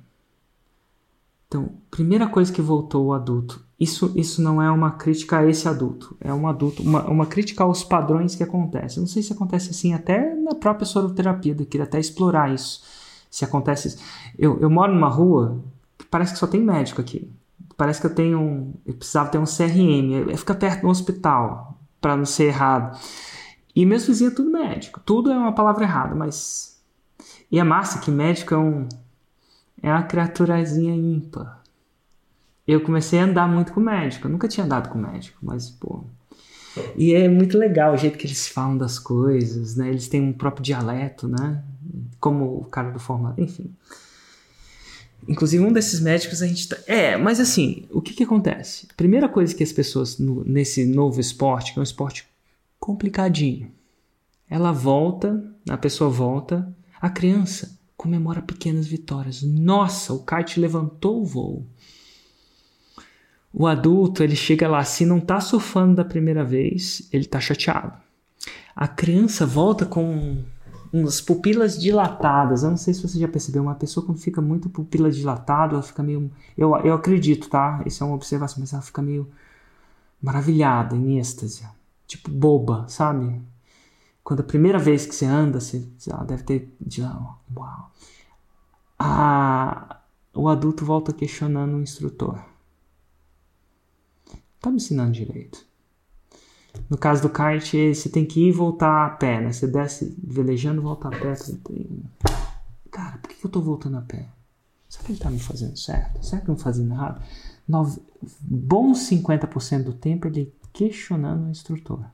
Então, 1.51 1.73
primeira 1.91 2.29
coisa 2.29 2.53
que 2.53 2.63
voltou 2.63 3.07
o 3.07 3.13
adulto. 3.13 3.61
Isso, 3.79 4.13
isso 4.15 4.41
não 4.41 4.63
é 4.63 4.71
uma 4.71 4.93
crítica 4.93 5.39
a 5.39 5.49
esse 5.49 5.67
adulto. 5.67 6.17
É 6.21 6.33
um 6.33 6.47
adulto, 6.47 6.81
uma, 6.81 7.03
uma 7.07 7.27
crítica 7.27 7.65
aos 7.65 7.83
padrões 7.83 8.37
que 8.37 8.43
acontecem. 8.45 8.99
Eu 8.99 9.01
não 9.01 9.09
sei 9.09 9.21
se 9.21 9.33
acontece 9.33 9.71
assim 9.71 9.93
até 9.93 10.33
na 10.37 10.55
própria 10.55 10.87
soroterapia. 10.87 11.57
Eu 11.59 11.67
queria 11.67 11.85
até 11.85 11.99
explorar 11.99 12.55
isso. 12.55 12.85
Se 13.29 13.45
acontece. 13.45 13.99
Eu, 14.39 14.61
eu 14.61 14.71
moro 14.71 14.95
numa 14.95 15.09
rua 15.09 15.61
que 15.99 16.05
parece 16.05 16.35
que 16.35 16.39
só 16.39 16.47
tem 16.47 16.63
médico 16.63 17.01
aqui. 17.01 17.29
Parece 17.77 18.01
que 18.01 18.07
eu 18.07 18.15
tenho. 18.15 18.39
Um, 18.39 18.75
eu 18.87 18.95
precisava 18.95 19.31
ter 19.31 19.39
um 19.39 19.45
CRM. 19.45 20.37
Fica 20.37 20.55
perto 20.55 20.83
do 20.83 20.89
hospital, 20.89 21.77
para 22.01 22.17
não 22.17 22.27
ser 22.27 22.45
errado. 22.45 22.97
E 23.75 23.85
meus 23.85 24.07
vizinhos 24.07 24.35
é 24.35 24.37
tudo 24.37 24.53
médico. 24.53 25.01
Tudo 25.01 25.33
é 25.33 25.37
uma 25.37 25.53
palavra 25.53 25.83
errada, 25.83 26.15
mas 26.15 26.80
e 27.51 27.59
é 27.59 27.65
massa 27.65 27.99
que 27.99 28.11
médico 28.11 28.55
é 28.55 28.59
um. 28.59 28.89
É 29.83 29.91
uma 29.91 30.03
criaturazinha 30.03 30.95
ímpar. 30.95 31.63
Eu 32.67 32.81
comecei 32.83 33.19
a 33.19 33.25
andar 33.25 33.49
muito 33.49 33.73
com 33.73 33.81
médico. 33.81 34.27
Eu 34.27 34.31
nunca 34.31 34.47
tinha 34.47 34.65
andado 34.65 34.91
com 34.91 34.99
médico, 34.99 35.39
mas, 35.43 35.71
pô. 35.71 36.05
E 36.97 37.15
é 37.15 37.29
muito 37.29 37.59
legal 37.59 37.95
o 37.95 37.97
jeito 37.97 38.17
que 38.17 38.27
eles 38.27 38.47
falam 38.47 38.77
das 38.77 38.99
coisas, 38.99 39.75
né? 39.75 39.89
Eles 39.89 40.07
têm 40.07 40.21
um 40.21 40.33
próprio 40.33 40.63
dialeto, 40.63 41.27
né? 41.27 41.65
Como 42.21 42.59
o 42.59 42.65
cara 42.65 42.91
do 42.91 43.01
formato, 43.01 43.41
enfim. 43.41 43.75
Inclusive, 45.27 45.65
um 45.65 45.73
desses 45.73 46.01
médicos 46.01 46.43
a 46.43 46.47
gente 46.47 46.69
tá... 46.69 46.77
É, 46.87 47.17
mas 47.17 47.41
assim, 47.41 47.87
o 47.91 48.01
que 48.01 48.15
que 48.15 48.23
acontece? 48.23 48.87
A 48.91 48.95
primeira 48.95 49.29
coisa 49.29 49.55
que 49.55 49.63
as 49.63 49.73
pessoas 49.73 50.19
no, 50.19 50.45
nesse 50.45 50.85
novo 50.87 51.21
esporte, 51.21 51.73
que 51.73 51.79
é 51.79 51.81
um 51.81 51.85
esporte 51.85 52.27
complicadinho, 52.79 53.71
ela 54.49 54.73
volta, 54.73 55.43
a 55.69 55.77
pessoa 55.77 56.09
volta 56.09 56.73
a 57.01 57.09
criança 57.09 57.79
comemora 57.97 58.43
pequenas 58.43 58.87
vitórias. 58.87 59.43
Nossa, 59.43 60.13
o 60.13 60.25
kite 60.25 60.61
levantou 60.61 61.23
o 61.23 61.25
voo. 61.25 61.67
O 63.53 63.67
adulto, 63.67 64.23
ele 64.23 64.37
chega 64.37 64.69
lá, 64.69 64.85
se 64.85 65.05
não 65.05 65.19
está 65.19 65.41
surfando 65.41 65.97
da 65.97 66.05
primeira 66.05 66.45
vez, 66.45 67.09
ele 67.13 67.25
está 67.25 67.41
chateado. 67.41 67.93
A 68.75 68.87
criança 68.87 69.45
volta 69.45 69.85
com 69.85 70.45
umas 70.93 71.21
pupilas 71.21 71.79
dilatadas. 71.79 72.63
Eu 72.63 72.71
não 72.71 72.77
sei 72.77 72.95
se 72.95 73.03
você 73.03 73.19
já 73.19 73.29
percebeu, 73.29 73.63
uma 73.63 73.75
pessoa 73.75 74.05
quando 74.05 74.19
fica 74.19 74.41
muito 74.41 74.69
pupila 74.69 75.11
dilatada, 75.11 75.75
ela 75.75 75.83
fica 75.83 76.03
meio. 76.03 76.31
Eu, 76.57 76.77
eu 76.79 76.95
acredito, 76.95 77.49
tá? 77.49 77.83
Isso 77.87 78.03
é 78.03 78.07
uma 78.07 78.17
observação, 78.17 78.59
mas 78.61 78.73
ela 78.73 78.83
fica 78.83 79.03
meio 79.03 79.29
maravilhada, 80.23 80.97
em 80.97 81.19
êxtase. 81.19 81.65
Tipo 82.07 82.31
boba, 82.31 82.87
sabe? 82.89 83.41
Quando 84.31 84.43
a 84.43 84.45
primeira 84.45 84.79
vez 84.79 85.05
que 85.07 85.13
você 85.13 85.27
anda, 85.27 85.59
você, 85.59 85.85
você 85.99 86.13
deve 86.25 86.45
ter. 86.45 86.73
Uau. 87.57 87.91
Ah, 88.97 90.03
o 90.33 90.49
adulto 90.49 90.85
volta 90.85 91.13
questionando 91.13 91.75
o 91.75 91.83
instrutor. 91.83 92.41
Tá 94.61 94.71
me 94.71 94.77
ensinando 94.77 95.11
direito. 95.11 95.67
No 96.89 96.97
caso 96.97 97.23
do 97.23 97.29
kite, 97.29 97.93
você 97.93 98.09
tem 98.09 98.25
que 98.25 98.45
ir 98.45 98.51
e 98.51 98.53
voltar 98.53 99.05
a 99.05 99.11
pé, 99.11 99.41
né? 99.41 99.53
Você 99.53 99.67
desce 99.67 100.17
velejando, 100.23 100.81
volta 100.81 101.09
a 101.09 101.11
pé. 101.11 101.35
Cara, 102.89 103.19
por 103.19 103.31
que 103.31 103.45
eu 103.45 103.51
tô 103.51 103.61
voltando 103.61 103.97
a 103.97 104.03
pé? 104.03 104.29
Será 104.89 105.07
que 105.07 105.11
ele 105.11 105.19
tá 105.19 105.29
me 105.29 105.41
fazendo 105.41 105.77
certo? 105.77 106.25
Será 106.25 106.41
que 106.41 106.49
eu 106.49 106.55
não 106.55 106.61
fazendo 106.61 106.93
errado? 106.93 107.21
Nove, 107.67 108.01
bons 108.41 109.11
50% 109.11 109.83
do 109.83 109.93
tempo 109.93 110.29
ele 110.29 110.55
questionando 110.73 111.47
o 111.47 111.51
instrutor. 111.51 112.05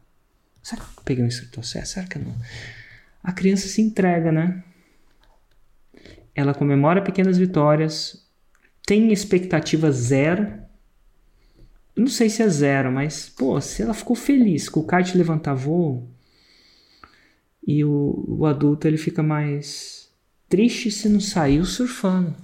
Será 0.66 0.82
que 0.82 0.98
eu 0.98 1.04
peguei 1.04 1.22
o 1.22 1.28
instrutor 1.28 1.64
certo? 1.64 1.86
Será 1.86 2.06
que 2.08 2.18
eu 2.18 2.22
não? 2.22 2.34
A 3.22 3.30
criança 3.30 3.68
se 3.68 3.80
entrega, 3.80 4.32
né? 4.32 4.64
Ela 6.34 6.52
comemora 6.52 7.00
pequenas 7.00 7.38
vitórias, 7.38 8.28
tem 8.84 9.12
expectativa 9.12 9.92
zero. 9.92 10.60
não 11.94 12.08
sei 12.08 12.28
se 12.28 12.42
é 12.42 12.48
zero, 12.48 12.90
mas, 12.90 13.28
pô, 13.28 13.60
se 13.60 13.80
ela 13.80 13.94
ficou 13.94 14.16
feliz 14.16 14.68
com 14.68 14.80
o 14.80 14.86
kite 14.86 15.16
levantar 15.16 15.54
voo, 15.54 16.10
e 17.64 17.84
o, 17.84 18.24
o 18.26 18.44
adulto 18.44 18.88
ele 18.88 18.98
fica 18.98 19.22
mais 19.22 20.10
triste 20.48 20.90
se 20.90 21.08
não 21.08 21.20
saiu 21.20 21.64
surfando. 21.64 22.34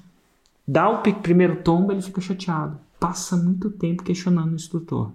Dá 0.65 0.89
o 0.89 1.03
primeiro 1.03 1.61
tombo, 1.65 1.91
ele 1.91 2.01
fica 2.01 2.21
chateado. 2.21 2.79
Passa 3.01 3.37
muito 3.37 3.69
tempo 3.69 4.05
questionando 4.05 4.53
o 4.53 4.57
instrutor. 4.57 5.13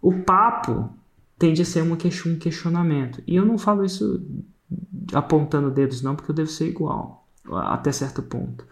O 0.00 0.22
papo 0.22 0.96
tende 1.38 1.62
a 1.62 1.64
ser 1.64 1.82
uma 1.82 1.96
um 1.96 2.38
questionamento. 2.38 3.22
E 3.26 3.36
eu 3.36 3.44
não 3.44 3.56
falo 3.56 3.84
isso 3.84 4.22
apontando 5.12 5.70
dedos, 5.70 6.02
não, 6.02 6.14
porque 6.14 6.30
eu 6.30 6.34
devo 6.34 6.50
ser 6.50 6.68
igual, 6.68 7.26
até 7.50 7.92
certo 7.92 8.22
ponto. 8.22 8.66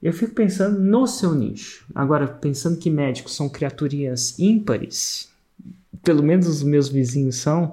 Eu 0.00 0.12
fico 0.12 0.32
pensando 0.32 0.78
no 0.78 1.06
seu 1.06 1.34
nicho. 1.34 1.84
Agora, 1.94 2.28
pensando 2.28 2.78
que 2.78 2.88
médicos 2.88 3.34
são 3.34 3.48
criaturinhas 3.48 4.38
ímpares, 4.38 5.28
pelo 6.02 6.22
menos 6.22 6.46
os 6.46 6.62
meus 6.62 6.88
vizinhos 6.88 7.36
são, 7.36 7.72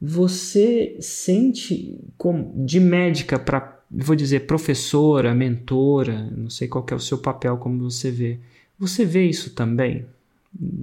você 0.00 0.96
sente 1.00 1.98
como, 2.18 2.52
de 2.66 2.80
médica 2.80 3.38
para, 3.38 3.80
vou 3.90 4.16
dizer, 4.16 4.46
professora, 4.46 5.34
mentora, 5.34 6.28
não 6.36 6.50
sei 6.50 6.68
qual 6.68 6.84
é 6.90 6.94
o 6.94 7.00
seu 7.00 7.18
papel, 7.18 7.56
como 7.56 7.88
você 7.88 8.10
vê. 8.10 8.38
Você 8.78 9.04
vê 9.04 9.26
isso 9.26 9.54
também? 9.54 10.04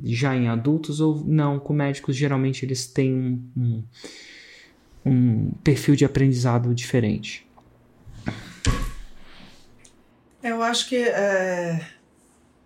Já 0.04 0.36
em 0.36 0.48
adultos 0.48 1.00
ou 1.00 1.24
não, 1.26 1.60
com 1.60 1.74
médicos 1.74 2.16
geralmente 2.16 2.66
eles 2.66 2.88
têm 2.88 3.14
um, 3.14 3.50
um, 3.58 3.84
um 5.06 5.52
perfil 5.64 5.96
de 5.96 6.06
aprendizado 6.06 6.74
diferente. 6.74 7.48
Eu 10.42 10.62
acho 10.62 10.90
que 10.90 10.98
é, 10.98 11.86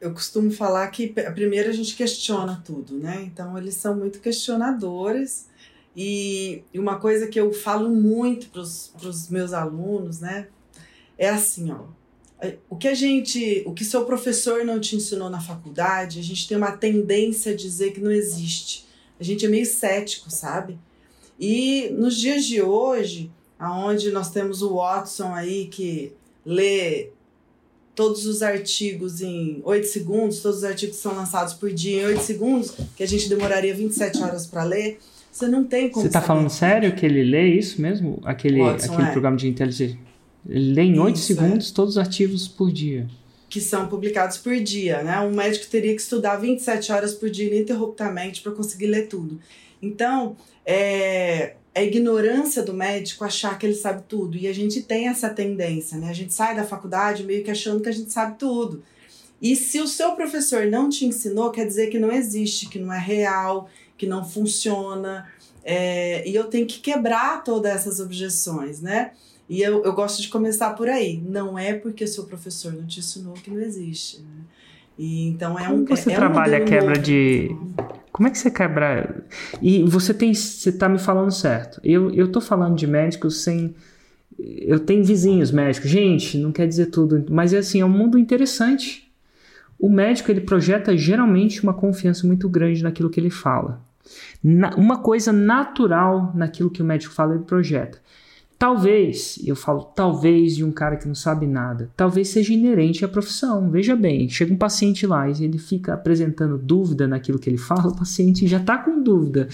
eu 0.01 0.11
costumo 0.13 0.51
falar 0.51 0.87
que 0.87 1.07
primeiro 1.07 1.69
a 1.69 1.73
gente 1.73 1.95
questiona 1.95 2.61
tudo, 2.65 2.97
né? 2.97 3.21
Então 3.23 3.57
eles 3.57 3.75
são 3.75 3.95
muito 3.95 4.19
questionadores 4.19 5.47
e 5.95 6.63
uma 6.75 6.99
coisa 6.99 7.27
que 7.27 7.39
eu 7.39 7.51
falo 7.53 7.89
muito 7.89 8.49
para 8.49 8.61
os 8.61 9.29
meus 9.29 9.53
alunos, 9.53 10.19
né? 10.19 10.47
É 11.17 11.29
assim, 11.29 11.71
ó. 11.71 11.85
O 12.69 12.75
que 12.75 12.87
a 12.87 12.93
gente, 12.93 13.63
o 13.65 13.73
que 13.73 13.83
seu 13.83 14.05
professor 14.05 14.63
não 14.63 14.79
te 14.79 14.95
ensinou 14.95 15.29
na 15.29 15.39
faculdade, 15.39 16.19
a 16.19 16.23
gente 16.23 16.47
tem 16.47 16.55
uma 16.57 16.71
tendência 16.71 17.51
a 17.51 17.55
dizer 17.55 17.91
que 17.91 17.99
não 17.99 18.11
existe. 18.11 18.85
A 19.19 19.23
gente 19.23 19.45
é 19.45 19.49
meio 19.49 19.65
cético, 19.65 20.29
sabe? 20.29 20.77
E 21.39 21.89
nos 21.97 22.15
dias 22.17 22.45
de 22.45 22.61
hoje, 22.61 23.31
aonde 23.57 24.11
nós 24.11 24.29
temos 24.29 24.61
o 24.61 24.75
Watson 24.75 25.33
aí 25.33 25.65
que 25.65 26.13
lê 26.45 27.09
todos 27.95 28.27
os 28.27 28.43
artigos 28.43 29.21
em 29.21 29.59
8 29.63 29.87
segundos, 29.87 30.39
todos 30.39 30.59
os 30.59 30.63
artigos 30.63 30.97
são 30.97 31.15
lançados 31.15 31.55
por 31.55 31.71
dia 31.71 32.03
em 32.03 32.05
8 32.05 32.21
segundos, 32.21 32.75
que 32.95 33.01
a 33.01 33.07
gente 33.07 33.27
demoraria 33.27 33.73
27 33.73 34.21
horas 34.21 34.45
para 34.45 34.63
ler, 34.63 34.99
você 35.31 35.47
não 35.47 35.63
tem 35.63 35.89
como 35.89 36.01
Você 36.01 36.07
está 36.07 36.21
falando 36.21 36.49
sério 36.49 36.95
que 36.95 37.05
ele 37.05 37.23
lê 37.23 37.47
isso 37.49 37.81
mesmo? 37.81 38.19
Aquele, 38.23 38.59
Watson, 38.59 38.93
aquele 38.93 39.07
é. 39.07 39.11
programa 39.11 39.37
de 39.37 39.47
inteligência? 39.47 40.06
Ele 40.47 40.73
lê 40.73 40.83
em 40.83 40.99
8 40.99 41.15
isso, 41.15 41.25
segundos 41.25 41.71
é. 41.71 41.73
todos 41.73 41.95
os 41.95 41.97
artigos 41.97 42.47
por 42.47 42.71
dia. 42.71 43.07
Que 43.49 43.59
são 43.59 43.87
publicados 43.87 44.37
por 44.37 44.55
dia, 44.59 45.03
né? 45.03 45.19
Um 45.21 45.31
médico 45.31 45.67
teria 45.67 45.95
que 45.95 46.01
estudar 46.01 46.37
27 46.37 46.91
horas 46.91 47.13
por 47.13 47.29
dia 47.29 47.47
ininterruptamente 47.47 48.41
para 48.41 48.51
conseguir 48.51 48.87
ler 48.87 49.07
tudo. 49.07 49.39
Então, 49.81 50.35
é, 50.65 51.55
é 51.73 51.85
ignorância 51.85 52.63
do 52.63 52.73
médico 52.73 53.23
achar 53.23 53.57
que 53.59 53.65
ele 53.65 53.75
sabe 53.75 54.03
tudo. 54.07 54.37
E 54.37 54.47
a 54.47 54.53
gente 54.53 54.81
tem 54.81 55.07
essa 55.07 55.29
tendência, 55.29 55.97
né? 55.97 56.09
A 56.09 56.13
gente 56.13 56.33
sai 56.33 56.55
da 56.55 56.63
faculdade 56.63 57.23
meio 57.23 57.43
que 57.43 57.51
achando 57.51 57.81
que 57.81 57.89
a 57.89 57.93
gente 57.93 58.11
sabe 58.11 58.37
tudo. 58.37 58.83
E 59.41 59.55
se 59.55 59.79
o 59.79 59.87
seu 59.87 60.13
professor 60.13 60.65
não 60.65 60.89
te 60.89 61.05
ensinou, 61.05 61.51
quer 61.51 61.65
dizer 61.65 61.87
que 61.87 61.99
não 61.99 62.11
existe, 62.11 62.67
que 62.67 62.79
não 62.79 62.91
é 62.91 62.99
real, 62.99 63.69
que 63.97 64.07
não 64.07 64.27
funciona. 64.27 65.27
É, 65.63 66.27
e 66.27 66.33
eu 66.33 66.45
tenho 66.45 66.65
que 66.65 66.79
quebrar 66.79 67.43
todas 67.43 67.71
essas 67.71 67.99
objeções, 67.99 68.81
né? 68.81 69.11
E 69.49 69.61
eu, 69.61 69.83
eu 69.83 69.93
gosto 69.93 70.21
de 70.21 70.27
começar 70.27 70.71
por 70.71 70.89
aí. 70.89 71.21
Não 71.25 71.57
é 71.57 71.73
porque 71.73 72.03
o 72.03 72.07
seu 72.07 72.25
professor 72.25 72.73
não 72.73 72.85
te 72.85 72.99
ensinou 72.99 73.33
que 73.33 73.49
não 73.49 73.59
existe. 73.61 74.19
Né? 74.21 74.43
E, 74.97 75.27
então 75.27 75.57
é 75.57 75.67
Como 75.67 75.83
um. 75.83 75.85
Você 75.85 76.11
é, 76.11 76.15
trabalha 76.15 76.59
um 76.59 76.63
a 76.63 76.65
quebra 76.65 76.97
de. 76.97 77.55
Como 78.11 78.27
é 78.27 78.31
que 78.31 78.37
você 78.37 78.49
quebra? 78.49 79.23
E 79.61 79.83
você 79.83 80.13
tem, 80.13 80.33
você 80.33 80.71
tá 80.71 80.89
me 80.89 80.97
falando 80.97 81.31
certo. 81.31 81.79
Eu, 81.83 82.11
eu 82.13 82.31
tô 82.31 82.41
falando 82.41 82.75
de 82.75 82.87
médicos 82.87 83.43
sem. 83.43 83.75
Eu 84.39 84.79
tenho 84.79 85.03
vizinhos 85.03 85.51
médicos. 85.51 85.89
Gente, 85.89 86.37
não 86.37 86.51
quer 86.51 86.67
dizer 86.67 86.87
tudo, 86.87 87.25
mas 87.29 87.53
é 87.53 87.59
assim, 87.59 87.81
é 87.81 87.85
um 87.85 87.89
mundo 87.89 88.17
interessante. 88.17 89.07
O 89.79 89.89
médico 89.89 90.31
ele 90.31 90.41
projeta 90.41 90.97
geralmente 90.97 91.61
uma 91.61 91.73
confiança 91.73 92.25
muito 92.25 92.49
grande 92.49 92.83
naquilo 92.83 93.09
que 93.09 93.19
ele 93.19 93.29
fala. 93.29 93.81
Na, 94.43 94.75
uma 94.75 94.99
coisa 94.99 95.31
natural 95.31 96.31
naquilo 96.35 96.71
que 96.71 96.81
o 96.81 96.85
médico 96.85 97.13
fala, 97.13 97.35
ele 97.35 97.43
projeta. 97.43 97.99
Talvez, 98.57 99.39
eu 99.45 99.55
falo 99.55 99.83
talvez 99.83 100.55
de 100.55 100.63
um 100.63 100.71
cara 100.71 100.97
que 100.97 101.07
não 101.07 101.13
sabe 101.13 101.45
nada, 101.45 101.91
talvez 101.95 102.29
seja 102.29 102.53
inerente 102.53 103.05
à 103.05 103.07
profissão. 103.07 103.69
Veja 103.69 103.95
bem, 103.95 104.27
chega 104.27 104.51
um 104.51 104.57
paciente 104.57 105.05
lá 105.05 105.29
e 105.29 105.43
ele 105.43 105.59
fica 105.59 105.93
apresentando 105.93 106.57
dúvida 106.57 107.07
naquilo 107.07 107.37
que 107.37 107.49
ele 107.49 107.57
fala, 107.57 107.89
o 107.89 107.95
paciente 107.95 108.47
já 108.47 108.57
está 108.57 108.79
com 108.79 109.01
dúvida. 109.01 109.47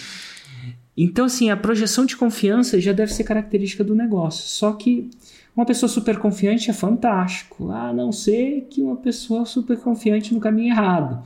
Então, 0.95 1.25
assim, 1.25 1.49
a 1.49 1.57
projeção 1.57 2.05
de 2.05 2.15
confiança 2.15 2.79
já 2.79 2.93
deve 2.93 3.13
ser 3.13 3.23
característica 3.25 3.83
do 3.83 3.95
negócio. 3.95 4.43
Só 4.47 4.71
que 4.73 5.09
uma 5.55 5.65
pessoa 5.65 5.89
super 5.89 6.17
confiante 6.17 6.69
é 6.69 6.73
fantástico, 6.73 7.71
a 7.71 7.91
não 7.91 8.11
ser 8.11 8.67
que 8.69 8.81
uma 8.81 8.95
pessoa 8.95 9.45
super 9.45 9.77
confiante 9.77 10.33
no 10.33 10.39
caminho 10.39 10.71
errado. 10.71 11.21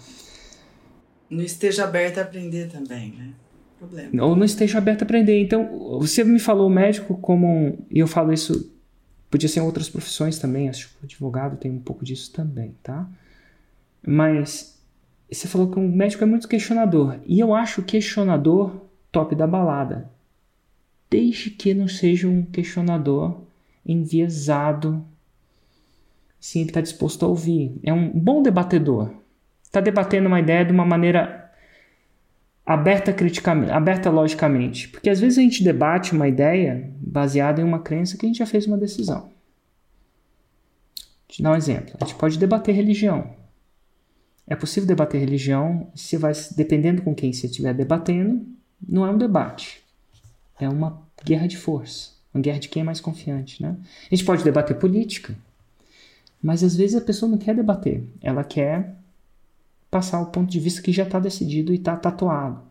Não 1.29 1.43
esteja 1.43 1.83
aberta 1.83 2.21
a 2.21 2.23
aprender 2.23 2.69
também, 2.69 3.11
né? 3.11 3.33
Problema. 3.77 4.23
Ou 4.23 4.35
não 4.35 4.45
esteja 4.45 4.77
aberto 4.77 5.01
a 5.01 5.05
aprender. 5.05 5.41
Então, 5.41 5.99
você 5.99 6.23
me 6.23 6.39
falou 6.39 6.69
médico 6.69 7.17
como. 7.17 7.77
E 7.89 7.99
eu 7.99 8.07
falo 8.07 8.33
isso. 8.33 8.73
Podia 9.29 9.49
ser 9.49 9.59
em 9.59 9.63
outras 9.63 9.89
profissões 9.89 10.39
também. 10.39 10.69
Acho 10.69 10.87
que 10.89 10.95
o 11.03 11.05
advogado 11.05 11.57
tem 11.57 11.71
um 11.71 11.79
pouco 11.79 12.05
disso 12.05 12.31
também, 12.31 12.75
tá? 12.81 13.07
Mas 14.05 14.81
você 15.29 15.47
falou 15.47 15.69
que 15.69 15.77
um 15.77 15.89
médico 15.89 16.23
é 16.23 16.27
muito 16.27 16.47
questionador. 16.47 17.19
E 17.25 17.39
eu 17.39 17.53
acho 17.53 17.83
questionador 17.83 18.87
top 19.11 19.35
da 19.35 19.45
balada. 19.45 20.09
Desde 21.09 21.49
que 21.49 21.73
não 21.73 21.87
seja 21.87 22.27
um 22.27 22.43
questionador 22.43 23.41
enviesado. 23.85 25.05
Sim, 26.39 26.61
ele 26.61 26.69
está 26.69 26.81
disposto 26.81 27.25
a 27.25 27.27
ouvir. 27.27 27.77
É 27.83 27.91
um 27.91 28.09
bom 28.09 28.41
debatedor. 28.41 29.11
Está 29.63 29.81
debatendo 29.81 30.27
uma 30.27 30.39
ideia 30.39 30.63
de 30.63 30.71
uma 30.71 30.85
maneira 30.85 31.36
aberta 32.67 33.13
criticamente, 33.13 33.71
aberta 33.71 34.09
logicamente, 34.09 34.89
porque 34.89 35.09
às 35.09 35.21
vezes 35.21 35.37
a 35.37 35.41
gente 35.41 35.63
debate 35.63 36.11
uma 36.11 36.27
ideia 36.27 36.91
baseada 36.99 37.61
em 37.61 37.63
uma 37.63 37.79
crença 37.79 38.17
que 38.17 38.25
a 38.25 38.27
gente 38.27 38.39
já 38.39 38.45
fez 38.45 38.67
uma 38.67 38.77
decisão. 38.77 39.31
Te 41.29 41.41
dar 41.41 41.53
um 41.53 41.55
exemplo. 41.55 41.95
A 42.01 42.03
gente 42.03 42.17
pode 42.17 42.37
debater 42.37 42.75
religião. 42.75 43.33
É 44.45 44.53
possível 44.53 44.85
debater 44.85 45.21
religião 45.21 45.89
se 45.95 46.17
vai 46.17 46.33
dependendo 46.57 47.01
com 47.01 47.15
quem 47.15 47.31
você 47.31 47.47
estiver 47.47 47.73
debatendo, 47.73 48.45
não 48.85 49.05
é 49.05 49.11
um 49.11 49.17
debate. 49.17 49.81
É 50.59 50.67
uma 50.67 51.01
guerra 51.23 51.47
de 51.47 51.55
força, 51.55 52.11
uma 52.33 52.41
guerra 52.41 52.59
de 52.59 52.67
quem 52.67 52.81
é 52.81 52.85
mais 52.85 52.99
confiante, 52.99 53.63
né? 53.63 53.77
A 54.11 54.15
gente 54.15 54.25
pode 54.25 54.43
debater 54.43 54.77
política, 54.77 55.33
mas 56.43 56.63
às 56.63 56.75
vezes 56.75 56.97
a 56.97 57.01
pessoa 57.01 57.31
não 57.31 57.37
quer 57.37 57.55
debater, 57.55 58.03
ela 58.21 58.43
quer 58.43 58.95
passar 59.89 60.21
o 60.21 60.27
ponto 60.27 60.51
de 60.51 60.59
vista 60.59 60.81
que 60.81 60.91
já 60.91 61.03
está 61.03 61.19
decidido 61.19 61.71
e 61.71 61.77
está 61.77 61.95
tatuado. 61.95 62.61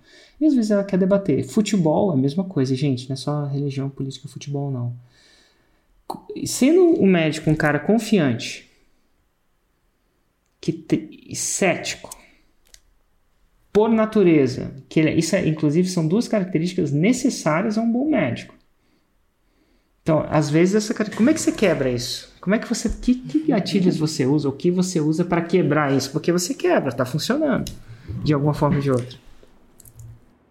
E 0.40 0.46
às 0.46 0.54
vezes 0.54 0.70
ela 0.70 0.84
quer 0.84 0.98
debater. 0.98 1.44
Futebol 1.44 2.10
é 2.10 2.14
a 2.14 2.16
mesma 2.16 2.44
coisa, 2.44 2.74
gente, 2.74 3.08
não 3.08 3.14
é 3.14 3.16
só 3.16 3.46
religião, 3.46 3.88
política, 3.88 4.28
futebol, 4.28 4.70
não. 4.70 4.94
Sendo 6.44 6.94
o 6.94 7.06
médico 7.06 7.50
um 7.50 7.54
cara 7.54 7.78
confiante, 7.78 8.70
que 10.60 10.72
te, 10.72 11.34
cético, 11.34 12.10
por 13.72 13.90
natureza, 13.90 14.74
que 14.88 15.00
ele, 15.00 15.12
isso 15.12 15.36
é, 15.36 15.46
inclusive 15.46 15.88
são 15.88 16.06
duas 16.06 16.28
características 16.28 16.92
necessárias 16.92 17.76
a 17.76 17.82
um 17.82 17.92
bom 17.92 18.08
médico. 18.08 18.54
Então, 20.02 20.24
às 20.30 20.48
vezes 20.48 20.76
essa 20.76 20.94
como 21.10 21.30
é 21.30 21.34
que 21.34 21.40
você 21.40 21.52
quebra 21.52 21.90
isso? 21.90 22.35
Como 22.46 22.54
é 22.54 22.60
que 22.60 22.68
você 22.68 22.88
que, 22.88 23.16
que 23.16 23.48
gatilhos 23.48 23.96
você 23.96 24.24
usa, 24.24 24.48
o 24.48 24.52
que 24.52 24.70
você 24.70 25.00
usa 25.00 25.24
para 25.24 25.42
quebrar 25.42 25.92
isso? 25.92 26.12
Porque 26.12 26.30
você 26.30 26.54
quebra, 26.54 26.90
está 26.90 27.04
funcionando 27.04 27.72
de 28.22 28.32
alguma 28.32 28.54
forma 28.54 28.76
ou 28.76 28.82
de 28.82 28.88
outra. 28.88 29.18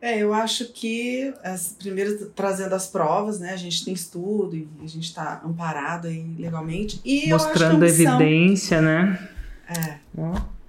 É, 0.02 0.20
eu 0.20 0.34
acho 0.34 0.74
que 0.74 1.34
as, 1.42 1.70
primeiro 1.80 2.26
trazendo 2.36 2.76
as 2.76 2.86
provas, 2.88 3.40
né? 3.40 3.54
A 3.54 3.56
gente 3.56 3.86
tem 3.86 3.94
estudo 3.94 4.58
e 4.58 4.68
a 4.84 4.88
gente 4.88 5.06
está 5.06 5.42
amparado 5.46 6.10
aí 6.10 6.36
legalmente 6.38 7.00
e 7.06 7.30
mostrando 7.30 7.86
a, 7.86 7.88
ambição, 7.88 8.22
evidência, 8.22 8.82
né? 8.82 9.30
É. 9.70 9.98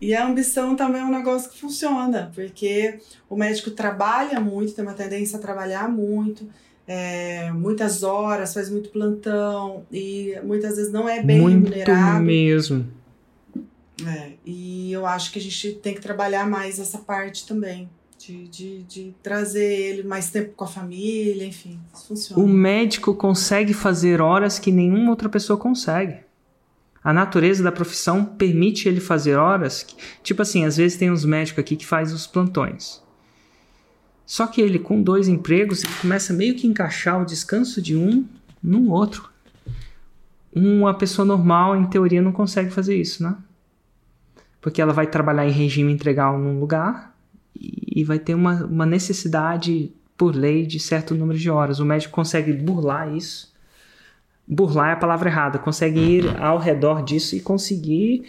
E 0.01 0.15
a 0.15 0.25
ambição 0.25 0.77
também 0.77 1.01
é 1.01 1.05
um 1.05 1.11
negócio 1.11 1.51
que 1.51 1.59
funciona, 1.59 2.31
porque 2.37 3.01
o 3.29 3.35
médico 3.35 3.73
trabalha 3.73 4.39
muito, 4.39 4.75
tem 4.75 4.85
uma 4.85 4.95
tendência 4.95 5.41
a 5.41 5.43
trabalhar 5.43 5.89
muito 5.89 6.49
é, 6.87 7.51
muitas 7.53 8.03
horas, 8.03 8.55
faz 8.55 8.71
muito 8.71 8.91
plantão 8.91 9.85
e 9.91 10.39
muitas 10.45 10.77
vezes 10.77 10.93
não 10.93 11.09
é 11.09 11.23
bem 11.23 11.41
muito 11.41 11.71
remunerado. 11.71 12.25
mesmo. 12.25 12.87
É, 14.07 14.33
e 14.45 14.93
eu 14.93 15.07
acho 15.07 15.33
que 15.33 15.39
a 15.39 15.43
gente 15.43 15.73
tem 15.75 15.95
que 15.95 16.01
trabalhar 16.01 16.49
mais 16.49 16.79
essa 16.79 16.99
parte 16.99 17.47
também. 17.47 17.89
De, 18.19 18.49
de, 18.49 18.83
de 18.85 19.15
trazer 19.23 19.65
ele 19.65 20.03
mais 20.03 20.31
tempo 20.31 20.53
com 20.57 20.65
a 20.65 20.67
família, 20.67 21.45
enfim, 21.45 21.79
isso 21.95 22.09
funciona. 22.09 22.43
O 22.43 22.49
médico 22.49 23.15
consegue 23.15 23.73
fazer 23.73 24.21
horas 24.21 24.59
que 24.59 24.73
nenhuma 24.73 25.11
outra 25.11 25.29
pessoa 25.29 25.57
consegue. 25.57 26.17
A 27.05 27.13
natureza 27.13 27.63
da 27.63 27.71
profissão 27.71 28.25
permite 28.25 28.89
ele 28.89 29.01
fazer 29.01 29.37
horas. 29.37 29.83
Que, 29.85 29.95
tipo 30.25 30.43
assim, 30.43 30.65
às 30.65 30.77
vezes 30.77 30.99
tem 30.99 31.11
uns 31.11 31.25
médicos 31.25 31.61
aqui 31.61 31.77
que 31.77 31.87
faz 31.87 32.13
os 32.13 32.27
plantões. 32.27 33.01
Só 34.27 34.49
que 34.49 34.61
ele, 34.61 34.81
com 34.81 35.01
dois 35.01 35.29
empregos, 35.29 35.85
ele 35.85 35.93
começa 36.01 36.33
meio 36.33 36.57
que 36.57 36.67
encaixar 36.67 37.23
o 37.23 37.25
descanso 37.25 37.81
de 37.81 37.97
um 37.97 38.27
no 38.61 38.91
outro. 38.91 39.31
Uma 40.53 40.93
pessoa 40.95 41.25
normal, 41.25 41.77
em 41.77 41.87
teoria, 41.87 42.21
não 42.21 42.33
consegue 42.33 42.71
fazer 42.71 42.97
isso, 42.97 43.23
né? 43.23 43.37
Porque 44.61 44.83
ela 44.83 44.93
vai 44.93 45.07
trabalhar 45.07 45.47
em 45.47 45.53
regime 45.53 45.93
integral 45.93 46.39
num 46.39 46.59
lugar 46.59 47.15
e 47.55 48.03
vai 48.03 48.19
ter 48.19 48.35
uma, 48.35 48.65
uma 48.65 48.85
necessidade, 48.85 49.93
por 50.17 50.35
lei, 50.35 50.67
de 50.67 50.81
certo 50.81 51.15
número 51.15 51.39
de 51.39 51.49
horas. 51.49 51.79
O 51.79 51.85
médico 51.85 52.13
consegue 52.13 52.53
burlar 52.53 53.15
isso. 53.15 53.55
Burlar 54.49 54.91
é 54.91 54.93
a 54.95 54.97
palavra 54.97 55.29
errada. 55.31 55.59
Consegue 55.59 56.01
ir 56.01 56.43
ao 56.43 56.59
redor 56.59 57.05
disso 57.05 57.37
e 57.37 57.41
conseguir. 57.41 58.25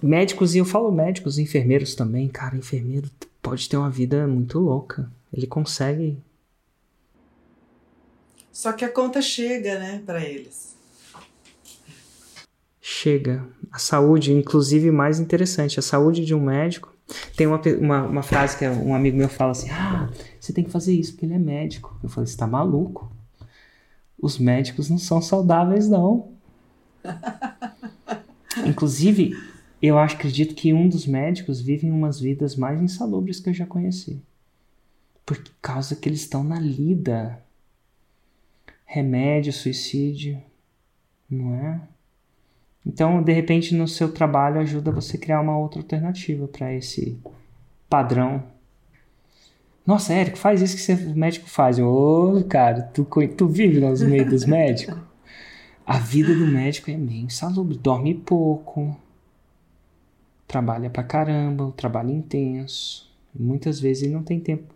Médicos, 0.00 0.54
e 0.54 0.58
eu 0.58 0.64
falo 0.64 0.92
médicos, 0.92 1.38
enfermeiros 1.38 1.94
também. 1.94 2.28
Cara, 2.28 2.56
enfermeiro 2.56 3.10
pode 3.44 3.68
ter 3.68 3.76
uma 3.76 3.90
vida 3.90 4.26
muito 4.26 4.58
louca. 4.58 5.12
Ele 5.30 5.46
consegue. 5.46 6.18
Só 8.50 8.72
que 8.72 8.84
a 8.84 8.88
conta 8.88 9.20
chega, 9.20 9.78
né, 9.78 10.02
para 10.04 10.24
eles. 10.24 10.74
chega. 12.80 13.46
A 13.70 13.78
saúde, 13.78 14.32
inclusive, 14.32 14.90
mais 14.90 15.20
interessante, 15.20 15.78
a 15.78 15.82
saúde 15.82 16.24
de 16.24 16.34
um 16.34 16.40
médico. 16.40 16.94
Tem 17.36 17.46
uma, 17.46 17.60
uma, 17.78 18.02
uma 18.04 18.22
frase 18.22 18.56
que 18.56 18.66
um 18.66 18.94
amigo 18.94 19.16
meu 19.16 19.28
fala 19.28 19.50
assim: 19.50 19.68
Ah, 19.70 20.08
você 20.40 20.52
tem 20.52 20.64
que 20.64 20.70
fazer 20.70 20.94
isso 20.94 21.12
porque 21.12 21.26
ele 21.26 21.34
é 21.34 21.38
médico. 21.38 21.98
Eu 22.02 22.08
falei: 22.08 22.26
Você 22.26 22.36
tá 22.36 22.46
maluco? 22.46 23.12
Os 24.18 24.38
médicos 24.38 24.88
não 24.88 24.96
são 24.96 25.20
saudáveis, 25.20 25.86
não. 25.86 26.32
inclusive, 28.64 29.36
eu 29.86 29.98
acho, 29.98 30.16
acredito 30.16 30.54
que 30.54 30.72
um 30.72 30.88
dos 30.88 31.06
médicos 31.06 31.60
vive 31.60 31.90
umas 31.90 32.20
vidas 32.20 32.56
mais 32.56 32.80
insalubres 32.80 33.40
que 33.40 33.50
eu 33.50 33.54
já 33.54 33.66
conheci. 33.66 34.22
Por 35.26 35.42
causa 35.60 35.96
que 35.96 36.08
eles 36.08 36.20
estão 36.20 36.44
na 36.44 36.60
lida. 36.60 37.42
Remédio, 38.84 39.52
suicídio, 39.52 40.40
não 41.28 41.54
é? 41.54 41.80
Então, 42.86 43.22
de 43.22 43.32
repente, 43.32 43.74
no 43.74 43.88
seu 43.88 44.12
trabalho 44.12 44.60
ajuda 44.60 44.92
você 44.92 45.16
a 45.16 45.20
criar 45.20 45.40
uma 45.40 45.58
outra 45.58 45.80
alternativa 45.80 46.46
para 46.46 46.72
esse 46.72 47.18
padrão. 47.88 48.44
Nossa, 49.86 50.12
Érico, 50.12 50.38
faz 50.38 50.62
isso 50.62 50.76
que 50.76 50.82
você, 50.82 50.94
o 50.94 51.16
médico 51.16 51.48
faz. 51.48 51.78
Ô, 51.78 52.44
cara, 52.48 52.82
tu, 52.82 53.06
tu 53.36 53.48
vive 53.48 53.80
nos 53.80 54.02
meios 54.02 54.28
dos 54.28 54.44
médicos? 54.44 54.98
A 55.86 55.98
vida 55.98 56.34
do 56.34 56.46
médico 56.46 56.90
é 56.90 56.96
meio 56.96 57.26
insalubre. 57.26 57.76
Dorme 57.76 58.14
pouco, 58.14 58.96
trabalha 60.46 60.90
pra 60.90 61.02
caramba, 61.02 61.64
o 61.64 61.72
trabalho 61.72 62.10
é 62.10 62.14
intenso. 62.14 63.10
Muitas 63.34 63.80
vezes 63.80 64.04
ele 64.04 64.12
não 64.12 64.22
tem 64.22 64.38
tempo. 64.38 64.72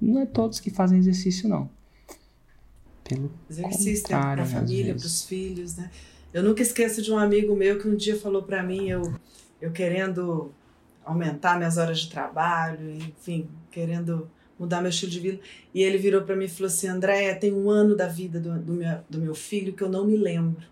Não 0.00 0.20
é 0.20 0.26
todos 0.26 0.60
que 0.60 0.70
fazem 0.70 0.98
exercício, 0.98 1.48
não. 1.48 1.70
Pelo 3.02 3.30
exercício, 3.48 4.08
tempo 4.08 4.20
pra 4.20 4.44
família, 4.44 4.94
pros 4.94 5.24
filhos, 5.24 5.76
né? 5.76 5.90
Eu 6.32 6.42
nunca 6.42 6.60
esqueço 6.60 7.00
de 7.00 7.10
um 7.10 7.18
amigo 7.18 7.54
meu 7.56 7.78
que 7.78 7.88
um 7.88 7.96
dia 7.96 8.18
falou 8.18 8.42
para 8.42 8.62
mim, 8.62 8.88
eu, 8.88 9.14
eu 9.60 9.70
querendo 9.72 10.52
aumentar 11.04 11.56
minhas 11.56 11.78
horas 11.78 12.00
de 12.00 12.10
trabalho, 12.10 12.90
enfim, 12.90 13.48
querendo 13.70 14.28
mudar 14.58 14.80
meu 14.80 14.90
estilo 14.90 15.12
de 15.12 15.20
vida. 15.20 15.40
E 15.72 15.82
ele 15.82 15.96
virou 15.96 16.22
para 16.22 16.36
mim 16.36 16.46
e 16.46 16.48
falou 16.48 16.66
assim: 16.66 16.88
Andréia, 16.88 17.34
tem 17.36 17.52
um 17.52 17.70
ano 17.70 17.96
da 17.96 18.08
vida 18.08 18.40
do, 18.40 18.58
do, 18.58 18.72
meu, 18.72 18.98
do 19.08 19.18
meu 19.18 19.34
filho 19.34 19.72
que 19.72 19.82
eu 19.82 19.88
não 19.88 20.04
me 20.04 20.16
lembro. 20.16 20.66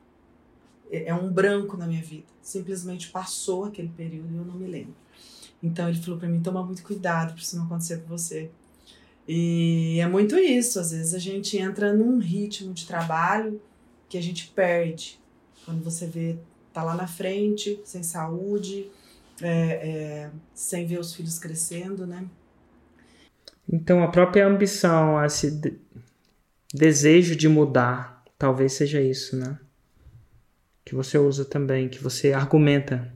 É, 0.91 1.09
é 1.09 1.15
um 1.15 1.33
branco 1.33 1.77
na 1.77 1.87
minha 1.87 2.03
vida. 2.03 2.34
Simplesmente 2.45 3.09
passou 3.09 3.65
aquele 3.65 3.89
período 3.89 4.33
e 4.33 4.37
eu 4.37 4.45
não 4.45 4.55
me 4.55 4.67
lembro. 4.67 4.95
Então 5.63 5.89
ele 5.89 6.01
falou 6.01 6.21
para 6.21 6.29
mim: 6.29 6.41
toma 6.41 6.63
muito 6.63 6.83
cuidado 6.83 7.33
para 7.33 7.43
isso 7.43 7.57
não 7.57 7.65
acontecer 7.65 8.03
com 8.03 8.09
você. 8.09 8.51
E 9.27 9.99
é 9.99 10.07
muito 10.07 10.37
isso. 10.37 10.79
Às 10.79 10.91
vezes 10.91 11.15
a 11.15 11.19
gente 11.19 11.57
entra 11.57 11.95
num 11.95 12.19
ritmo 12.19 12.75
de 12.75 12.87
trabalho 12.87 13.61
que 14.11 14.19
a 14.19 14.23
gente 14.23 14.49
perde 14.49 15.19
quando 15.65 15.83
você 15.83 16.07
vê, 16.07 16.37
tá 16.71 16.83
lá 16.83 16.95
na 16.95 17.07
frente, 17.07 17.81
sem 17.83 18.03
saúde, 18.03 18.91
é, 19.41 19.49
é, 19.49 20.31
sem 20.53 20.87
ver 20.87 21.01
os 21.01 21.15
filhos 21.15 21.39
crescendo, 21.39 22.07
né? 22.07 22.27
Então 23.67 24.03
a 24.03 24.09
própria 24.09 24.47
ambição, 24.47 25.25
esse 25.25 25.51
de 25.51 25.81
desejo 26.75 27.35
de 27.35 27.49
mudar, 27.49 28.23
talvez 28.39 28.75
seja 28.75 29.01
isso, 29.01 29.35
né? 29.37 29.59
Que 30.85 30.95
você 30.95 31.17
usa 31.17 31.45
também, 31.45 31.89
que 31.89 32.03
você 32.03 32.33
argumenta. 32.33 33.13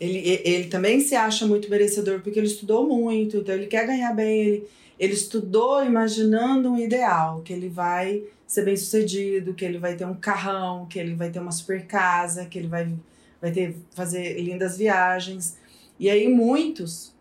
Ele, 0.00 0.40
ele 0.44 0.64
também 0.64 1.00
se 1.00 1.14
acha 1.14 1.46
muito 1.46 1.68
merecedor 1.68 2.20
porque 2.20 2.38
ele 2.38 2.48
estudou 2.48 2.88
muito, 2.88 3.36
então 3.36 3.54
ele 3.54 3.66
quer 3.66 3.86
ganhar 3.86 4.14
bem, 4.14 4.40
ele, 4.40 4.68
ele 4.98 5.12
estudou 5.12 5.84
imaginando 5.84 6.70
um 6.70 6.78
ideal, 6.78 7.42
que 7.42 7.52
ele 7.52 7.68
vai 7.68 8.24
ser 8.46 8.64
bem 8.64 8.76
sucedido, 8.76 9.54
que 9.54 9.64
ele 9.64 9.78
vai 9.78 9.94
ter 9.94 10.06
um 10.06 10.14
carrão, 10.14 10.86
que 10.86 10.98
ele 10.98 11.14
vai 11.14 11.30
ter 11.30 11.38
uma 11.38 11.52
super 11.52 11.86
casa, 11.86 12.46
que 12.46 12.58
ele 12.58 12.66
vai, 12.66 12.92
vai 13.40 13.52
ter 13.52 13.76
fazer 13.94 14.40
lindas 14.40 14.76
viagens. 14.76 15.56
E 15.98 16.10
aí 16.10 16.26
muitos, 16.26 17.14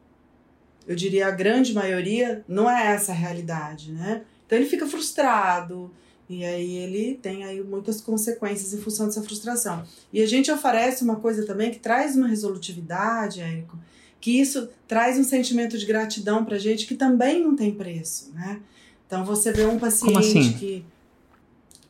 eu 0.88 0.96
diria 0.96 1.28
a 1.28 1.32
grande 1.32 1.74
maioria, 1.74 2.44
não 2.48 2.70
é 2.70 2.88
essa 2.88 3.12
a 3.12 3.16
realidade, 3.16 3.92
né? 3.92 4.24
Então 4.46 4.58
ele 4.58 4.68
fica 4.68 4.88
frustrado 4.88 5.92
e 6.30 6.46
aí 6.46 6.78
ele 6.78 7.16
tem 7.16 7.44
aí 7.44 7.60
muitas 7.64 8.00
consequências 8.00 8.72
em 8.72 8.78
função 8.78 9.08
dessa 9.08 9.24
frustração. 9.24 9.84
E 10.14 10.22
a 10.22 10.28
gente 10.28 10.52
oferece 10.52 11.04
uma 11.04 11.16
coisa 11.16 11.44
também 11.44 11.72
que 11.72 11.80
traz 11.80 12.16
uma 12.16 12.28
resolutividade, 12.28 13.42
Érico, 13.42 13.80
que 14.22 14.40
isso 14.40 14.70
traz 14.88 15.18
um 15.18 15.24
sentimento 15.24 15.76
de 15.76 15.88
gratidão 15.88 16.46
pra 16.46 16.60
gente 16.60 16.86
que 16.86 16.94
também 16.94 17.44
não 17.44 17.56
tem 17.56 17.74
preço, 17.74 18.32
né? 18.34 18.60
Então 19.08 19.26
você 19.26 19.52
vê 19.52 19.66
um 19.66 19.80
paciente 19.80 20.18
assim? 20.20 20.54
que 20.54 20.86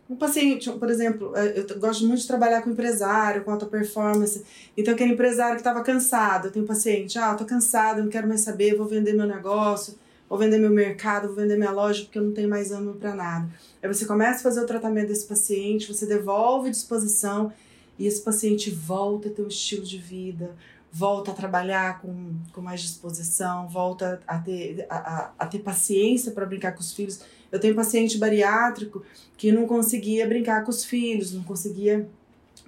um 0.09 0.15
paciente, 0.15 0.71
por 0.71 0.89
exemplo, 0.89 1.35
é, 1.35 1.59
eu 1.59 1.79
gosto 1.79 2.03
muito 2.07 2.21
de 2.21 2.27
trabalhar 2.27 2.63
com 2.63 2.71
empresário, 2.71 3.43
com 3.43 3.51
alta 3.51 3.67
performance. 3.67 4.43
Então, 4.75 4.95
aquele 4.95 5.13
empresário 5.13 5.53
que 5.53 5.61
estava 5.61 5.83
cansado, 5.83 6.47
eu 6.47 6.51
tenho 6.51 6.65
um 6.65 6.67
paciente, 6.67 7.19
ah, 7.19 7.35
tô 7.35 7.45
cansado, 7.45 8.01
não 8.01 8.09
quero 8.09 8.27
mais 8.27 8.41
saber, 8.41 8.75
vou 8.75 8.87
vender 8.87 9.13
meu 9.13 9.27
negócio, 9.27 9.93
vou 10.29 10.37
vender 10.37 10.59
meu 10.59 10.69
mercado, 10.69 11.27
vou 11.27 11.35
vender 11.35 11.57
minha 11.57 11.71
loja 11.71 12.03
porque 12.03 12.19
eu 12.19 12.23
não 12.23 12.31
tenho 12.31 12.47
mais 12.47 12.71
ânimo 12.71 12.93
para 12.93 13.15
nada. 13.15 13.49
Aí 13.81 13.91
você 13.91 14.05
começa 14.05 14.39
a 14.39 14.43
fazer 14.43 14.61
o 14.61 14.67
tratamento 14.67 15.07
desse 15.07 15.25
paciente, 15.25 15.91
você 15.91 16.05
devolve 16.05 16.69
disposição 16.69 17.51
e 17.97 18.05
esse 18.05 18.21
paciente 18.21 18.69
volta 18.69 19.27
a 19.27 19.31
ter 19.31 19.41
um 19.41 19.47
estilo 19.47 19.83
de 19.83 19.97
vida, 19.97 20.55
volta 20.91 21.31
a 21.31 21.33
trabalhar 21.33 21.99
com, 21.99 22.35
com 22.53 22.61
mais 22.61 22.81
disposição, 22.81 23.67
volta 23.67 24.21
a 24.27 24.37
ter, 24.37 24.85
a, 24.89 25.31
a, 25.37 25.47
ter 25.47 25.59
paciência 25.59 26.31
para 26.31 26.45
brincar 26.45 26.73
com 26.73 26.79
os 26.79 26.93
filhos 26.93 27.19
eu 27.51 27.59
tenho 27.59 27.75
paciente 27.75 28.17
bariátrico 28.17 29.03
que 29.37 29.51
não 29.51 29.65
conseguia 29.65 30.27
brincar 30.27 30.63
com 30.63 30.69
os 30.69 30.83
filhos, 30.85 31.33
não 31.33 31.43
conseguia, 31.43 32.07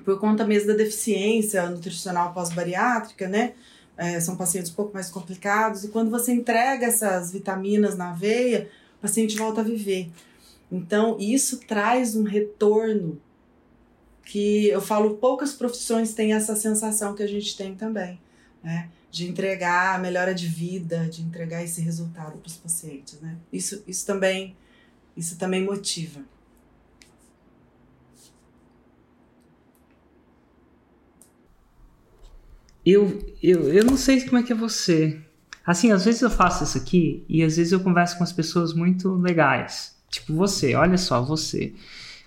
por 0.04 0.20
conta 0.20 0.46
mesmo 0.46 0.70
da 0.70 0.74
deficiência 0.74 1.70
nutricional 1.70 2.34
pós-bariátrica, 2.34 3.28
né? 3.28 3.54
É, 4.04 4.20
são 4.20 4.36
pacientes 4.36 4.72
um 4.72 4.74
pouco 4.74 4.96
mais 4.96 5.12
complicados, 5.12 5.84
e 5.84 5.90
quando 5.90 6.10
você 6.10 6.34
entrega 6.34 6.88
essas 6.88 7.32
vitaminas 7.32 7.96
na 7.96 8.14
veia, 8.14 8.68
o 8.98 9.02
paciente 9.02 9.38
volta 9.38 9.62
a 9.62 9.64
viver. 9.64 10.10
Então, 10.72 11.18
isso 11.20 11.60
traz 11.68 12.16
um 12.16 12.24
retorno 12.24 13.22
que 14.26 14.70
eu 14.70 14.82
falo, 14.82 15.18
poucas 15.18 15.54
profissões 15.54 16.16
têm 16.16 16.34
essa 16.34 16.56
sensação 16.56 17.14
que 17.14 17.22
a 17.22 17.28
gente 17.28 17.56
tem 17.56 17.76
também, 17.76 18.20
né? 18.64 18.90
De 19.12 19.30
entregar 19.30 19.96
a 19.96 20.00
melhora 20.00 20.34
de 20.34 20.48
vida, 20.48 21.08
de 21.08 21.22
entregar 21.22 21.64
esse 21.64 21.80
resultado 21.80 22.40
para 22.40 22.48
os 22.48 22.58
pacientes, 22.58 23.22
né? 23.22 23.38
Isso, 23.54 23.84
isso 23.86 24.04
também 24.04 24.56
isso 25.16 25.38
também 25.38 25.64
motiva. 25.64 26.22
Eu, 32.86 33.22
eu, 33.42 33.72
eu 33.72 33.86
não 33.86 33.96
sei 33.96 34.22
como 34.22 34.38
é 34.38 34.44
que 34.44 34.52
é 34.52 34.56
você. 34.56 35.20
Assim, 35.66 35.92
às 35.92 36.06
vezes 36.06 36.22
eu 36.22 36.30
faço 36.30 36.64
isso 36.64 36.78
aqui 36.78 37.24
e 37.30 37.44
às 37.44 37.58
vezes 37.58 37.72
eu 37.72 37.80
converso 37.80 38.18
com 38.18 38.24
as 38.24 38.34
pessoas 38.34 38.74
muito 38.74 39.14
legais. 39.16 39.96
Tipo 40.10 40.34
você, 40.34 40.76
olha 40.76 40.98
só, 40.98 41.22
você. 41.22 41.74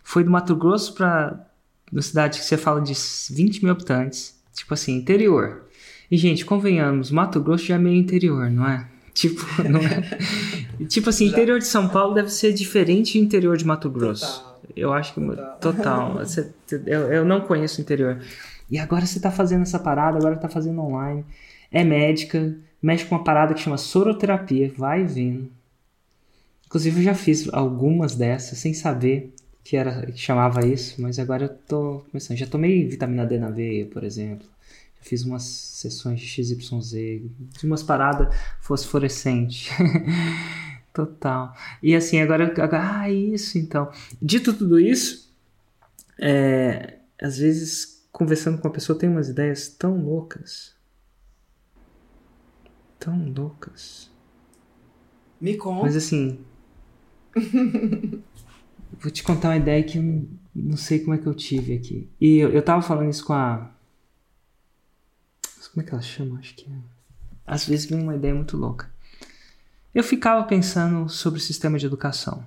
Foi 0.02 0.22
do 0.22 0.30
Mato 0.30 0.54
Grosso 0.54 0.94
pra 0.94 1.46
uma 1.90 2.02
cidade 2.02 2.38
que 2.38 2.44
você 2.44 2.56
fala 2.56 2.80
de 2.80 2.94
20 3.30 3.62
mil 3.62 3.72
habitantes. 3.72 4.34
Tipo 4.54 4.74
assim, 4.74 4.96
interior. 4.96 5.64
E, 6.10 6.16
gente, 6.16 6.44
convenhamos, 6.44 7.10
Mato 7.10 7.40
Grosso 7.40 7.64
já 7.64 7.74
é 7.74 7.78
meio 7.78 7.96
interior, 7.96 8.50
não 8.50 8.68
é? 8.68 8.86
Tipo, 9.12 9.44
não 9.68 9.80
é? 9.80 10.84
tipo 10.86 11.08
assim, 11.08 11.26
interior 11.26 11.58
de 11.58 11.66
São 11.66 11.88
Paulo 11.88 12.14
deve 12.14 12.30
ser 12.30 12.52
diferente 12.52 13.18
do 13.18 13.24
interior 13.24 13.56
de 13.56 13.66
Mato 13.66 13.90
Grosso. 13.90 14.40
Total. 14.40 14.54
Eu 14.76 14.92
acho 14.92 15.14
que 15.14 15.20
total. 15.20 15.58
total. 15.60 16.22
Eu, 16.86 17.00
eu 17.12 17.24
não 17.24 17.40
conheço 17.42 17.80
o 17.80 17.82
interior. 17.82 18.20
E 18.74 18.78
agora 18.80 19.06
você 19.06 19.20
tá 19.20 19.30
fazendo 19.30 19.62
essa 19.62 19.78
parada, 19.78 20.18
agora 20.18 20.36
tá 20.36 20.48
fazendo 20.48 20.80
online. 20.80 21.24
É 21.70 21.84
médica, 21.84 22.58
mexe 22.82 23.04
com 23.04 23.14
uma 23.14 23.22
parada 23.22 23.54
que 23.54 23.60
chama 23.60 23.78
soroterapia, 23.78 24.72
vai 24.76 25.04
vendo. 25.04 25.48
Inclusive 26.66 26.98
eu 26.98 27.04
já 27.04 27.14
fiz 27.14 27.48
algumas 27.54 28.16
dessas 28.16 28.58
sem 28.58 28.74
saber 28.74 29.32
que 29.62 29.76
era 29.76 30.10
que 30.10 30.18
chamava 30.18 30.66
isso, 30.66 31.00
mas 31.00 31.20
agora 31.20 31.44
eu 31.44 31.50
tô 31.50 32.04
começando. 32.10 32.36
Já 32.36 32.48
tomei 32.48 32.84
vitamina 32.84 33.24
D 33.24 33.38
na 33.38 33.48
veia, 33.48 33.86
por 33.86 34.02
exemplo 34.02 34.44
fiz 35.00 35.22
umas 35.22 35.42
sessões 35.42 36.18
de 36.18 36.26
XYZ, 36.26 36.90
de 36.90 37.66
umas 37.66 37.82
paradas 37.82 38.34
fosforescentes. 38.58 39.68
Total. 40.94 41.54
E 41.82 41.94
assim, 41.94 42.20
agora, 42.20 42.46
agora, 42.46 43.00
ah, 43.00 43.10
isso 43.10 43.58
então. 43.58 43.92
Dito 44.20 44.54
tudo 44.54 44.80
isso, 44.80 45.30
é, 46.18 46.94
às 47.20 47.36
vezes 47.36 47.93
conversando 48.14 48.60
com 48.60 48.68
a 48.68 48.70
pessoa 48.70 48.96
tem 48.96 49.08
umas 49.08 49.28
ideias 49.28 49.68
tão 49.68 50.00
loucas. 50.00 50.72
Tão 52.98 53.28
loucas. 53.32 54.08
Me 55.40 55.56
conta. 55.56 55.82
Mas 55.82 55.96
assim. 55.96 56.38
vou 58.98 59.10
te 59.10 59.24
contar 59.24 59.48
uma 59.48 59.56
ideia 59.56 59.82
que 59.82 59.98
eu 59.98 60.02
não, 60.02 60.28
não 60.54 60.76
sei 60.76 61.00
como 61.00 61.14
é 61.14 61.18
que 61.18 61.26
eu 61.26 61.34
tive 61.34 61.74
aqui. 61.74 62.08
E 62.20 62.36
eu, 62.36 62.50
eu 62.50 62.62
tava 62.62 62.80
falando 62.80 63.10
isso 63.10 63.24
com 63.24 63.32
a, 63.32 63.74
como 65.74 65.84
é 65.84 65.88
que 65.88 65.92
ela 65.92 66.02
chama? 66.02 66.38
Acho 66.38 66.54
que 66.54 66.70
é. 66.70 66.76
Às 67.44 67.66
vezes 67.66 67.86
vem 67.86 68.00
uma 68.00 68.14
ideia 68.14 68.32
muito 68.32 68.56
louca. 68.56 68.88
Eu 69.92 70.04
ficava 70.04 70.44
pensando 70.44 71.08
sobre 71.08 71.40
o 71.40 71.42
sistema 71.42 71.76
de 71.76 71.84
educação. 71.84 72.46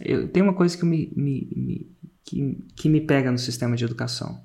Eu, 0.00 0.26
tem 0.26 0.42
uma 0.42 0.54
coisa 0.54 0.76
que 0.76 0.86
me, 0.86 1.12
me, 1.14 1.46
me, 1.54 1.86
que, 2.24 2.58
que 2.74 2.88
me 2.88 3.02
pega 3.02 3.30
no 3.30 3.38
sistema 3.38 3.76
de 3.76 3.84
educação. 3.84 4.42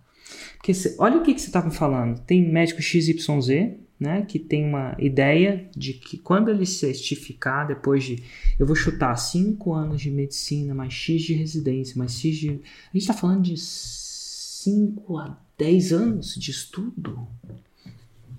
Porque 0.60 0.74
cê, 0.74 0.95
olha 1.00 1.17
o 1.17 1.24
que, 1.24 1.34
que 1.34 1.41
você 1.41 1.48
estava 1.48 1.72
falando. 1.72 2.19
Tem 2.19 2.45
médico 2.45 2.82
XYZ, 2.82 3.78
né, 3.98 4.22
que 4.28 4.38
tem 4.38 4.65
uma 4.65 4.95
ideia 5.00 5.69
de 5.76 5.93
que 5.93 6.17
quando 6.17 6.50
ele 6.50 6.65
certificar, 6.65 7.67
depois 7.67 8.04
de, 8.04 8.24
eu 8.60 8.65
vou 8.65 8.76
chutar 8.76 9.15
5 9.15 9.74
anos 9.74 10.02
de 10.02 10.12
medicina, 10.12 10.74
mais 10.74 10.93
X 10.93 11.22
de 11.22 11.34
residência, 11.34 11.98
mais 11.98 12.13
X 12.13 12.38
de. 12.38 12.50
A 12.50 12.54
gente 12.54 12.98
está 12.98 13.13
falando 13.13 13.41
de 13.41 13.58
5 13.58 15.17
a 15.17 15.38
10 15.58 15.93
anos 15.93 16.36
de 16.36 16.52
estudo? 16.52 17.28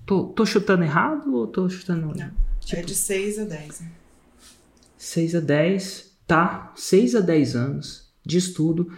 Tô, 0.07 0.25
tô 0.25 0.45
chutando 0.45 0.85
errado 0.85 1.35
ou 1.35 1.47
tô 1.47 1.69
chutando. 1.69 2.07
Não, 2.07 2.13
é 2.13 2.31
tipo, 2.61 2.81
é 2.81 2.83
de 2.83 2.95
6 2.95 3.39
a 3.39 3.45
10. 3.45 3.83
6 4.99 5.35
a 5.35 5.41
10, 5.41 6.11
tá? 6.27 6.73
6 6.77 7.15
a 7.15 7.21
10 7.21 7.57
anos 7.57 8.11
de 8.25 8.37
estudo 8.37 8.93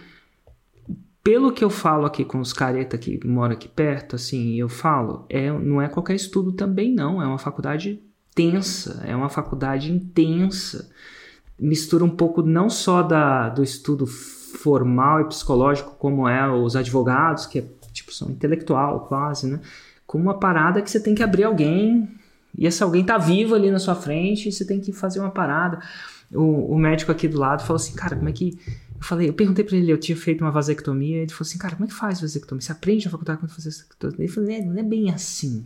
pelo 1.23 1.53
que 1.53 1.65
eu 1.65 1.71
falo 1.71 2.05
aqui 2.05 2.25
com 2.25 2.41
os 2.41 2.53
caretas 2.53 2.99
que 2.99 3.25
moram 3.27 3.55
aqui 3.55 3.69
perto, 3.69 4.17
assim, 4.17 4.57
eu 4.57 4.69
falo, 4.69 5.25
é, 5.29 5.51
não 5.53 5.81
é 5.81 5.89
qualquer 5.89 6.15
estudo 6.15 6.53
também 6.53 6.93
não, 6.93 7.23
é 7.23 7.27
uma 7.27 7.39
faculdade 7.39 8.03
tensa, 8.35 9.03
é 9.07 9.15
uma 9.15 9.29
faculdade 9.29 9.93
intensa. 9.93 10.91
Mistura 11.59 12.05
um 12.05 12.11
pouco 12.11 12.43
não 12.43 12.69
só 12.69 13.03
da, 13.03 13.49
do 13.49 13.63
estudo 13.63 14.07
formal 14.07 15.21
e 15.21 15.25
psicológico, 15.27 15.95
como 15.97 16.29
é 16.29 16.51
os 16.51 16.75
advogados, 16.75 17.47
que 17.47 17.61
é, 17.61 17.65
tipo, 17.93 18.13
são 18.13 18.31
intelectual 18.31 19.07
quase, 19.07 19.47
né? 19.47 19.61
Com 20.07 20.19
uma 20.19 20.39
parada 20.39 20.83
que 20.83 20.91
você 20.91 21.01
tem 21.01 21.15
que 21.15 21.23
abrir 21.23 21.45
alguém, 21.45 22.09
e 22.57 22.67
esse 22.67 22.83
alguém 22.83 23.05
tá 23.05 23.17
vivo 23.17 23.55
ali 23.55 23.71
na 23.71 23.79
sua 23.79 23.95
frente, 23.95 24.49
e 24.49 24.53
você 24.53 24.65
tem 24.65 24.81
que 24.81 24.93
fazer 24.93 25.21
uma 25.21 25.31
parada. 25.31 25.79
O, 26.33 26.75
o 26.75 26.79
médico 26.79 27.13
aqui 27.13 27.29
do 27.29 27.39
lado 27.39 27.63
falou 27.63 27.77
assim, 27.77 27.95
cara, 27.95 28.17
como 28.17 28.29
é 28.29 28.33
que 28.33 28.59
eu 29.03 29.05
falei, 29.05 29.29
eu 29.29 29.33
perguntei 29.33 29.65
pra 29.65 29.77
ele, 29.77 29.91
eu 29.91 29.99
tinha 29.99 30.17
feito 30.17 30.43
uma 30.43 30.53
vasectomia, 30.53 31.19
ele 31.19 31.33
falou 31.33 31.43
assim, 31.43 31.59
cara, 31.59 31.75
como 31.75 31.87
é 31.87 31.89
que 31.89 31.95
faz 31.95 32.21
vasectomia? 32.21 32.61
Você 32.61 32.71
aprende 32.71 33.05
na 33.05 33.11
faculdade 33.11 33.41
como 33.41 33.51
fazer 33.51 33.71
vasectomia? 33.71 34.17
Ele 34.17 34.29
falou, 34.29 34.49
é, 34.49 34.61
não 34.61 34.79
é 34.79 34.83
bem 34.85 35.11
assim. 35.11 35.65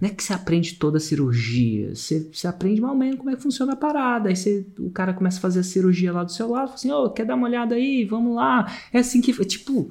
Não 0.00 0.08
é 0.08 0.12
que 0.12 0.24
você 0.24 0.32
aprende 0.32 0.74
toda 0.74 0.96
a 0.96 1.00
cirurgia, 1.00 1.94
você, 1.94 2.28
você 2.32 2.48
aprende 2.48 2.80
mais 2.80 2.92
ou 2.92 2.98
menos 2.98 3.16
como 3.16 3.30
é 3.30 3.36
que 3.36 3.42
funciona 3.42 3.74
a 3.74 3.76
parada. 3.76 4.28
Aí 4.28 4.34
você, 4.34 4.66
o 4.76 4.90
cara 4.90 5.14
começa 5.14 5.38
a 5.38 5.40
fazer 5.40 5.60
a 5.60 5.62
cirurgia 5.62 6.12
lá 6.12 6.24
do 6.24 6.32
seu 6.32 6.50
lado, 6.50 6.66
fala 6.66 6.74
assim, 6.74 6.90
ô, 6.90 7.04
oh, 7.04 7.10
quer 7.10 7.24
dar 7.24 7.36
uma 7.36 7.46
olhada 7.46 7.76
aí? 7.76 8.04
Vamos 8.04 8.34
lá. 8.34 8.68
É 8.92 8.98
assim 8.98 9.20
que. 9.20 9.32
Tipo, 9.44 9.88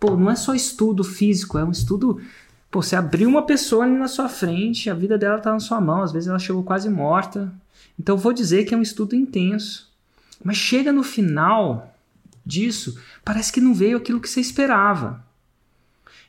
pô, 0.00 0.16
não 0.16 0.28
é 0.28 0.34
só 0.34 0.56
estudo 0.56 1.04
físico, 1.04 1.56
é 1.56 1.64
um 1.64 1.70
estudo. 1.70 2.20
Pô, 2.68 2.82
você 2.82 2.96
abriu 2.96 3.28
uma 3.28 3.46
pessoa 3.46 3.84
ali 3.84 3.96
na 3.96 4.08
sua 4.08 4.28
frente, 4.28 4.90
a 4.90 4.94
vida 4.94 5.16
dela 5.16 5.38
tá 5.38 5.52
na 5.52 5.60
sua 5.60 5.80
mão, 5.80 6.02
às 6.02 6.10
vezes 6.10 6.28
ela 6.28 6.40
chegou 6.40 6.64
quase 6.64 6.90
morta. 6.90 7.54
Então 7.96 8.16
vou 8.16 8.32
dizer 8.32 8.64
que 8.64 8.74
é 8.74 8.76
um 8.76 8.82
estudo 8.82 9.14
intenso. 9.14 9.88
Mas 10.42 10.56
chega 10.56 10.92
no 10.92 11.04
final, 11.04 11.93
disso, 12.44 13.00
parece 13.24 13.52
que 13.52 13.60
não 13.60 13.74
veio 13.74 13.96
aquilo 13.96 14.20
que 14.20 14.28
você 14.28 14.40
esperava. 14.40 15.24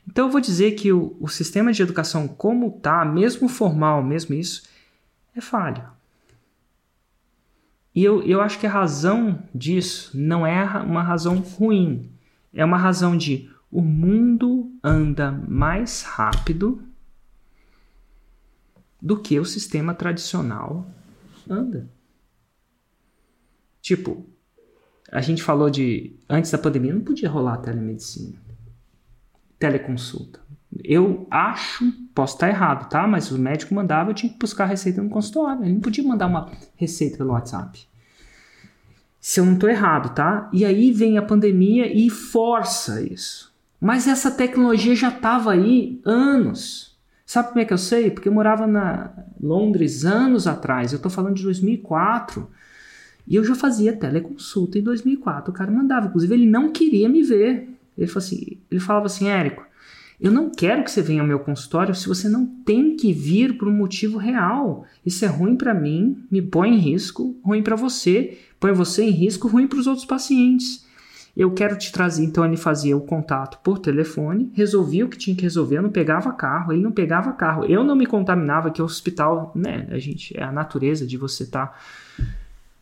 Então 0.06 0.26
eu 0.26 0.32
vou 0.32 0.40
dizer 0.40 0.72
que 0.72 0.92
o, 0.92 1.16
o 1.20 1.28
sistema 1.28 1.72
de 1.72 1.82
educação 1.82 2.28
como 2.28 2.68
está, 2.68 3.04
mesmo 3.04 3.48
formal, 3.48 4.02
mesmo 4.02 4.34
isso, 4.34 4.62
é 5.34 5.40
falho. 5.40 5.84
E 7.94 8.04
eu, 8.04 8.22
eu 8.22 8.40
acho 8.40 8.58
que 8.58 8.66
a 8.66 8.70
razão 8.70 9.42
disso 9.54 10.10
não 10.14 10.46
é 10.46 10.62
uma 10.82 11.02
razão 11.02 11.38
ruim. 11.38 12.10
É 12.52 12.64
uma 12.64 12.76
razão 12.76 13.16
de 13.16 13.50
o 13.70 13.80
mundo 13.80 14.70
anda 14.82 15.32
mais 15.32 16.02
rápido 16.02 16.82
do 19.00 19.18
que 19.18 19.40
o 19.40 19.44
sistema 19.44 19.94
tradicional 19.94 20.86
anda. 21.48 21.88
Tipo, 23.80 24.26
a 25.10 25.20
gente 25.20 25.42
falou 25.42 25.70
de. 25.70 26.14
Antes 26.28 26.50
da 26.50 26.58
pandemia 26.58 26.94
não 26.94 27.00
podia 27.00 27.30
rolar 27.30 27.58
telemedicina. 27.58 28.36
Teleconsulta. 29.58 30.40
Eu 30.84 31.26
acho, 31.30 31.90
posso 32.14 32.34
estar 32.34 32.48
errado, 32.48 32.88
tá? 32.88 33.06
Mas 33.06 33.30
o 33.30 33.38
médico 33.38 33.74
mandava, 33.74 34.10
eu 34.10 34.14
tinha 34.14 34.30
que 34.30 34.38
buscar 34.38 34.64
a 34.64 34.68
receita 34.68 35.02
no 35.02 35.08
consultório. 35.08 35.64
Ele 35.64 35.74
não 35.74 35.80
podia 35.80 36.04
mandar 36.04 36.26
uma 36.26 36.50
receita 36.76 37.16
pelo 37.16 37.32
WhatsApp. 37.32 37.86
Se 39.20 39.40
eu 39.40 39.46
não 39.46 39.54
estou 39.54 39.68
errado, 39.68 40.14
tá? 40.14 40.48
E 40.52 40.64
aí 40.64 40.92
vem 40.92 41.18
a 41.18 41.22
pandemia 41.22 41.92
e 41.92 42.10
força 42.10 43.02
isso. 43.02 43.52
Mas 43.80 44.06
essa 44.06 44.30
tecnologia 44.30 44.94
já 44.94 45.08
estava 45.08 45.52
aí 45.52 46.00
anos. 46.04 46.96
Sabe 47.24 47.48
como 47.48 47.60
é 47.60 47.64
que 47.64 47.72
eu 47.72 47.78
sei? 47.78 48.10
Porque 48.10 48.28
eu 48.28 48.32
morava 48.32 48.66
na 48.66 49.10
Londres 49.40 50.04
anos 50.04 50.46
atrás. 50.46 50.92
Eu 50.92 50.96
estou 50.96 51.10
falando 51.10 51.34
de 51.34 51.42
2004. 51.42 52.48
E 53.26 53.34
eu 53.34 53.44
já 53.44 53.54
fazia 53.54 53.92
teleconsulta 53.92 54.78
em 54.78 54.82
2004. 54.82 55.50
O 55.50 55.54
cara 55.54 55.70
mandava, 55.70 56.06
inclusive 56.06 56.34
ele 56.34 56.46
não 56.46 56.70
queria 56.70 57.08
me 57.08 57.22
ver. 57.22 57.68
Ele, 57.98 58.06
falou 58.06 58.26
assim, 58.26 58.58
ele 58.70 58.80
falava 58.80 59.06
assim, 59.06 59.28
Érico, 59.28 59.64
eu 60.20 60.30
não 60.30 60.50
quero 60.50 60.82
que 60.84 60.90
você 60.90 61.02
venha 61.02 61.20
ao 61.20 61.26
meu 61.26 61.40
consultório 61.40 61.94
se 61.94 62.08
você 62.08 62.28
não 62.28 62.46
tem 62.46 62.96
que 62.96 63.12
vir 63.12 63.58
por 63.58 63.68
um 63.68 63.76
motivo 63.76 64.16
real. 64.16 64.86
Isso 65.04 65.24
é 65.24 65.28
ruim 65.28 65.56
para 65.56 65.74
mim, 65.74 66.24
me 66.30 66.40
põe 66.40 66.70
em 66.70 66.78
risco, 66.78 67.36
ruim 67.44 67.62
para 67.62 67.76
você, 67.76 68.38
põe 68.60 68.72
você 68.72 69.04
em 69.04 69.10
risco, 69.10 69.48
ruim 69.48 69.66
para 69.66 69.78
os 69.78 69.86
outros 69.86 70.06
pacientes. 70.06 70.86
Eu 71.36 71.50
quero 71.50 71.76
te 71.76 71.92
trazer. 71.92 72.24
Então 72.24 72.46
ele 72.46 72.56
fazia 72.56 72.96
o 72.96 73.02
contato 73.02 73.58
por 73.62 73.78
telefone, 73.78 74.50
resolvia 74.54 75.04
o 75.04 75.08
que 75.08 75.18
tinha 75.18 75.36
que 75.36 75.42
resolver, 75.42 75.76
eu 75.76 75.82
não 75.82 75.90
pegava 75.90 76.32
carro, 76.32 76.72
ele 76.72 76.82
não 76.82 76.92
pegava 76.92 77.32
carro. 77.32 77.64
Eu 77.66 77.84
não 77.84 77.94
me 77.94 78.06
contaminava, 78.06 78.70
que 78.70 78.80
o 78.80 78.84
hospital, 78.86 79.52
né, 79.54 79.86
a 79.90 79.98
gente, 79.98 80.34
é 80.38 80.42
a 80.42 80.52
natureza 80.52 81.06
de 81.06 81.18
você 81.18 81.42
estar. 81.42 81.66
Tá 81.66 81.78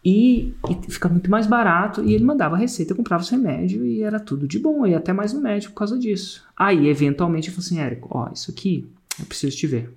e, 0.05 0.55
e 0.69 0.91
fica 0.91 1.09
muito 1.09 1.31
mais 1.31 1.47
barato. 1.47 2.03
E 2.05 2.13
ele 2.13 2.25
mandava 2.25 2.57
a 2.57 2.59
receita, 2.59 2.93
eu 2.93 2.97
comprava 2.97 3.23
os 3.23 3.31
remédios 3.31 3.85
e 3.85 4.03
era 4.03 4.21
tudo 4.21 4.47
de 4.47 4.59
bom. 4.59 4.87
Ia 4.87 4.99
até 4.99 5.13
mais 5.13 5.33
no 5.33 5.41
médico 5.41 5.73
por 5.73 5.79
causa 5.79 5.99
disso. 5.99 6.45
Aí, 6.57 6.89
eventualmente, 6.89 7.49
eu 7.49 7.55
falei 7.55 7.67
assim: 7.67 7.81
Érico, 7.81 8.09
ó, 8.11 8.31
isso 8.33 8.51
aqui 8.51 8.87
eu 9.19 9.25
preciso 9.25 9.57
te 9.57 9.67
ver. 9.67 9.91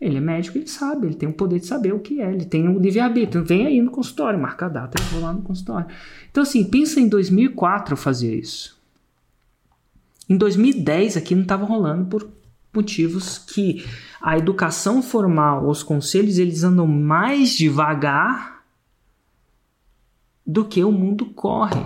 Ele 0.00 0.18
é 0.18 0.20
médico, 0.20 0.58
ele 0.58 0.66
sabe, 0.66 1.06
ele 1.06 1.14
tem 1.14 1.28
o 1.28 1.32
poder 1.32 1.58
de 1.58 1.66
saber 1.66 1.92
o 1.94 2.00
que 2.00 2.20
é, 2.20 2.30
ele 2.30 2.44
tem 2.44 2.68
o 2.68 2.78
livre-arbítrio. 2.78 3.44
Vem 3.44 3.66
aí 3.66 3.80
no 3.80 3.90
consultório, 3.90 4.38
marca 4.38 4.66
a 4.66 4.68
data, 4.68 5.02
eu 5.02 5.06
vou 5.06 5.20
lá 5.20 5.32
no 5.32 5.42
consultório. 5.42 5.86
Então, 6.30 6.42
assim, 6.42 6.64
pensa 6.64 7.00
em 7.00 7.08
2004 7.08 7.94
eu 7.94 7.96
fazia 7.96 8.34
isso. 8.34 8.78
Em 10.28 10.36
2010 10.36 11.16
aqui 11.16 11.34
não 11.34 11.42
estava 11.42 11.64
rolando 11.64 12.06
por 12.06 12.28
motivos 12.76 13.38
que 13.38 13.84
a 14.20 14.36
educação 14.36 15.02
formal, 15.02 15.68
os 15.68 15.82
conselhos, 15.82 16.38
eles 16.38 16.62
andam 16.62 16.86
mais 16.86 17.50
devagar 17.56 18.64
do 20.46 20.64
que 20.64 20.84
o 20.84 20.92
mundo 20.92 21.26
corre. 21.26 21.80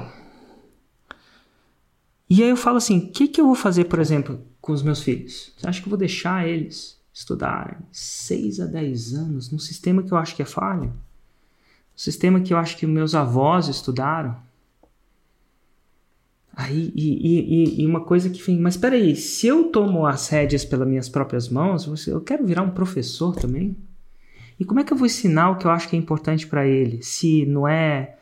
E 2.29 2.42
aí 2.42 2.50
eu 2.50 2.57
falo 2.57 2.76
assim, 2.76 2.98
o 2.98 3.11
que, 3.11 3.26
que 3.26 3.40
eu 3.40 3.46
vou 3.46 3.55
fazer, 3.55 3.85
por 3.85 3.98
exemplo, 3.98 4.40
com 4.61 4.72
os 4.72 4.83
meus 4.83 5.03
filhos? 5.03 5.53
Você 5.57 5.66
acha 5.66 5.81
que 5.81 5.87
eu 5.87 5.90
vou 5.90 5.98
deixar 5.98 6.46
eles 6.46 7.00
estudarem 7.12 7.76
6 7.90 8.61
a 8.61 8.66
10 8.66 9.14
anos 9.14 9.50
num 9.50 9.59
sistema 9.59 10.03
que 10.03 10.12
eu 10.12 10.18
acho 10.18 10.37
que 10.37 10.42
é 10.42 10.46
falho? 10.46 10.92
Um 11.94 11.98
sistema 11.98 12.40
que 12.40 12.53
eu 12.53 12.59
acho 12.59 12.76
que 12.76 12.87
meus 12.87 13.14
avós 13.14 13.68
estudaram? 13.68 14.37
E, 16.72 16.92
e, 16.94 17.83
e, 17.83 17.87
uma 17.87 18.00
coisa 18.00 18.30
que 18.30 18.42
vem, 18.42 18.59
mas 18.59 18.74
espera 18.74 18.96
aí, 18.96 19.16
se 19.16 19.46
eu 19.46 19.64
tomo 19.64 20.06
as 20.06 20.28
rédeas 20.28 20.64
pelas 20.64 20.88
minhas 20.88 21.09
próprias 21.09 21.48
mãos, 21.48 22.06
eu 22.06 22.20
quero 22.20 22.46
virar 22.46 22.62
um 22.62 22.70
professor 22.70 23.35
também? 23.35 23.76
E 24.59 24.64
como 24.64 24.78
é 24.78 24.85
que 24.85 24.92
eu 24.92 24.96
vou 24.96 25.06
ensinar 25.06 25.50
o 25.50 25.56
que 25.56 25.66
eu 25.66 25.70
acho 25.70 25.88
que 25.88 25.96
é 25.96 25.98
importante 25.98 26.46
para 26.46 26.66
ele? 26.66 27.02
Se 27.02 27.46
não 27.46 27.66
é. 27.66 28.16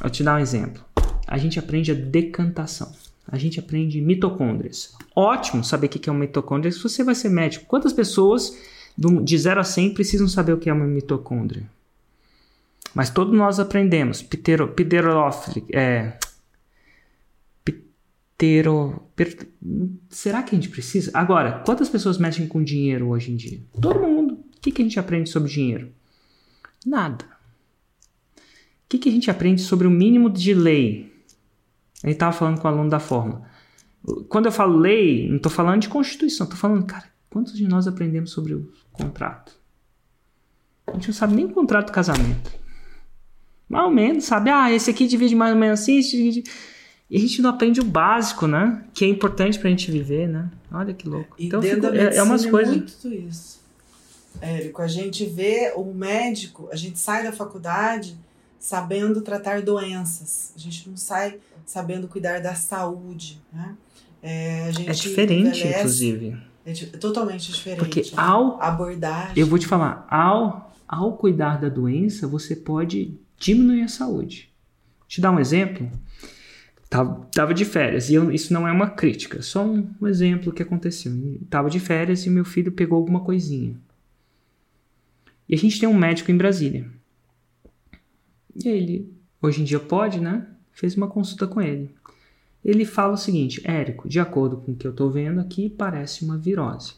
Vou 0.00 0.10
te 0.10 0.22
dar 0.22 0.36
um 0.36 0.38
exemplo. 0.38 0.84
A 1.26 1.36
gente 1.36 1.58
aprende 1.58 1.90
a 1.90 1.94
decantação. 1.94 2.92
A 3.26 3.36
gente 3.36 3.58
aprende 3.58 4.00
mitocôndrias. 4.00 4.94
Ótimo 5.14 5.64
saber 5.64 5.86
o 5.86 5.90
que 5.90 6.08
é 6.08 6.12
uma 6.12 6.20
mitocôndria 6.20 6.70
se 6.70 6.82
você 6.82 7.02
vai 7.02 7.14
ser 7.14 7.28
médico. 7.28 7.66
Quantas 7.66 7.92
pessoas 7.92 8.56
de 8.96 9.38
0 9.38 9.60
a 9.60 9.64
100 9.64 9.94
precisam 9.94 10.28
saber 10.28 10.52
o 10.52 10.58
que 10.58 10.70
é 10.70 10.72
uma 10.72 10.86
mitocôndria? 10.86 11.64
Mas 12.94 13.10
todos 13.10 13.36
nós 13.36 13.58
aprendemos. 13.60 14.22
Pterofile, 14.22 15.64
é, 15.72 16.12
Ptero, 18.40 19.02
per, 19.14 19.36
será 20.08 20.42
que 20.42 20.56
a 20.56 20.58
gente 20.58 20.70
precisa? 20.70 21.10
Agora, 21.12 21.62
quantas 21.66 21.90
pessoas 21.90 22.16
mexem 22.16 22.48
com 22.48 22.64
dinheiro 22.64 23.10
hoje 23.10 23.30
em 23.30 23.36
dia? 23.36 23.60
Todo 23.78 24.00
mundo. 24.00 24.32
O 24.32 24.60
que, 24.62 24.72
que 24.72 24.80
a 24.80 24.84
gente 24.84 24.98
aprende 24.98 25.28
sobre 25.28 25.50
dinheiro? 25.50 25.92
Nada. 26.86 27.26
O 28.34 28.40
que, 28.88 28.96
que 28.96 29.10
a 29.10 29.12
gente 29.12 29.30
aprende 29.30 29.60
sobre 29.60 29.86
o 29.86 29.90
mínimo 29.90 30.30
de 30.30 30.54
lei? 30.54 31.12
Gente 32.02 32.14
estava 32.14 32.32
falando 32.32 32.58
com 32.58 32.66
o 32.66 32.70
aluno 32.70 32.88
da 32.88 32.98
forma. 32.98 33.42
Quando 34.30 34.46
eu 34.46 34.52
falo 34.52 34.78
lei, 34.78 35.28
não 35.28 35.36
estou 35.36 35.52
falando 35.52 35.82
de 35.82 35.90
constituição, 35.90 36.44
estou 36.44 36.58
falando, 36.58 36.86
cara, 36.86 37.12
quantos 37.28 37.52
de 37.52 37.68
nós 37.68 37.86
aprendemos 37.86 38.30
sobre 38.30 38.54
o 38.54 38.72
contrato? 38.90 39.52
A 40.86 40.92
gente 40.94 41.08
não 41.08 41.14
sabe 41.14 41.34
nem 41.34 41.44
o 41.44 41.50
contrato 41.50 41.88
de 41.88 41.92
casamento. 41.92 42.50
Mais 43.68 43.84
ou 43.84 43.90
menos, 43.90 44.24
sabe? 44.24 44.48
Ah, 44.48 44.72
esse 44.72 44.88
aqui 44.88 45.06
divide 45.06 45.34
mais 45.34 45.52
ou 45.52 45.60
menos 45.60 45.80
assim, 45.80 45.98
esse 45.98 46.16
divide. 46.16 46.44
E 47.10 47.16
a 47.16 47.20
gente 47.20 47.42
não 47.42 47.50
aprende 47.50 47.80
o 47.80 47.84
básico, 47.84 48.46
né? 48.46 48.84
Que 48.94 49.04
é 49.04 49.08
importante 49.08 49.58
pra 49.58 49.68
gente 49.68 49.90
viver, 49.90 50.28
né? 50.28 50.48
Olha 50.70 50.94
que 50.94 51.08
louco. 51.08 51.34
E 51.36 51.46
então, 51.46 51.60
fico, 51.60 51.86
é, 51.86 52.16
é 52.16 52.22
umas 52.22 52.46
coisas. 52.46 52.76
muito 52.76 53.08
isso. 53.08 53.60
Érico, 54.40 54.80
a 54.80 54.86
gente 54.86 55.26
vê 55.26 55.72
o 55.74 55.92
médico, 55.92 56.68
a 56.70 56.76
gente 56.76 56.98
sai 57.00 57.24
da 57.24 57.32
faculdade 57.32 58.16
sabendo 58.60 59.20
tratar 59.22 59.60
doenças. 59.62 60.52
A 60.54 60.58
gente 60.58 60.88
não 60.88 60.96
sai 60.96 61.38
sabendo 61.66 62.06
cuidar 62.06 62.40
da 62.40 62.54
saúde, 62.54 63.40
né? 63.52 63.74
É, 64.22 64.70
é 64.86 64.92
diferente, 64.92 65.58
envelhece, 65.58 65.78
inclusive. 65.78 66.36
É 66.64 66.72
totalmente 66.98 67.50
diferente. 67.50 67.78
Porque 67.78 68.02
né? 68.02 68.08
ao 68.16 68.62
abordagem. 68.62 69.32
Eu 69.36 69.46
vou 69.46 69.58
te 69.58 69.66
falar, 69.66 70.06
ao, 70.10 70.72
ao 70.86 71.16
cuidar 71.16 71.60
da 71.60 71.68
doença, 71.68 72.28
você 72.28 72.54
pode 72.54 73.18
diminuir 73.36 73.82
a 73.82 73.88
saúde. 73.88 74.52
Te 75.08 75.20
dar 75.20 75.32
um 75.32 75.40
exemplo. 75.40 75.90
Tava, 76.90 77.54
de 77.54 77.64
férias, 77.64 78.10
e 78.10 78.14
eu, 78.14 78.32
isso 78.32 78.52
não 78.52 78.66
é 78.66 78.72
uma 78.72 78.90
crítica, 78.90 79.40
só 79.42 79.64
um, 79.64 79.88
um 80.00 80.08
exemplo 80.08 80.52
que 80.52 80.60
aconteceu. 80.60 81.12
Tava 81.48 81.70
de 81.70 81.78
férias 81.78 82.26
e 82.26 82.30
meu 82.30 82.44
filho 82.44 82.72
pegou 82.72 82.98
alguma 82.98 83.20
coisinha. 83.20 83.80
E 85.48 85.54
a 85.54 85.56
gente 85.58 85.78
tem 85.78 85.88
um 85.88 85.96
médico 85.96 86.32
em 86.32 86.36
Brasília. 86.36 86.90
E 88.56 88.68
ele, 88.68 89.14
hoje 89.40 89.60
em 89.60 89.64
dia 89.64 89.78
pode, 89.78 90.20
né? 90.20 90.48
Fez 90.72 90.96
uma 90.96 91.06
consulta 91.06 91.46
com 91.46 91.60
ele. 91.60 91.94
Ele 92.64 92.84
fala 92.84 93.12
o 93.12 93.16
seguinte: 93.16 93.62
Érico, 93.64 94.08
de 94.08 94.18
acordo 94.18 94.56
com 94.56 94.72
o 94.72 94.76
que 94.76 94.86
eu 94.86 94.90
estou 94.90 95.08
vendo 95.10 95.38
aqui, 95.38 95.70
parece 95.70 96.24
uma 96.24 96.36
virose. 96.36 96.94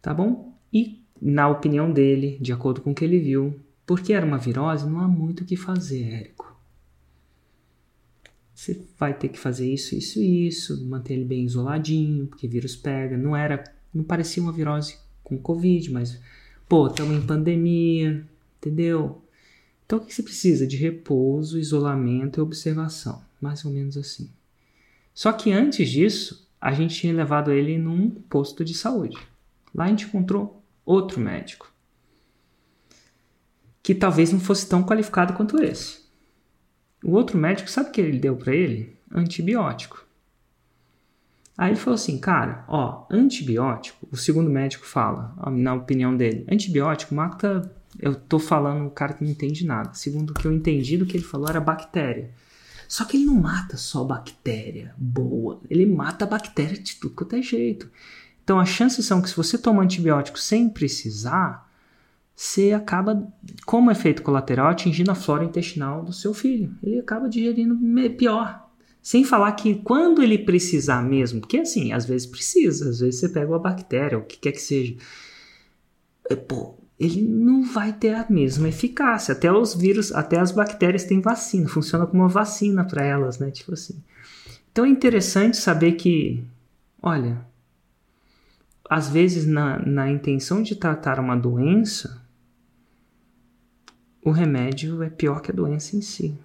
Tá 0.00 0.14
bom? 0.14 0.56
E, 0.72 1.02
na 1.20 1.48
opinião 1.48 1.92
dele, 1.92 2.38
de 2.40 2.52
acordo 2.52 2.80
com 2.80 2.92
o 2.92 2.94
que 2.94 3.04
ele 3.04 3.18
viu, 3.18 3.58
porque 3.84 4.12
era 4.12 4.24
uma 4.24 4.38
virose, 4.38 4.88
não 4.88 5.00
há 5.00 5.08
muito 5.08 5.40
o 5.40 5.44
que 5.44 5.56
fazer, 5.56 6.04
Érico. 6.04 6.49
Você 8.60 8.78
vai 8.98 9.14
ter 9.14 9.30
que 9.30 9.38
fazer 9.38 9.72
isso, 9.72 9.94
isso 9.94 10.20
e 10.20 10.46
isso, 10.46 10.84
manter 10.84 11.14
ele 11.14 11.24
bem 11.24 11.46
isoladinho, 11.46 12.26
porque 12.26 12.46
vírus 12.46 12.76
pega. 12.76 13.16
Não 13.16 13.34
era, 13.34 13.64
não 13.92 14.04
parecia 14.04 14.42
uma 14.42 14.52
virose 14.52 14.98
com 15.24 15.38
Covid, 15.38 15.90
mas, 15.90 16.20
pô, 16.68 16.86
estamos 16.86 17.16
em 17.16 17.26
pandemia, 17.26 18.22
entendeu? 18.58 19.24
Então 19.86 19.98
o 19.98 20.04
que 20.04 20.14
você 20.14 20.22
precisa? 20.22 20.66
De 20.66 20.76
repouso, 20.76 21.58
isolamento 21.58 22.38
e 22.38 22.42
observação. 22.42 23.22
Mais 23.40 23.64
ou 23.64 23.70
menos 23.70 23.96
assim. 23.96 24.30
Só 25.14 25.32
que 25.32 25.50
antes 25.50 25.88
disso, 25.88 26.46
a 26.60 26.74
gente 26.74 26.94
tinha 26.94 27.14
levado 27.14 27.50
ele 27.50 27.78
num 27.78 28.10
posto 28.10 28.62
de 28.62 28.74
saúde. 28.74 29.16
Lá 29.74 29.86
a 29.86 29.88
gente 29.88 30.04
encontrou 30.04 30.62
outro 30.84 31.18
médico. 31.18 31.72
Que 33.82 33.94
talvez 33.94 34.30
não 34.30 34.38
fosse 34.38 34.68
tão 34.68 34.84
qualificado 34.84 35.32
quanto 35.32 35.62
esse. 35.62 35.99
O 37.04 37.12
outro 37.12 37.38
médico, 37.38 37.70
sabe 37.70 37.88
o 37.88 37.92
que 37.92 38.00
ele 38.00 38.18
deu 38.18 38.36
para 38.36 38.54
ele? 38.54 38.96
Antibiótico. 39.10 40.04
Aí 41.56 41.70
ele 41.70 41.78
falou 41.78 41.94
assim, 41.94 42.18
cara, 42.18 42.64
ó, 42.68 43.06
antibiótico, 43.10 44.08
o 44.10 44.16
segundo 44.16 44.48
médico 44.48 44.86
fala, 44.86 45.34
na 45.50 45.74
opinião 45.74 46.16
dele, 46.16 46.46
antibiótico 46.50 47.14
mata 47.14 47.70
eu 47.98 48.14
tô 48.14 48.38
falando 48.38 48.84
um 48.84 48.90
cara 48.90 49.14
que 49.14 49.24
não 49.24 49.30
entende 49.30 49.66
nada. 49.66 49.94
Segundo 49.94 50.30
o 50.30 50.34
que 50.34 50.46
eu 50.46 50.52
entendi 50.52 50.96
do 50.96 51.06
que 51.06 51.16
ele 51.16 51.24
falou, 51.24 51.48
era 51.48 51.60
bactéria. 51.60 52.30
Só 52.86 53.04
que 53.04 53.16
ele 53.16 53.24
não 53.26 53.34
mata 53.34 53.76
só 53.76 54.04
bactéria 54.04 54.94
boa, 54.98 55.60
ele 55.70 55.86
mata 55.86 56.26
bactéria 56.26 56.76
de 56.76 56.96
tudo 56.96 57.14
quanto 57.14 57.36
é 57.36 57.42
jeito. 57.42 57.88
Então 58.42 58.58
as 58.58 58.68
chances 58.68 59.06
são 59.06 59.22
que 59.22 59.28
se 59.28 59.36
você 59.36 59.56
toma 59.56 59.82
antibiótico 59.82 60.38
sem 60.38 60.68
precisar, 60.68 61.69
você 62.42 62.72
acaba, 62.72 63.30
como 63.66 63.90
efeito 63.90 64.22
colateral, 64.22 64.68
atingindo 64.68 65.10
a 65.10 65.14
flora 65.14 65.44
intestinal 65.44 66.02
do 66.02 66.10
seu 66.10 66.32
filho. 66.32 66.74
Ele 66.82 66.98
acaba 66.98 67.28
digerindo 67.28 67.78
pior. 68.16 68.66
Sem 69.02 69.24
falar 69.24 69.52
que 69.52 69.74
quando 69.74 70.22
ele 70.22 70.38
precisar 70.38 71.02
mesmo, 71.02 71.40
porque 71.40 71.58
assim, 71.58 71.92
às 71.92 72.06
vezes 72.06 72.26
precisa, 72.26 72.88
às 72.88 73.00
vezes 73.00 73.20
você 73.20 73.28
pega 73.28 73.46
uma 73.46 73.58
bactéria, 73.58 74.16
o 74.16 74.24
que 74.24 74.38
quer 74.38 74.52
que 74.52 74.62
seja. 74.62 74.96
É, 76.30 76.34
pô, 76.34 76.78
ele 76.98 77.20
não 77.20 77.62
vai 77.62 77.92
ter 77.92 78.14
a 78.14 78.26
mesma 78.30 78.70
eficácia. 78.70 79.32
Até 79.32 79.52
os 79.52 79.74
vírus, 79.74 80.10
até 80.10 80.40
as 80.40 80.50
bactérias 80.50 81.04
têm 81.04 81.20
vacina, 81.20 81.68
funciona 81.68 82.06
como 82.06 82.22
uma 82.22 82.28
vacina 82.28 82.86
para 82.86 83.04
elas, 83.04 83.38
né? 83.38 83.50
Tipo 83.50 83.74
assim. 83.74 84.02
Então 84.72 84.86
é 84.86 84.88
interessante 84.88 85.58
saber 85.58 85.92
que, 85.92 86.42
olha, 87.02 87.44
às 88.88 89.10
vezes 89.10 89.46
na, 89.46 89.78
na 89.78 90.10
intenção 90.10 90.62
de 90.62 90.74
tratar 90.74 91.20
uma 91.20 91.36
doença, 91.36 92.19
o 94.22 94.30
remédio 94.30 95.02
é 95.02 95.10
pior 95.10 95.40
que 95.40 95.50
a 95.50 95.54
doença 95.54 95.96
em 95.96 96.00
si. 96.00 96.38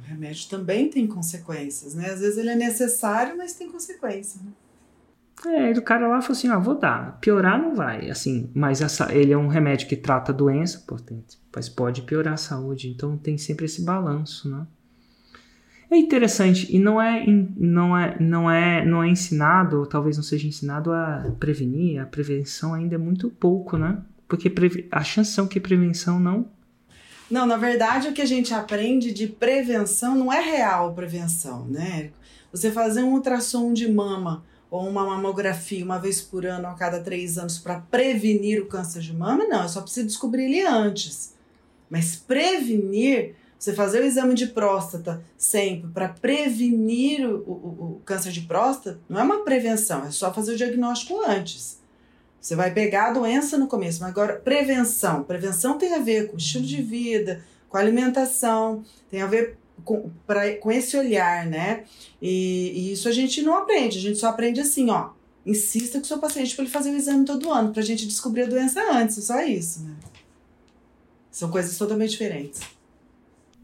O 0.00 0.04
remédio 0.04 0.48
também 0.48 0.90
tem 0.90 1.06
consequências, 1.06 1.94
né? 1.94 2.10
Às 2.10 2.20
vezes 2.20 2.36
ele 2.36 2.50
é 2.50 2.56
necessário, 2.56 3.36
mas 3.36 3.54
tem 3.54 3.70
consequência, 3.70 4.40
né? 4.42 4.52
É, 5.44 5.72
o 5.72 5.82
cara 5.82 6.06
lá 6.06 6.20
falou 6.20 6.36
assim, 6.36 6.48
ah, 6.48 6.58
vou 6.58 6.78
dar. 6.78 7.18
Piorar 7.20 7.60
não 7.60 7.74
vai, 7.74 8.10
assim, 8.10 8.50
mas 8.54 8.80
essa, 8.80 9.12
ele 9.12 9.32
é 9.32 9.38
um 9.38 9.48
remédio 9.48 9.88
que 9.88 9.96
trata 9.96 10.30
a 10.30 10.34
doença, 10.34 10.84
portanto, 10.86 11.36
mas 11.54 11.68
pode 11.68 12.02
piorar 12.02 12.34
a 12.34 12.36
saúde, 12.36 12.88
então 12.88 13.16
tem 13.16 13.36
sempre 13.36 13.64
esse 13.64 13.82
balanço, 13.82 14.48
né? 14.48 14.66
É 15.90 15.96
interessante 15.96 16.74
e 16.74 16.78
não 16.78 17.00
é, 17.00 17.26
não 17.26 17.98
é, 17.98 18.16
não 18.18 18.50
é, 18.50 18.84
não 18.84 19.02
é 19.02 19.08
ensinado, 19.08 19.80
ou 19.80 19.86
talvez 19.86 20.16
não 20.16 20.24
seja 20.24 20.46
ensinado 20.46 20.92
a 20.92 21.34
prevenir, 21.38 22.00
a 22.00 22.06
prevenção 22.06 22.72
ainda 22.72 22.94
é 22.94 22.98
muito 22.98 23.28
pouco, 23.28 23.76
né? 23.76 24.00
Porque 24.32 24.88
a 24.90 25.04
chance 25.04 25.32
são 25.32 25.46
que 25.46 25.60
prevenção 25.60 26.18
não 26.18 26.48
não, 27.30 27.46
na 27.46 27.56
verdade, 27.56 28.08
o 28.08 28.12
que 28.12 28.20
a 28.20 28.26
gente 28.26 28.52
aprende 28.52 29.10
de 29.10 29.26
prevenção 29.26 30.14
não 30.14 30.30
é 30.30 30.38
real 30.38 30.92
prevenção, 30.92 31.64
né? 31.64 32.10
Você 32.50 32.70
fazer 32.70 33.02
um 33.02 33.14
ultrassom 33.14 33.72
de 33.72 33.90
mama 33.90 34.44
ou 34.70 34.86
uma 34.86 35.06
mamografia 35.06 35.82
uma 35.82 35.98
vez 35.98 36.20
por 36.20 36.44
ano 36.44 36.68
a 36.68 36.74
cada 36.74 37.00
três 37.00 37.38
anos 37.38 37.58
para 37.58 37.80
prevenir 37.80 38.60
o 38.60 38.66
câncer 38.66 39.00
de 39.00 39.14
mama, 39.14 39.44
não, 39.46 39.64
é 39.64 39.68
só 39.68 39.80
preciso 39.80 40.08
descobrir 40.08 40.44
ele 40.44 40.60
antes. 40.60 41.34
Mas 41.88 42.16
prevenir, 42.16 43.34
você 43.58 43.72
fazer 43.72 44.02
o 44.02 44.04
exame 44.04 44.34
de 44.34 44.48
próstata 44.48 45.24
sempre 45.38 45.90
para 45.90 46.10
prevenir 46.10 47.26
o, 47.26 47.36
o, 47.38 47.96
o, 47.96 48.02
câncer 48.04 48.32
de 48.32 48.42
próstata, 48.42 49.00
não 49.08 49.18
é 49.18 49.22
uma 49.22 49.42
prevenção, 49.42 50.04
é 50.04 50.10
só 50.10 50.34
fazer 50.34 50.52
o 50.52 50.56
diagnóstico 50.56 51.18
antes. 51.26 51.81
Você 52.42 52.56
vai 52.56 52.72
pegar 52.72 53.10
a 53.10 53.12
doença 53.12 53.56
no 53.56 53.68
começo, 53.68 54.00
mas 54.00 54.10
agora 54.10 54.34
prevenção. 54.34 55.22
Prevenção 55.22 55.78
tem 55.78 55.94
a 55.94 56.00
ver 56.00 56.28
com 56.28 56.36
estilo 56.36 56.64
de 56.64 56.82
vida, 56.82 57.40
com 57.68 57.78
alimentação, 57.78 58.82
tem 59.08 59.22
a 59.22 59.26
ver 59.26 59.56
com, 59.84 60.10
pra, 60.26 60.56
com 60.56 60.72
esse 60.72 60.96
olhar, 60.96 61.46
né? 61.46 61.84
E, 62.20 62.72
e, 62.74 62.92
isso 62.92 63.08
a 63.08 63.12
gente 63.12 63.40
não 63.42 63.56
aprende, 63.56 63.96
a 63.96 64.00
gente 64.00 64.18
só 64.18 64.28
aprende 64.28 64.60
assim, 64.60 64.90
ó. 64.90 65.10
Insista 65.46 65.98
com 65.98 66.04
o 66.04 66.06
seu 66.06 66.18
paciente 66.18 66.54
para 66.56 66.64
ele 66.64 66.72
fazer 66.72 66.90
o 66.90 66.96
exame 66.96 67.24
todo 67.24 67.52
ano, 67.52 67.72
para 67.72 67.80
a 67.80 67.84
gente 67.84 68.06
descobrir 68.08 68.42
a 68.42 68.46
doença 68.46 68.80
antes, 68.92 69.22
só 69.24 69.40
isso, 69.40 69.84
né? 69.84 69.94
São 71.30 71.48
coisas 71.48 71.78
totalmente 71.78 72.10
diferentes. 72.10 72.60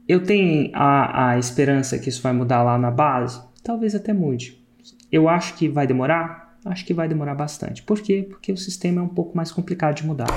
Eu 0.07 0.25
tenho 0.25 0.71
a, 0.73 1.31
a 1.31 1.39
esperança 1.39 1.99
que 1.99 2.09
isso 2.09 2.23
vai 2.23 2.33
mudar 2.33 2.63
lá 2.63 2.79
na 2.79 2.93
base? 2.93 3.43
Talvez 3.63 3.95
até 3.95 4.13
mude. 4.13 4.65
Eu 5.11 5.29
acho 5.29 5.55
que 5.55 5.69
vai 5.69 5.87
demorar? 5.87 6.48
Acho 6.69 6.85
que 6.85 6.95
vai 6.95 7.09
demorar 7.09 7.35
bastante. 7.35 7.83
Por 7.83 8.01
quê? 8.01 8.27
Porque 8.29 8.53
o 8.53 8.57
sistema 8.57 9.01
é 9.01 9.03
um 9.03 9.09
pouco 9.09 9.37
mais 9.37 9.51
complicado 9.51 9.97
de 9.97 10.07
mudar. 10.07 10.29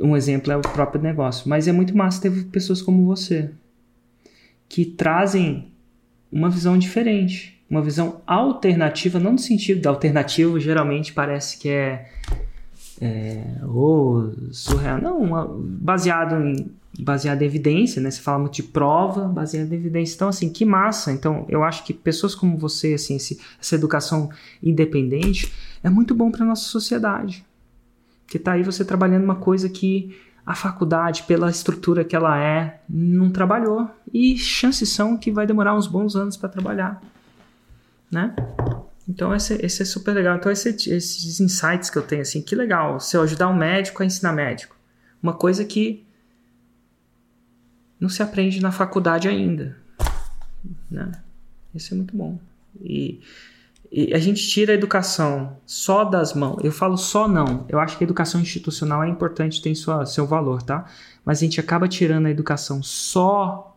Um 0.00 0.16
exemplo 0.16 0.52
é 0.52 0.56
o 0.56 0.60
próprio 0.60 1.02
negócio. 1.02 1.48
Mas 1.48 1.68
é 1.68 1.72
muito 1.72 1.96
massa 1.96 2.22
ter 2.22 2.44
pessoas 2.46 2.80
como 2.80 3.04
você, 3.04 3.50
que 4.68 4.84
trazem 4.84 5.72
uma 6.30 6.50
visão 6.50 6.78
diferente, 6.78 7.58
uma 7.68 7.82
visão 7.82 8.20
alternativa, 8.26 9.18
não 9.18 9.32
no 9.32 9.38
sentido 9.38 9.80
da 9.80 9.90
alternativo, 9.90 10.58
geralmente 10.60 11.12
parece 11.12 11.58
que 11.58 11.68
é, 11.68 12.08
é 13.00 13.44
oh, 13.64 14.30
surreal, 14.50 15.00
não, 15.00 15.60
baseado 15.60 16.36
em 16.42 16.70
baseado 16.98 17.42
em 17.42 17.44
evidência, 17.46 18.02
né? 18.02 18.10
Você 18.10 18.20
fala 18.20 18.40
muito 18.40 18.54
de 18.54 18.62
prova, 18.64 19.28
baseado 19.28 19.72
em 19.72 19.76
evidência. 19.76 20.16
Então, 20.16 20.28
assim, 20.28 20.50
que 20.50 20.64
massa. 20.64 21.12
Então, 21.12 21.46
eu 21.48 21.62
acho 21.62 21.84
que 21.84 21.94
pessoas 21.94 22.34
como 22.34 22.58
você, 22.58 22.94
assim, 22.94 23.16
esse, 23.16 23.40
essa 23.60 23.76
educação 23.76 24.30
independente 24.62 25.52
é 25.82 25.88
muito 25.88 26.14
bom 26.14 26.30
para 26.30 26.44
nossa 26.44 26.64
sociedade. 26.64 27.44
Porque 28.24 28.38
tá 28.38 28.52
aí 28.52 28.62
você 28.62 28.84
trabalhando 28.84 29.24
uma 29.24 29.36
coisa 29.36 29.68
que 29.68 30.16
a 30.44 30.54
faculdade, 30.54 31.22
pela 31.22 31.50
estrutura 31.50 32.04
que 32.04 32.16
ela 32.16 32.38
é, 32.38 32.80
não 32.88 33.30
trabalhou. 33.30 33.88
E 34.12 34.36
chances 34.36 34.88
são 34.88 35.16
que 35.16 35.30
vai 35.30 35.46
demorar 35.46 35.76
uns 35.76 35.86
bons 35.86 36.16
anos 36.16 36.36
para 36.36 36.48
trabalhar. 36.48 37.00
Né? 38.10 38.34
Então, 39.08 39.34
esse, 39.34 39.54
esse, 39.64 39.82
é 39.82 39.84
super 39.84 40.12
legal. 40.12 40.36
Então, 40.36 40.50
esse, 40.50 40.68
esses 40.70 41.38
insights 41.38 41.90
que 41.90 41.96
eu 41.96 42.02
tenho, 42.02 42.22
assim, 42.22 42.42
que 42.42 42.56
legal. 42.56 42.98
Se 42.98 43.16
eu 43.16 43.22
ajudar 43.22 43.48
um 43.48 43.56
médico 43.56 44.02
a 44.02 44.06
ensinar 44.06 44.32
médico. 44.32 44.74
Uma 45.22 45.34
coisa 45.34 45.64
que 45.64 46.07
não 48.00 48.08
se 48.08 48.22
aprende 48.22 48.60
na 48.60 48.70
faculdade 48.70 49.28
ainda. 49.28 49.76
Né? 50.90 51.12
Isso 51.74 51.94
é 51.94 51.96
muito 51.96 52.16
bom. 52.16 52.38
E 52.80 53.20
e 53.90 54.12
a 54.14 54.18
gente 54.18 54.46
tira 54.46 54.72
a 54.72 54.74
educação 54.74 55.56
só 55.64 56.04
das 56.04 56.34
mãos. 56.34 56.58
Eu 56.62 56.70
falo 56.70 56.96
só 56.96 57.26
não. 57.26 57.64
Eu 57.68 57.80
acho 57.80 57.96
que 57.96 58.04
a 58.04 58.06
educação 58.06 58.40
institucional 58.40 59.02
é 59.02 59.08
importante, 59.08 59.62
tem 59.62 59.74
sua, 59.74 60.04
seu 60.04 60.26
valor, 60.26 60.62
tá? 60.62 60.86
Mas 61.24 61.38
a 61.38 61.40
gente 61.40 61.58
acaba 61.58 61.88
tirando 61.88 62.26
a 62.26 62.30
educação 62.30 62.82
só 62.82 63.76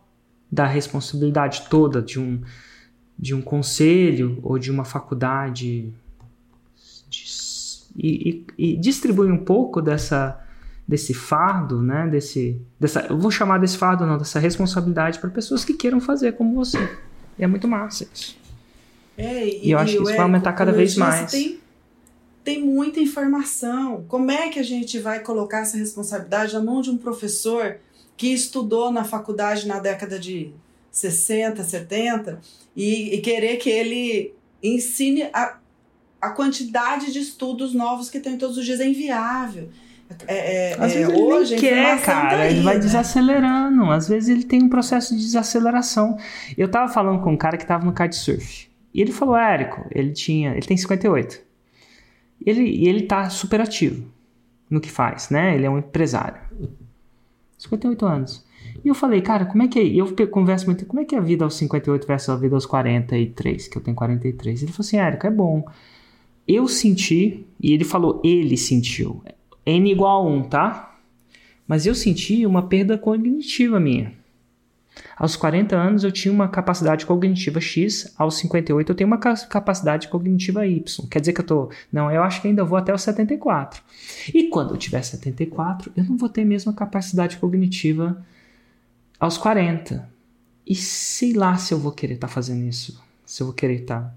da 0.50 0.66
responsabilidade 0.66 1.66
toda 1.70 2.02
de 2.02 2.20
um, 2.20 2.42
de 3.18 3.34
um 3.34 3.40
conselho 3.40 4.38
ou 4.42 4.58
de 4.58 4.70
uma 4.70 4.84
faculdade 4.84 5.90
de, 7.08 7.24
e, 7.96 8.44
e, 8.58 8.72
e 8.72 8.76
distribui 8.76 9.30
um 9.30 9.42
pouco 9.42 9.80
dessa, 9.80 10.38
desse 10.92 11.14
fardo, 11.14 11.80
né? 11.80 12.06
Desse, 12.06 12.60
dessa, 12.78 13.06
eu 13.08 13.18
vou 13.18 13.30
chamar 13.30 13.58
desse 13.58 13.78
fardo 13.78 14.04
não, 14.04 14.18
dessa 14.18 14.38
responsabilidade 14.38 15.18
para 15.18 15.30
pessoas 15.30 15.64
que 15.64 15.72
queiram 15.72 16.02
fazer 16.02 16.32
como 16.32 16.54
você. 16.54 16.78
E 17.38 17.42
é 17.42 17.46
muito 17.46 17.66
massa 17.66 18.06
isso. 18.12 18.36
É, 19.16 19.48
e, 19.48 19.68
E 19.68 19.70
eu 19.70 19.78
acho 19.78 19.96
que 19.96 20.02
isso 20.02 20.12
vai 20.12 20.18
aumentar 20.18 20.52
cada 20.52 20.70
vez 20.70 20.90
disse, 20.90 21.00
mais. 21.00 21.30
Tem, 21.30 21.58
tem 22.44 22.62
muita 22.62 23.00
informação. 23.00 24.04
Como 24.06 24.30
é 24.30 24.50
que 24.50 24.58
a 24.58 24.62
gente 24.62 24.98
vai 24.98 25.20
colocar 25.20 25.60
essa 25.60 25.78
responsabilidade 25.78 26.52
na 26.52 26.60
mão 26.60 26.82
de 26.82 26.90
um 26.90 26.98
professor 26.98 27.78
que 28.14 28.26
estudou 28.26 28.92
na 28.92 29.02
faculdade 29.02 29.66
na 29.66 29.78
década 29.78 30.18
de 30.18 30.52
60, 30.90 31.64
70 31.64 32.38
e, 32.76 33.14
e 33.14 33.20
querer 33.22 33.56
que 33.56 33.70
ele 33.70 34.34
ensine 34.62 35.22
a, 35.32 35.56
a 36.20 36.28
quantidade 36.28 37.10
de 37.10 37.18
estudos 37.18 37.72
novos 37.72 38.10
que 38.10 38.20
tem 38.20 38.36
todos 38.36 38.58
os 38.58 38.66
dias? 38.66 38.78
É 38.78 38.86
inviável. 38.86 39.70
É, 40.26 40.70
é, 40.70 40.74
Às 40.74 40.92
é, 40.92 40.98
vezes 40.98 41.08
ele 41.08 41.22
hoje 41.22 41.56
quer, 41.56 42.00
tá 42.00 42.04
cara. 42.04 42.50
ele 42.50 42.62
vai 42.62 42.74
né? 42.74 42.80
desacelerando. 42.80 43.90
Às 43.90 44.08
vezes 44.08 44.28
ele 44.28 44.44
tem 44.44 44.62
um 44.62 44.68
processo 44.68 45.16
de 45.16 45.22
desaceleração. 45.22 46.16
Eu 46.56 46.68
tava 46.70 46.92
falando 46.92 47.20
com 47.22 47.32
um 47.32 47.36
cara 47.36 47.56
que 47.56 47.66
tava 47.66 47.84
no 47.84 47.92
kitesurf. 47.92 48.68
E 48.94 49.00
ele 49.00 49.12
falou, 49.12 49.36
Érico, 49.36 49.86
ele 49.90 50.12
tinha. 50.12 50.52
Ele 50.52 50.66
tem 50.66 50.76
58. 50.76 51.40
E 52.44 52.50
ele, 52.50 52.62
e 52.62 52.88
ele 52.88 53.02
tá 53.02 53.30
super 53.30 53.60
ativo 53.60 54.04
no 54.68 54.80
que 54.80 54.90
faz, 54.90 55.30
né? 55.30 55.54
Ele 55.54 55.66
é 55.66 55.70
um 55.70 55.78
empresário. 55.78 56.40
58 57.58 58.06
anos. 58.06 58.44
E 58.84 58.88
eu 58.88 58.94
falei, 58.94 59.20
cara, 59.20 59.44
como 59.46 59.62
é 59.62 59.68
que 59.68 59.78
é? 59.78 59.84
E 59.84 59.98
eu 59.98 60.14
converso 60.28 60.66
muito, 60.66 60.84
como 60.86 61.00
é 61.00 61.04
que 61.04 61.14
é 61.14 61.18
a 61.18 61.20
vida 61.20 61.44
aos 61.44 61.54
58 61.54 62.06
versus 62.06 62.28
a 62.30 62.36
vida 62.36 62.54
aos 62.54 62.66
43, 62.66 63.68
que 63.68 63.78
eu 63.78 63.82
tenho 63.82 63.96
43? 63.96 64.62
Ele 64.62 64.72
falou 64.72 64.86
assim, 64.86 64.96
Érico, 64.96 65.26
é 65.26 65.30
bom. 65.30 65.64
Eu 66.46 66.66
senti, 66.66 67.46
e 67.60 67.72
ele 67.72 67.84
falou, 67.84 68.20
ele 68.24 68.56
sentiu. 68.56 69.22
N 69.64 69.90
igual 69.90 70.26
a 70.26 70.30
1, 70.30 70.42
tá? 70.44 70.98
Mas 71.66 71.86
eu 71.86 71.94
senti 71.94 72.44
uma 72.44 72.66
perda 72.68 72.98
cognitiva 72.98 73.78
minha. 73.78 74.12
Aos 75.16 75.36
40 75.36 75.74
anos 75.74 76.04
eu 76.04 76.12
tinha 76.12 76.32
uma 76.32 76.48
capacidade 76.48 77.06
cognitiva 77.06 77.60
X, 77.60 78.12
aos 78.18 78.36
58 78.36 78.90
eu 78.90 78.94
tenho 78.94 79.06
uma 79.08 79.16
ca- 79.16 79.34
capacidade 79.46 80.08
cognitiva 80.08 80.66
Y. 80.66 81.06
Quer 81.08 81.20
dizer 81.20 81.32
que 81.32 81.40
eu 81.40 81.46
tô. 81.46 81.70
Não, 81.90 82.10
eu 82.10 82.22
acho 82.22 82.42
que 82.42 82.48
ainda 82.48 82.62
vou 82.64 82.76
até 82.76 82.92
os 82.92 83.00
74. 83.02 83.82
E 84.34 84.48
quando 84.48 84.74
eu 84.74 84.76
tiver 84.76 85.00
74, 85.02 85.90
eu 85.96 86.04
não 86.04 86.16
vou 86.18 86.28
ter 86.28 86.42
a 86.42 86.44
mesma 86.46 86.72
capacidade 86.74 87.38
cognitiva 87.38 88.22
aos 89.18 89.38
40. 89.38 90.10
E 90.66 90.74
sei 90.74 91.32
lá 91.32 91.56
se 91.56 91.72
eu 91.72 91.78
vou 91.78 91.92
querer 91.92 92.14
estar 92.14 92.28
fazendo 92.28 92.62
isso. 92.68 93.02
Se 93.24 93.42
eu 93.42 93.46
vou 93.46 93.54
querer 93.54 93.80
estar. 93.82 94.14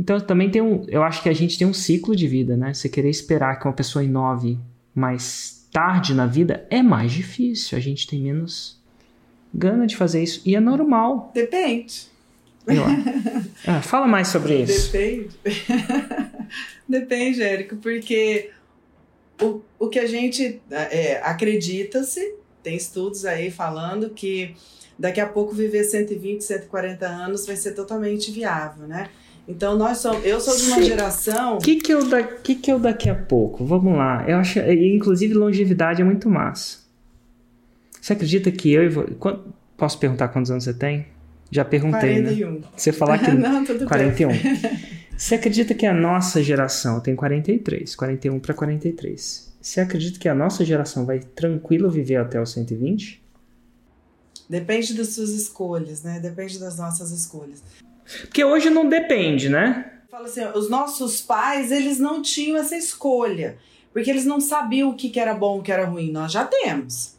Então 0.00 0.18
também 0.20 0.50
tem 0.50 0.62
um. 0.62 0.84
Eu 0.88 1.02
acho 1.02 1.22
que 1.22 1.28
a 1.28 1.32
gente 1.34 1.58
tem 1.58 1.66
um 1.66 1.74
ciclo 1.74 2.16
de 2.16 2.26
vida, 2.26 2.56
né? 2.56 2.72
Você 2.72 2.88
querer 2.88 3.10
esperar 3.10 3.58
que 3.58 3.66
uma 3.66 3.72
pessoa 3.74 4.02
inove 4.02 4.58
mais 4.96 5.68
tarde 5.70 6.14
na 6.14 6.26
vida 6.26 6.66
é 6.70 6.82
mais 6.82 7.12
difícil. 7.12 7.76
A 7.76 7.80
gente 7.80 8.06
tem 8.06 8.18
menos 8.18 8.80
gana 9.52 9.86
de 9.86 9.94
fazer 9.94 10.22
isso. 10.22 10.40
E 10.46 10.56
é 10.56 10.60
normal. 10.60 11.30
Depende. 11.34 12.08
Ah, 13.64 13.80
fala 13.80 14.06
mais 14.08 14.28
sobre 14.28 14.62
isso. 14.62 14.92
Depende. 14.92 15.28
Depende, 16.88 17.42
Érico, 17.42 17.76
porque 17.76 18.50
o, 19.40 19.60
o 19.78 19.88
que 19.88 19.98
a 19.98 20.06
gente 20.06 20.60
é, 20.70 21.20
acredita-se, 21.22 22.34
tem 22.62 22.76
estudos 22.76 23.24
aí 23.24 23.50
falando 23.50 24.10
que 24.10 24.54
daqui 24.98 25.20
a 25.20 25.26
pouco 25.26 25.54
viver 25.54 25.84
120, 25.84 26.42
140 26.42 27.06
anos 27.06 27.46
vai 27.46 27.56
ser 27.56 27.72
totalmente 27.72 28.30
viável, 28.30 28.86
né? 28.86 29.10
Então 29.48 29.76
nós 29.78 29.98
somos, 29.98 30.24
eu 30.24 30.40
sou 30.40 30.56
de 30.56 30.62
uma 30.64 30.76
Sim. 30.76 30.82
geração 30.84 31.56
O 31.56 31.60
que 31.60 31.76
que, 31.76 31.92
eu 31.94 32.08
da, 32.08 32.22
que 32.22 32.54
que 32.56 32.70
eu 32.72 32.78
daqui 32.80 33.08
a 33.08 33.14
pouco? 33.14 33.64
Vamos 33.64 33.96
lá. 33.96 34.24
Eu 34.28 34.38
acho, 34.38 34.58
inclusive, 34.58 35.34
longevidade 35.34 36.02
é 36.02 36.04
muito 36.04 36.28
massa. 36.28 36.78
Você 38.00 38.12
acredita 38.12 38.50
que 38.50 38.72
eu 38.72 38.82
e 38.84 38.88
vo- 38.88 39.14
quan- 39.18 39.40
Posso 39.76 39.98
perguntar 39.98 40.28
quantos 40.28 40.50
anos 40.50 40.64
você 40.64 40.72
tem? 40.74 41.06
Já 41.50 41.64
perguntei, 41.64 42.20
né? 42.20 42.30
41. 42.34 42.60
Você 42.76 42.92
falar 42.92 43.18
que 43.18 43.30
Não, 43.32 43.64
tudo 43.64 43.80
bem. 43.80 43.88
41. 43.88 44.30
Você 45.16 45.34
acredita 45.34 45.72
que 45.74 45.86
a 45.86 45.94
nossa 45.94 46.42
geração 46.42 47.00
tem 47.00 47.16
43, 47.16 47.94
41 47.96 48.38
para 48.38 48.52
43? 48.52 49.56
Você 49.62 49.80
acredita 49.80 50.18
que 50.18 50.28
a 50.28 50.34
nossa 50.34 50.62
geração 50.62 51.06
vai 51.06 51.20
tranquilo 51.20 51.88
viver 51.90 52.16
até 52.16 52.38
os 52.40 52.52
120? 52.52 53.22
Depende 54.48 54.92
das 54.94 55.08
suas 55.14 55.30
escolhas, 55.30 56.02
né? 56.02 56.20
Depende 56.20 56.58
das 56.58 56.76
nossas 56.76 57.10
escolhas. 57.12 57.62
Porque 58.20 58.44
hoje 58.44 58.70
não 58.70 58.88
depende, 58.88 59.48
né? 59.48 59.92
Fala 60.10 60.26
assim, 60.26 60.44
os 60.54 60.70
nossos 60.70 61.20
pais, 61.20 61.70
eles 61.70 61.98
não 61.98 62.22
tinham 62.22 62.56
essa 62.56 62.76
escolha, 62.76 63.58
porque 63.92 64.10
eles 64.10 64.24
não 64.24 64.40
sabiam 64.40 64.90
o 64.90 64.94
que, 64.94 65.10
que 65.10 65.20
era 65.20 65.34
bom, 65.34 65.58
o 65.58 65.62
que 65.62 65.72
era 65.72 65.84
ruim. 65.84 66.10
Nós 66.10 66.32
já 66.32 66.44
temos. 66.44 67.16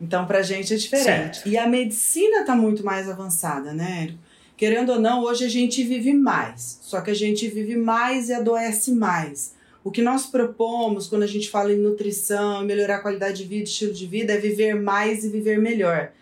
Então, 0.00 0.26
pra 0.26 0.42
gente 0.42 0.72
é 0.72 0.76
diferente. 0.76 1.36
Certo. 1.36 1.48
E 1.48 1.58
a 1.58 1.66
medicina 1.66 2.44
tá 2.44 2.56
muito 2.56 2.84
mais 2.84 3.08
avançada, 3.08 3.72
né, 3.72 4.04
Érico? 4.04 4.18
Querendo 4.56 4.92
ou 4.92 5.00
não, 5.00 5.22
hoje 5.22 5.44
a 5.44 5.48
gente 5.48 5.82
vive 5.82 6.12
mais. 6.12 6.80
Só 6.82 7.00
que 7.00 7.10
a 7.10 7.14
gente 7.14 7.48
vive 7.48 7.76
mais 7.76 8.28
e 8.28 8.34
adoece 8.34 8.92
mais. 8.92 9.54
O 9.82 9.90
que 9.90 10.02
nós 10.02 10.26
propomos 10.26 11.06
quando 11.06 11.22
a 11.22 11.26
gente 11.26 11.48
fala 11.48 11.72
em 11.72 11.78
nutrição, 11.78 12.62
melhorar 12.62 12.96
a 12.96 13.00
qualidade 13.00 13.38
de 13.38 13.48
vida, 13.48 13.64
estilo 13.64 13.92
de 13.92 14.06
vida, 14.06 14.34
é 14.34 14.36
viver 14.36 14.74
mais 14.74 15.24
e 15.24 15.30
viver 15.30 15.58
melhor. 15.58 16.12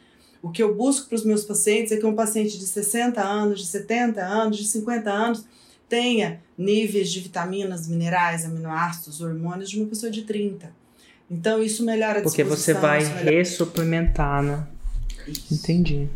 O 0.43 0.51
que 0.51 0.63
eu 0.63 0.75
busco 0.75 1.09
para 1.09 1.17
os 1.17 1.25
meus 1.25 1.45
pacientes 1.45 1.93
é 1.93 1.97
que 1.97 2.07
um 2.07 2.15
paciente 2.15 2.59
de 2.59 2.67
60 2.67 3.21
anos, 3.21 3.61
de 3.61 3.67
70 3.67 4.21
anos, 4.23 4.57
de 4.57 4.67
50 4.67 5.11
anos 5.11 5.45
tenha 5.89 6.41
níveis 6.57 7.11
de 7.11 7.21
vitaminas, 7.21 7.89
minerais, 7.89 8.45
aminoácidos, 8.45 9.21
hormônios 9.21 9.71
de 9.71 9.79
uma 9.79 9.89
pessoa 9.89 10.13
de 10.13 10.23
30. 10.23 10.71
Então 11.31 11.63
isso 11.63 11.85
melhora 11.85 12.21
a 12.21 12.23
Porque 12.23 12.45
você 12.45 12.73
vai 12.73 13.03
ressuplementar, 13.05 14.43
né? 14.43 14.67
Isso. 15.27 15.55
Entendi. 15.55 16.09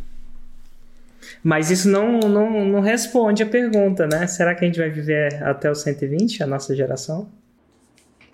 Mas 1.42 1.70
isso 1.70 1.88
não, 1.88 2.20
não, 2.20 2.64
não 2.64 2.80
responde 2.80 3.42
a 3.42 3.46
pergunta, 3.46 4.06
né? 4.06 4.26
Será 4.26 4.54
que 4.54 4.64
a 4.64 4.66
gente 4.66 4.78
vai 4.78 4.90
viver 4.90 5.42
até 5.42 5.70
os 5.70 5.82
120, 5.82 6.42
a 6.42 6.46
nossa 6.46 6.74
geração? 6.74 7.28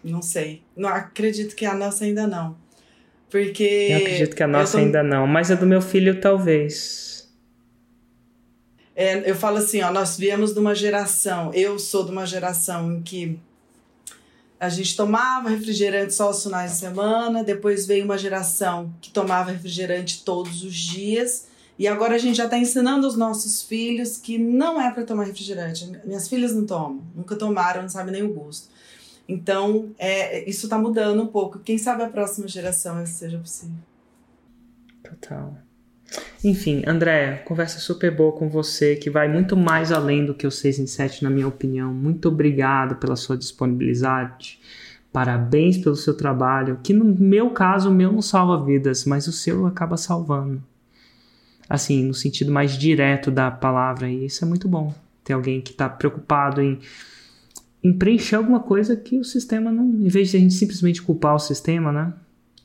Não 0.03 0.23
sei. 0.23 0.63
Não 0.77 0.89
acredito 0.89 1.55
que 1.55 1.67
a 1.67 1.75
nossa 1.75 2.05
ainda 2.05 2.27
não. 2.27 2.57
Porque 3.31 3.89
Eu 3.91 3.97
acredito 3.99 4.35
que 4.37 4.43
a 4.43 4.47
nossa 4.49 4.73
tô- 4.73 4.79
ainda 4.79 5.03
não, 5.03 5.27
mas 5.27 5.51
a 5.51 5.55
do 5.55 5.67
meu 5.67 5.83
filho 5.83 6.21
talvez. 6.21 7.29
É, 8.97 9.31
eu 9.31 9.35
falo 9.37 9.59
assim, 9.59 9.81
ó, 9.83 9.93
nós 9.93 10.17
viemos 10.17 10.53
de 10.53 10.59
uma 10.59 10.75
geração, 10.75 11.53
eu 11.55 11.79
sou 11.79 12.05
de 12.05 12.11
uma 12.11 12.27
geração 12.27 12.93
em 12.93 13.01
que 13.03 13.39
a 14.59 14.69
gente 14.69 14.97
tomava 14.97 15.49
refrigerante 15.51 16.13
só 16.15 16.25
aos 16.25 16.43
finais 16.43 16.73
de 16.73 16.79
semana, 16.79 17.45
depois 17.45 17.87
veio 17.87 18.05
uma 18.05 18.19
geração 18.19 18.93
que 19.01 19.11
tomava 19.11 19.53
refrigerante 19.53 20.25
todos 20.25 20.65
os 20.65 20.75
dias, 20.75 21.47
e 21.79 21.87
agora 21.87 22.17
a 22.17 22.19
gente 22.19 22.37
já 22.37 22.47
está 22.47 22.59
ensinando 22.59 23.07
os 23.07 23.17
nossos 23.17 23.63
filhos 23.63 24.17
que 24.17 24.37
não 24.37 24.81
é 24.83 24.91
para 24.91 25.05
tomar 25.05 25.25
refrigerante. 25.27 25.89
Minhas 26.05 26.27
filhas 26.29 26.53
não 26.53 26.67
tomam, 26.67 27.01
nunca 27.15 27.37
tomaram, 27.37 27.83
não 27.83 27.89
sabem 27.89 28.13
nem 28.13 28.23
o 28.25 28.33
gosto. 28.33 28.67
Então, 29.29 29.91
é, 29.99 30.49
isso 30.49 30.67
está 30.67 30.79
mudando 30.79 31.23
um 31.23 31.27
pouco. 31.27 31.59
Quem 31.59 31.77
sabe 31.77 32.03
a 32.03 32.09
próxima 32.09 32.49
geração 32.49 33.03
isso 33.03 33.15
seja 33.15 33.39
possível. 33.39 33.77
Total. 35.03 35.55
Enfim, 36.43 36.83
André, 36.87 37.43
conversa 37.45 37.79
super 37.79 38.11
boa 38.11 38.33
com 38.33 38.49
você, 38.49 38.97
que 38.97 39.11
vai 39.11 39.29
muito 39.29 39.55
mais 39.55 39.93
além 39.93 40.25
do 40.25 40.33
que 40.33 40.47
o 40.47 40.51
6 40.51 40.79
em 40.79 40.87
7, 40.87 41.23
na 41.23 41.29
minha 41.29 41.47
opinião. 41.47 41.93
Muito 41.93 42.29
obrigado 42.29 42.97
pela 42.97 43.17
sua 43.17 43.37
disponibilidade. 43.37 44.59
Parabéns 45.13 45.77
pelo 45.77 45.97
seu 45.97 46.17
trabalho, 46.17 46.81
que 46.83 46.95
no 46.95 47.05
meu 47.05 47.51
caso, 47.51 47.91
o 47.91 47.95
meu 47.95 48.13
não 48.13 48.23
salva 48.23 48.65
vidas, 48.65 49.05
mas 49.05 49.27
o 49.27 49.33
seu 49.33 49.67
acaba 49.67 49.97
salvando. 49.97 50.63
Assim, 51.69 52.05
no 52.05 52.15
sentido 52.15 52.51
mais 52.51 52.79
direto 52.79 53.31
da 53.31 53.51
palavra, 53.51 54.09
e 54.09 54.27
isso 54.27 54.45
é 54.45 54.49
muito 54.49 54.69
bom. 54.69 54.95
Ter 55.23 55.35
alguém 55.35 55.61
que 55.61 55.73
está 55.73 55.89
preocupado 55.89 56.63
em, 56.63 56.79
em 57.83 57.97
preencher 57.97 58.37
alguma 58.37 58.61
coisa 58.61 58.97
que 58.97 59.19
o 59.19 59.25
sistema 59.25 59.71
não. 59.71 59.85
Em 59.85 60.09
vez 60.09 60.31
de 60.31 60.37
a 60.37 60.41
gente 60.41 60.55
simplesmente 60.55 61.03
culpar 61.03 61.35
o 61.35 61.39
sistema, 61.39 61.93
né? 61.93 62.13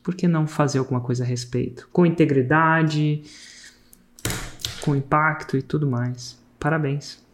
por 0.04 0.14
que 0.14 0.28
não 0.28 0.46
fazer 0.46 0.78
alguma 0.78 1.00
coisa 1.00 1.24
a 1.24 1.26
respeito? 1.26 1.88
Com 1.90 2.04
integridade, 2.04 3.22
com 4.82 4.94
impacto 4.94 5.56
e 5.56 5.62
tudo 5.62 5.90
mais. 5.90 6.38
Parabéns. 6.60 7.24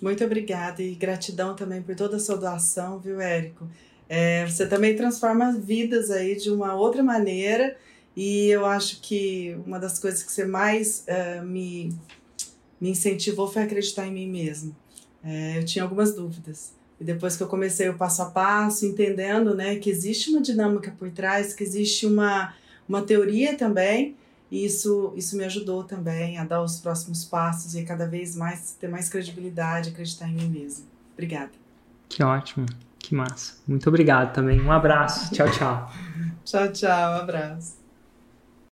Muito 0.00 0.24
obrigada 0.24 0.80
e 0.80 0.94
gratidão 0.94 1.56
também 1.56 1.82
por 1.82 1.96
toda 1.96 2.16
a 2.16 2.20
sua 2.20 2.36
doação, 2.36 3.00
viu, 3.00 3.20
Érico? 3.20 3.68
É, 4.08 4.46
você 4.46 4.64
também 4.66 4.94
transforma 4.94 5.52
vidas 5.52 6.08
aí 6.10 6.36
de 6.36 6.50
uma 6.50 6.74
outra 6.74 7.02
maneira 7.02 7.76
e 8.16 8.46
eu 8.46 8.64
acho 8.64 9.00
que 9.02 9.58
uma 9.66 9.80
das 9.80 9.98
coisas 9.98 10.22
que 10.22 10.30
você 10.30 10.44
mais 10.44 11.02
eh, 11.06 11.42
me, 11.42 11.92
me 12.80 12.90
incentivou 12.90 13.48
foi 13.48 13.62
acreditar 13.62 14.06
em 14.06 14.12
mim 14.12 14.28
mesmo. 14.28 14.74
É, 15.22 15.58
eu 15.58 15.64
tinha 15.64 15.82
algumas 15.82 16.14
dúvidas 16.14 16.77
e 17.00 17.04
depois 17.04 17.36
que 17.36 17.42
eu 17.42 17.46
comecei 17.46 17.88
o 17.88 17.94
passo 17.94 18.22
a 18.22 18.26
passo, 18.26 18.84
entendendo 18.84 19.54
né, 19.54 19.76
que 19.76 19.88
existe 19.88 20.30
uma 20.30 20.40
dinâmica 20.40 20.94
por 20.98 21.10
trás, 21.10 21.54
que 21.54 21.62
existe 21.62 22.06
uma, 22.06 22.54
uma 22.88 23.02
teoria 23.02 23.56
também, 23.56 24.16
e 24.50 24.64
isso, 24.64 25.12
isso 25.14 25.36
me 25.36 25.44
ajudou 25.44 25.84
também 25.84 26.38
a 26.38 26.44
dar 26.44 26.62
os 26.62 26.80
próximos 26.80 27.24
passos 27.24 27.74
e 27.74 27.82
cada 27.84 28.06
vez 28.06 28.34
mais 28.34 28.72
ter 28.80 28.88
mais 28.88 29.08
credibilidade, 29.08 29.90
acreditar 29.90 30.28
em 30.28 30.34
mim 30.34 30.48
mesmo. 30.48 30.86
Obrigada. 31.12 31.52
Que 32.08 32.22
ótimo. 32.22 32.66
Que 32.98 33.14
massa. 33.14 33.54
Muito 33.66 33.88
obrigado 33.88 34.34
também. 34.34 34.60
Um 34.60 34.72
abraço. 34.72 35.32
Tchau, 35.32 35.50
tchau. 35.50 35.92
Tchau, 36.44 36.72
tchau. 36.72 37.12
Abraço. 37.20 37.77